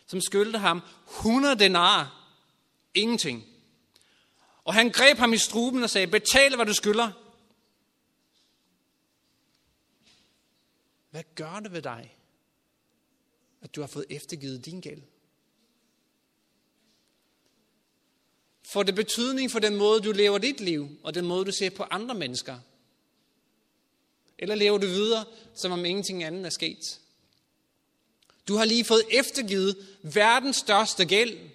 som 0.07 0.21
skyldte 0.21 0.59
ham 0.59 0.81
100 1.17 1.59
denarer. 1.59 2.31
Ingenting. 2.93 3.45
Og 4.63 4.73
han 4.73 4.89
greb 4.89 5.17
ham 5.17 5.33
i 5.33 5.37
struben 5.37 5.83
og 5.83 5.89
sagde, 5.89 6.07
betal 6.07 6.55
hvad 6.55 6.65
du 6.65 6.73
skylder. 6.73 7.11
Hvad 11.15 11.23
gør 11.35 11.59
det 11.59 11.71
ved 11.71 11.81
dig, 11.81 12.17
at 13.61 13.75
du 13.75 13.81
har 13.81 13.87
fået 13.87 14.05
eftergivet 14.09 14.65
din 14.65 14.81
gæld? 14.81 15.01
Får 18.63 18.83
det 18.83 18.95
betydning 18.95 19.51
for 19.51 19.59
den 19.59 19.75
måde, 19.75 20.01
du 20.01 20.11
lever 20.11 20.37
dit 20.37 20.59
liv, 20.59 20.89
og 21.03 21.13
den 21.13 21.25
måde, 21.25 21.45
du 21.45 21.51
ser 21.51 21.69
på 21.69 21.83
andre 21.83 22.15
mennesker? 22.15 22.59
Eller 24.39 24.55
lever 24.55 24.77
du 24.77 24.87
videre, 24.87 25.25
som 25.53 25.71
om 25.71 25.85
ingenting 25.85 26.23
andet 26.23 26.45
er 26.45 26.49
sket? 26.49 26.99
Du 28.47 28.55
har 28.55 28.65
lige 28.65 28.85
fået 28.85 29.03
eftergivet 29.11 29.97
verdens 30.03 30.55
største 30.55 31.05
gæld, 31.05 31.49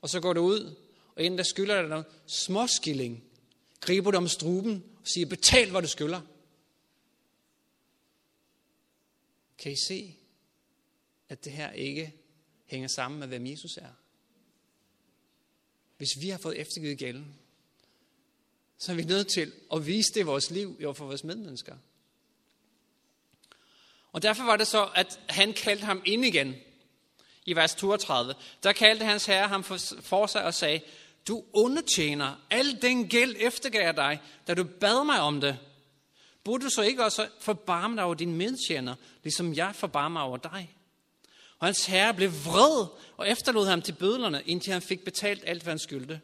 og 0.00 0.08
så 0.08 0.20
går 0.20 0.32
du 0.32 0.40
ud, 0.40 0.74
og 1.16 1.22
inden 1.22 1.38
der 1.38 1.44
skylder 1.44 1.80
dig 1.80 1.88
noget 1.88 2.06
småskilling, 2.26 3.24
griber 3.80 4.10
du 4.10 4.16
om 4.16 4.28
struben 4.28 4.84
og 5.00 5.08
siger, 5.08 5.26
betal, 5.26 5.70
hvad 5.70 5.82
du 5.82 5.88
skylder. 5.88 6.20
Kan 9.58 9.72
I 9.72 9.76
se, 9.88 10.16
at 11.28 11.44
det 11.44 11.52
her 11.52 11.72
ikke 11.72 12.14
hænger 12.66 12.88
sammen 12.88 13.20
med, 13.20 13.28
hvem 13.28 13.46
Jesus 13.46 13.76
er? 13.76 13.90
Hvis 15.96 16.10
vi 16.20 16.28
har 16.28 16.38
fået 16.38 16.60
eftergivet 16.60 16.98
gælden, 16.98 17.34
så 18.78 18.92
er 18.92 18.96
vi 18.96 19.04
nødt 19.04 19.28
til 19.28 19.52
at 19.72 19.86
vise 19.86 20.14
det 20.14 20.20
i 20.20 20.22
vores 20.22 20.50
liv 20.50 20.80
over 20.84 20.94
for 20.94 21.06
vores 21.06 21.24
medmennesker. 21.24 21.76
Og 24.12 24.22
derfor 24.22 24.44
var 24.44 24.56
det 24.56 24.66
så, 24.66 24.90
at 24.94 25.20
han 25.28 25.52
kaldte 25.52 25.84
ham 25.84 26.02
ind 26.04 26.24
igen. 26.24 26.54
I 27.46 27.56
vers 27.56 27.74
32, 27.74 28.34
der 28.62 28.72
kaldte 28.72 29.04
hans 29.04 29.26
herre 29.26 29.48
ham 29.48 29.64
for 29.64 30.26
sig 30.26 30.44
og 30.44 30.54
sagde, 30.54 30.80
du 31.28 31.44
undertjener 31.52 32.46
al 32.50 32.82
den 32.82 33.08
gæld 33.08 33.36
eftergav 33.38 33.92
dig, 33.92 34.22
da 34.46 34.54
du 34.54 34.64
bad 34.64 35.04
mig 35.04 35.20
om 35.20 35.40
det. 35.40 35.58
Burde 36.44 36.64
du 36.64 36.70
så 36.70 36.82
ikke 36.82 37.04
også 37.04 37.28
forbarme 37.40 37.96
dig 37.96 38.04
over 38.04 38.14
din 38.14 38.34
medtjener, 38.34 38.94
ligesom 39.22 39.54
jeg 39.54 39.74
forbarmer 39.74 40.20
over 40.20 40.36
dig? 40.36 40.76
Og 41.58 41.66
hans 41.66 41.86
herre 41.86 42.14
blev 42.14 42.30
vred 42.30 42.86
og 43.16 43.28
efterlod 43.28 43.66
ham 43.66 43.82
til 43.82 43.92
bødlerne, 43.92 44.42
indtil 44.46 44.72
han 44.72 44.82
fik 44.82 45.04
betalt 45.04 45.42
alt, 45.46 45.62
hvad 45.62 45.70
han 45.70 45.78
skyldte. 45.78 46.20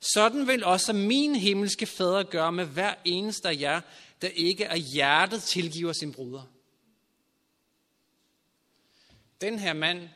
Sådan 0.00 0.46
vil 0.46 0.64
også 0.64 0.92
min 0.92 1.36
himmelske 1.36 1.86
fader 1.86 2.22
gøre 2.22 2.52
med 2.52 2.64
hver 2.64 2.94
eneste 3.04 3.48
af 3.48 3.60
jer, 3.60 3.80
der 4.22 4.28
ikke 4.28 4.68
af 4.68 4.80
hjertet 4.80 5.42
tilgiver 5.42 5.92
sin 5.92 6.12
bruder. 6.12 6.42
Den 9.40 9.58
her 9.58 9.72
mand 9.72 10.08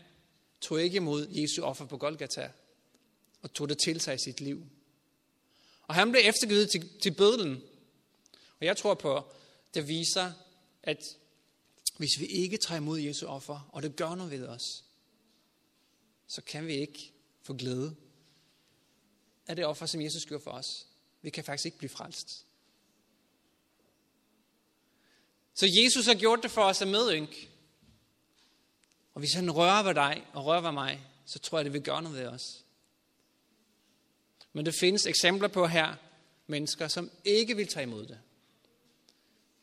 tog 0.61 0.83
ikke 0.83 0.97
imod 0.97 1.29
Jesu 1.31 1.63
offer 1.63 1.85
på 1.85 1.97
Golgata 1.97 2.51
og 3.43 3.53
tog 3.53 3.69
det 3.69 3.79
til 3.79 4.01
sig 4.01 4.15
i 4.15 4.19
sit 4.19 4.41
liv. 4.41 4.67
Og 5.83 5.95
han 5.95 6.11
blev 6.11 6.23
eftergivet 6.25 6.71
til, 6.71 6.89
til 7.03 7.15
bødlen. 7.15 7.63
Og 8.61 8.67
jeg 8.67 8.77
tror 8.77 8.95
på, 8.95 9.33
det 9.75 9.89
viser, 9.89 10.33
at 10.83 11.17
hvis 11.97 12.21
vi 12.21 12.27
ikke 12.27 12.57
tager 12.57 12.79
imod 12.79 12.99
Jesu 12.99 13.27
offer, 13.27 13.71
og 13.73 13.83
det 13.83 13.97
gør 13.97 14.15
noget 14.15 14.33
ved 14.33 14.47
os, 14.47 14.85
så 16.27 16.43
kan 16.43 16.67
vi 16.67 16.75
ikke 16.75 17.13
få 17.43 17.55
glæde 17.55 17.97
af 19.47 19.57
det 19.57 19.67
offer, 19.67 19.87
som 19.87 20.01
Jesus 20.01 20.27
gjorde 20.27 20.45
for 20.45 20.51
os. 20.51 20.87
Vi 21.23 21.31
kan 21.31 21.45
faktisk 21.45 21.67
ikke 21.67 21.79
blive 21.79 21.91
frelst. 21.91 22.47
Så 25.55 25.67
Jesus 25.67 26.07
har 26.07 26.15
gjort 26.15 26.43
det 26.43 26.51
for 26.51 26.63
os 26.63 26.83
af 26.83 26.87
medynk. 26.87 27.51
Og 29.15 29.19
hvis 29.19 29.35
han 29.35 29.51
rører 29.51 29.83
ved 29.83 29.95
dig 29.95 30.27
og 30.33 30.45
rører 30.45 30.61
ved 30.61 30.73
mig, 30.73 31.07
så 31.27 31.39
tror 31.39 31.59
jeg, 31.59 31.65
det 31.65 31.73
vil 31.73 31.83
gøre 31.83 32.03
noget 32.03 32.19
ved 32.19 32.27
os. 32.27 32.65
Men 34.53 34.67
det 34.67 34.75
findes 34.75 35.07
eksempler 35.07 35.49
på 35.49 35.67
her, 35.67 35.95
mennesker, 36.47 36.89
som 36.89 37.11
ikke 37.25 37.57
vil 37.57 37.67
tage 37.67 37.83
imod 37.83 38.07
det. 38.07 38.21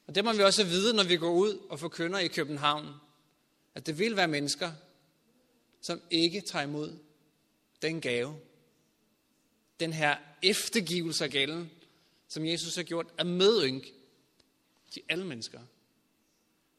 Og 0.08 0.16
det 0.16 0.26
må 0.26 0.34
vi 0.34 0.44
også 0.44 0.64
vide, 0.64 0.94
når 0.94 1.04
vi 1.04 1.18
går 1.18 1.32
ud 1.32 1.60
og 1.70 1.80
forkynder 1.80 2.20
i 2.20 2.28
København, 2.28 2.88
at 3.76 3.86
det 3.86 4.00
vil 4.00 4.16
være 4.16 4.28
mennesker, 4.28 4.72
som 5.82 6.02
ikke 6.12 6.42
tager 6.42 6.64
imod 6.64 6.98
den 7.82 8.02
gave, 8.02 8.40
den 9.80 9.94
her 9.94 10.18
eftergivelse 10.42 11.24
af 11.24 11.30
gælden, 11.30 11.72
som 12.28 12.46
Jesus 12.46 12.76
har 12.76 12.84
gjort 12.84 13.08
af 13.18 13.26
medynk 13.26 13.84
til 14.92 15.02
alle 15.10 15.26
mennesker. 15.26 15.60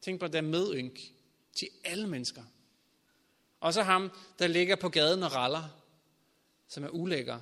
Tænk 0.01 0.19
på, 0.19 0.25
at 0.25 0.33
der 0.33 0.37
er 0.37 0.43
medynk 0.43 0.99
til 1.53 1.69
alle 1.83 2.07
mennesker. 2.07 2.43
Og 3.59 3.73
så 3.73 3.83
ham, 3.83 4.11
der 4.39 4.47
ligger 4.47 4.75
på 4.75 4.89
gaden 4.89 5.23
og 5.23 5.33
raller, 5.35 5.63
som 6.67 6.83
er 6.83 6.89
ulækker 6.89 7.39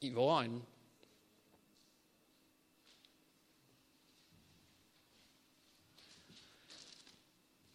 i 0.00 0.10
vores 0.10 0.32
øjne. 0.32 0.62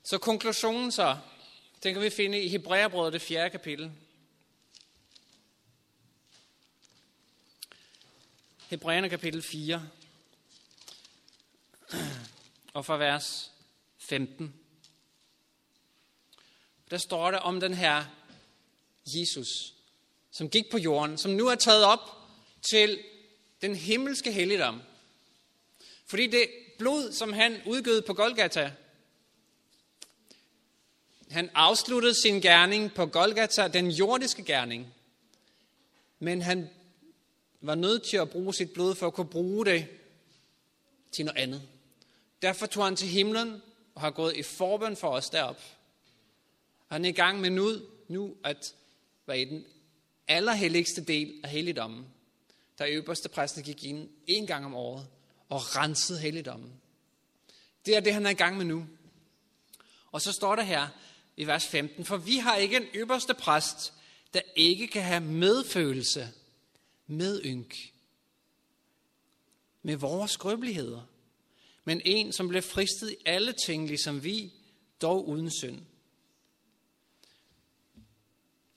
Så 0.03 0.17
konklusionen 0.17 0.91
så, 0.91 1.17
den 1.83 1.93
kan 1.93 2.03
vi 2.03 2.09
finde 2.09 2.41
i 2.41 2.47
Hebræerbrevet, 2.47 3.13
det 3.13 3.21
fjerde 3.21 3.49
kapitel. 3.49 3.91
Hebræerne 8.69 9.09
kapitel 9.09 9.41
4, 9.41 9.89
og 12.73 12.85
fra 12.85 12.97
vers 12.97 13.51
15. 13.97 14.53
Der 16.91 16.97
står 16.97 17.31
der 17.31 17.37
om 17.37 17.59
den 17.59 17.73
her 17.73 18.05
Jesus, 19.05 19.73
som 20.31 20.49
gik 20.49 20.71
på 20.71 20.77
jorden, 20.77 21.17
som 21.17 21.31
nu 21.31 21.47
er 21.47 21.55
taget 21.55 21.85
op 21.85 21.99
til 22.61 23.03
den 23.61 23.75
himmelske 23.75 24.31
helligdom. 24.31 24.81
Fordi 26.05 26.27
det 26.27 26.49
blod, 26.77 27.11
som 27.11 27.33
han 27.33 27.61
udgød 27.65 28.01
på 28.01 28.13
Golgata, 28.13 28.73
han 31.33 31.49
afsluttede 31.53 32.21
sin 32.21 32.41
gerning 32.41 32.93
på 32.93 33.05
Golgata, 33.05 33.67
den 33.67 33.91
jordiske 33.91 34.43
gerning. 34.43 34.93
Men 36.19 36.41
han 36.41 36.69
var 37.61 37.75
nødt 37.75 38.03
til 38.03 38.17
at 38.17 38.29
bruge 38.29 38.53
sit 38.53 38.71
blod 38.71 38.95
for 38.95 39.07
at 39.07 39.13
kunne 39.13 39.29
bruge 39.29 39.65
det 39.65 39.87
til 41.11 41.25
noget 41.25 41.37
andet. 41.37 41.61
Derfor 42.41 42.65
tog 42.65 42.85
han 42.85 42.95
til 42.95 43.07
himlen 43.07 43.61
og 43.95 44.01
har 44.01 44.11
gået 44.11 44.35
i 44.35 44.43
forbøn 44.43 44.95
for 44.95 45.09
os 45.09 45.29
derop. 45.29 45.61
Og 46.89 46.95
han 46.95 47.05
er 47.05 47.09
i 47.09 47.11
gang 47.11 47.41
med 47.41 47.49
nu, 47.49 47.71
nu 48.07 48.35
at 48.43 48.75
være 49.27 49.41
i 49.41 49.45
den 49.45 49.65
allerhelligste 50.27 51.03
del 51.03 51.39
af 51.43 51.49
helligdommen. 51.49 52.05
Der 52.77 52.85
øverste 52.89 53.29
præsten 53.29 53.63
gik 53.63 53.83
ind 53.83 54.09
en 54.27 54.47
gang 54.47 54.65
om 54.65 54.75
året 54.75 55.07
og 55.49 55.75
rensede 55.75 56.19
helligdommen. 56.19 56.73
Det 57.85 57.95
er 57.95 57.99
det, 57.99 58.13
han 58.13 58.25
er 58.25 58.29
i 58.29 58.33
gang 58.33 58.57
med 58.57 58.65
nu. 58.65 58.87
Og 60.11 60.21
så 60.21 60.31
står 60.31 60.55
der 60.55 60.63
her 60.63 60.87
i 61.37 61.47
vers 61.47 61.67
15, 61.67 62.05
for 62.05 62.17
vi 62.17 62.37
har 62.37 62.55
ikke 62.55 62.77
en 62.77 62.87
øverste 62.93 63.33
præst, 63.33 63.93
der 64.33 64.41
ikke 64.55 64.87
kan 64.87 65.03
have 65.03 65.21
medfølelse 65.21 66.29
med 67.07 67.41
ynk 67.45 67.93
med 69.83 69.95
vores 69.95 70.31
skrøbeligheder, 70.31 71.01
men 71.83 72.01
en, 72.05 72.33
som 72.33 72.47
blev 72.47 72.61
fristet 72.61 73.11
i 73.11 73.15
alle 73.25 73.53
ting, 73.65 73.87
ligesom 73.87 74.23
vi, 74.23 74.53
dog 75.01 75.27
uden 75.27 75.51
synd. 75.51 75.81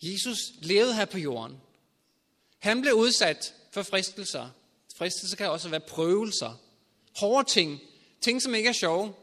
Jesus 0.03 0.39
levede 0.63 0.95
her 0.95 1.05
på 1.05 1.19
jorden. 1.19 1.61
Han 2.59 2.81
blev 2.81 2.95
udsat 2.95 3.55
for 3.71 3.83
fristelser. 3.83 4.51
Fristelser 4.97 5.37
kan 5.37 5.51
også 5.51 5.69
være 5.69 5.81
prøvelser. 5.81 6.61
Hårde 7.17 7.49
ting. 7.49 7.81
Ting, 8.21 8.43
som 8.43 8.55
ikke 8.55 8.69
er 8.69 8.73
sjove. 8.73 9.15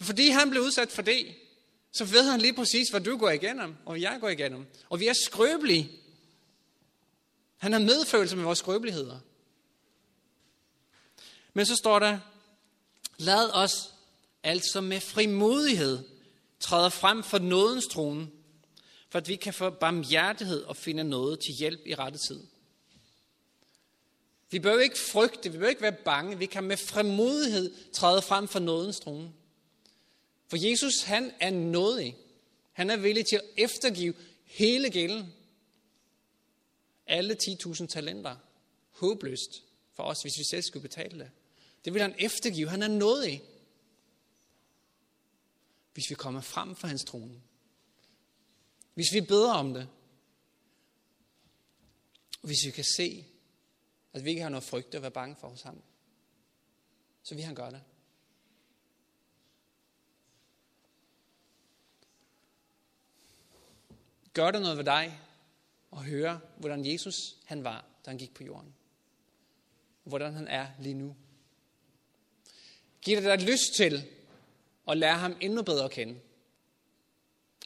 Fordi 0.00 0.28
han 0.28 0.50
blev 0.50 0.62
udsat 0.62 0.90
for 0.90 1.02
det, 1.02 1.34
så 1.92 2.04
ved 2.04 2.30
han 2.30 2.40
lige 2.40 2.54
præcis, 2.54 2.88
hvad 2.88 3.00
du 3.00 3.16
går 3.16 3.30
igennem, 3.30 3.76
og 3.86 4.00
jeg 4.00 4.18
går 4.20 4.28
igennem. 4.28 4.66
Og 4.88 5.00
vi 5.00 5.06
er 5.06 5.12
skrøbelige. 5.12 5.90
Han 7.56 7.72
har 7.72 7.80
medfølelse 7.80 8.36
med 8.36 8.44
vores 8.44 8.58
skrøbeligheder. 8.58 9.18
Men 11.54 11.66
så 11.66 11.76
står 11.76 11.98
der, 11.98 12.18
lad 13.18 13.50
os 13.50 13.94
altså 14.42 14.80
med 14.80 15.00
frimodighed 15.00 15.98
træde 16.60 16.90
frem 16.90 17.22
for 17.22 17.38
nådens 17.38 17.86
trone, 17.86 18.28
for 19.10 19.18
at 19.18 19.28
vi 19.28 19.36
kan 19.36 19.54
få 19.54 19.70
barmhjertighed 19.70 20.62
og 20.62 20.76
finde 20.76 21.04
noget 21.04 21.40
til 21.40 21.54
hjælp 21.54 21.80
i 21.86 21.94
rette 21.94 22.18
tid. 22.18 22.40
Vi 24.50 24.58
bør 24.58 24.78
ikke 24.78 24.98
frygte, 24.98 25.52
vi 25.52 25.58
bør 25.58 25.68
ikke 25.68 25.82
være 25.82 25.96
bange, 26.04 26.38
vi 26.38 26.46
kan 26.46 26.64
med 26.64 26.76
frimodighed 26.76 27.92
træde 27.92 28.22
frem 28.22 28.48
for 28.48 28.58
nådens 28.58 29.00
trone. 29.00 29.32
For 30.50 30.68
Jesus, 30.68 31.02
han 31.02 31.32
er 31.40 31.50
nådig. 31.50 32.16
Han 32.72 32.90
er 32.90 32.96
villig 32.96 33.26
til 33.26 33.36
at 33.36 33.44
eftergive 33.56 34.14
hele 34.44 34.90
gælden. 34.90 35.34
Alle 37.06 37.36
10.000 37.42 37.86
talenter. 37.86 38.36
Håbløst 38.90 39.64
for 39.92 40.02
os, 40.02 40.22
hvis 40.22 40.38
vi 40.38 40.44
selv 40.44 40.62
skulle 40.62 40.82
betale 40.82 41.18
det. 41.18 41.30
Det 41.84 41.94
vil 41.94 42.02
han 42.02 42.14
eftergive. 42.18 42.68
Han 42.68 42.82
er 42.82 42.88
nådig. 42.88 43.42
Hvis 45.92 46.10
vi 46.10 46.14
kommer 46.14 46.40
frem 46.40 46.76
for 46.76 46.88
hans 46.88 47.04
trone. 47.04 47.42
Hvis 48.94 49.12
vi 49.12 49.20
beder 49.20 49.52
om 49.52 49.74
det. 49.74 49.88
Hvis 52.40 52.58
vi 52.64 52.70
kan 52.70 52.84
se, 52.84 53.26
at 54.12 54.24
vi 54.24 54.30
ikke 54.30 54.42
har 54.42 54.48
noget 54.48 54.64
frygt 54.64 54.94
at 54.94 55.02
være 55.02 55.10
bange 55.10 55.36
for 55.40 55.48
hos 55.48 55.62
ham. 55.62 55.82
Så 57.22 57.34
vil 57.34 57.44
han 57.44 57.54
gøre 57.54 57.70
det. 57.70 57.82
Gør 64.32 64.50
det 64.50 64.62
noget 64.62 64.76
ved 64.76 64.84
dig 64.84 65.20
at 65.92 65.98
høre, 65.98 66.40
hvordan 66.56 66.92
Jesus 66.92 67.14
han 67.44 67.64
var, 67.64 67.84
da 68.04 68.10
han 68.10 68.18
gik 68.18 68.34
på 68.34 68.44
jorden? 68.44 68.74
Hvordan 70.04 70.34
han 70.34 70.48
er 70.48 70.66
lige 70.80 70.94
nu? 70.94 71.16
Giver 73.02 73.20
det 73.20 73.38
dig 73.38 73.48
lyst 73.48 73.74
til 73.76 74.04
at 74.88 74.96
lære 74.96 75.18
ham 75.18 75.36
endnu 75.40 75.62
bedre 75.62 75.84
at 75.84 75.90
kende? 75.90 76.20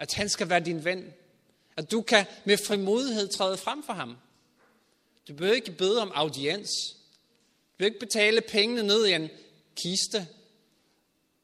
At 0.01 0.15
han 0.15 0.29
skal 0.29 0.49
være 0.49 0.61
din 0.61 0.85
ven? 0.85 1.15
At 1.77 1.91
du 1.91 2.03
kan 2.03 2.27
med 2.45 2.59
frimodighed 2.67 3.29
træde 3.29 3.57
frem 3.57 3.83
for 3.83 3.93
ham? 3.93 4.17
Du 5.29 5.35
behøver 5.35 5.55
ikke 5.55 5.73
bede 5.73 6.03
om 6.03 6.13
audiens. 6.15 6.71
Du 7.73 7.77
behøver 7.77 7.95
ikke 7.95 8.07
betale 8.07 8.41
pengene 8.41 8.83
ned 8.83 9.07
i 9.07 9.13
en 9.13 9.31
kiste. 9.77 10.29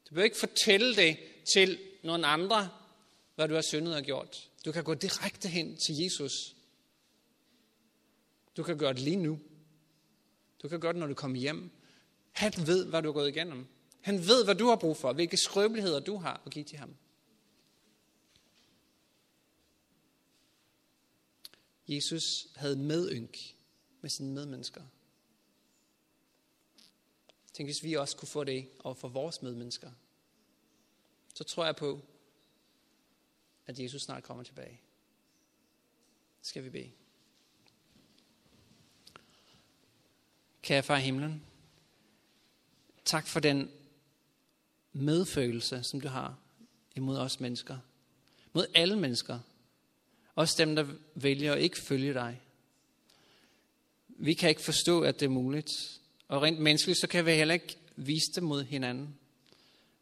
Du 0.04 0.08
behøver 0.08 0.24
ikke 0.24 0.38
fortælle 0.38 0.96
det 0.96 1.18
til 1.54 1.78
nogen 2.02 2.24
andre, 2.24 2.70
hvad 3.34 3.48
du 3.48 3.54
har 3.54 3.62
syndet 3.62 3.96
og 3.96 4.02
gjort. 4.02 4.49
Du 4.64 4.72
kan 4.72 4.84
gå 4.84 4.94
direkte 4.94 5.48
hen 5.48 5.76
til 5.76 5.96
Jesus. 5.96 6.56
Du 8.56 8.62
kan 8.62 8.78
gøre 8.78 8.92
det 8.92 9.02
lige 9.02 9.16
nu. 9.16 9.40
Du 10.62 10.68
kan 10.68 10.80
gøre 10.80 10.92
det, 10.92 11.00
når 11.00 11.06
du 11.06 11.14
kommer 11.14 11.38
hjem. 11.38 11.70
Han 12.32 12.52
ved, 12.66 12.86
hvad 12.86 13.02
du 13.02 13.08
har 13.08 13.12
gået 13.12 13.28
igennem. 13.28 13.66
Han 14.00 14.18
ved, 14.18 14.44
hvad 14.44 14.54
du 14.54 14.66
har 14.66 14.76
brug 14.76 14.96
for, 14.96 15.12
hvilke 15.12 15.36
skrøbeligheder 15.36 16.00
du 16.00 16.16
har 16.16 16.42
at 16.46 16.52
give 16.52 16.64
til 16.64 16.78
ham. 16.78 16.96
Jesus 21.88 22.46
havde 22.56 22.76
medynk 22.76 23.38
med 24.00 24.10
sine 24.10 24.32
medmennesker. 24.32 24.82
Tænk, 27.52 27.66
hvis 27.66 27.82
vi 27.82 27.94
også 27.94 28.16
kunne 28.16 28.28
få 28.28 28.44
det 28.44 28.68
over 28.84 28.94
for 28.94 29.08
vores 29.08 29.42
medmennesker. 29.42 29.90
Så 31.34 31.44
tror 31.44 31.64
jeg 31.64 31.76
på, 31.76 32.00
at 33.70 33.80
Jesus 33.80 34.02
snart 34.02 34.22
kommer 34.22 34.42
tilbage. 34.42 34.80
Skal 36.42 36.64
vi 36.64 36.70
bede. 36.70 36.90
Kære 40.62 40.82
far 40.82 40.96
i 40.96 41.00
himlen, 41.00 41.42
tak 43.04 43.26
for 43.26 43.40
den 43.40 43.70
medfølelse, 44.92 45.82
som 45.82 46.00
du 46.00 46.08
har 46.08 46.38
imod 46.96 47.18
os 47.18 47.40
mennesker. 47.40 47.78
Mod 48.52 48.66
alle 48.74 48.98
mennesker. 48.98 49.38
Også 50.34 50.54
dem, 50.58 50.76
der 50.76 50.86
vælger 51.14 51.52
at 51.52 51.60
ikke 51.60 51.80
følge 51.80 52.14
dig. 52.14 52.40
Vi 54.08 54.34
kan 54.34 54.48
ikke 54.48 54.62
forstå, 54.62 55.00
at 55.00 55.20
det 55.20 55.26
er 55.26 55.30
muligt. 55.30 55.70
Og 56.28 56.42
rent 56.42 56.58
menneskeligt, 56.58 57.00
så 57.00 57.06
kan 57.06 57.26
vi 57.26 57.32
heller 57.32 57.54
ikke 57.54 57.78
vise 57.96 58.32
det 58.34 58.42
mod 58.42 58.64
hinanden. 58.64 59.18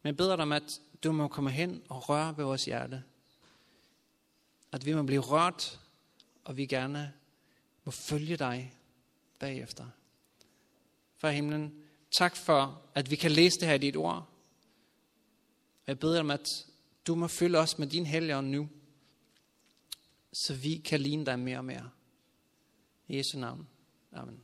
Men 0.01 0.07
jeg 0.07 0.17
beder 0.17 0.35
dig 0.35 0.43
om, 0.43 0.51
at 0.51 0.81
du 1.03 1.11
må 1.11 1.27
komme 1.27 1.51
hen 1.51 1.81
og 1.89 2.09
røre 2.09 2.37
ved 2.37 2.45
vores 2.45 2.65
hjerte 2.65 3.03
at 4.71 4.85
vi 4.85 4.93
må 4.93 5.03
blive 5.03 5.21
rørt, 5.21 5.79
og 6.43 6.57
vi 6.57 6.65
gerne 6.65 7.13
må 7.83 7.91
følge 7.91 8.37
dig 8.37 8.73
bagefter. 9.39 9.85
For 11.17 11.29
himlen, 11.29 11.79
Tak 12.11 12.35
for, 12.35 12.81
at 12.95 13.11
vi 13.11 13.15
kan 13.15 13.31
læse 13.31 13.59
det 13.59 13.67
her 13.67 13.75
i 13.75 13.77
dit 13.77 13.95
ord. 13.95 14.29
Jeg 15.87 15.99
beder 15.99 16.19
om, 16.19 16.31
at 16.31 16.65
du 17.07 17.15
må 17.15 17.27
fylde 17.27 17.59
os 17.59 17.77
med 17.77 17.87
din 17.87 18.05
helligånd 18.05 18.47
nu, 18.47 18.69
så 20.33 20.53
vi 20.53 20.77
kan 20.77 21.01
ligne 21.01 21.25
dig 21.25 21.39
mere 21.39 21.57
og 21.57 21.65
mere. 21.65 21.89
I 23.07 23.17
Jesu 23.17 23.39
navn. 23.39 23.67
Amen. 24.11 24.39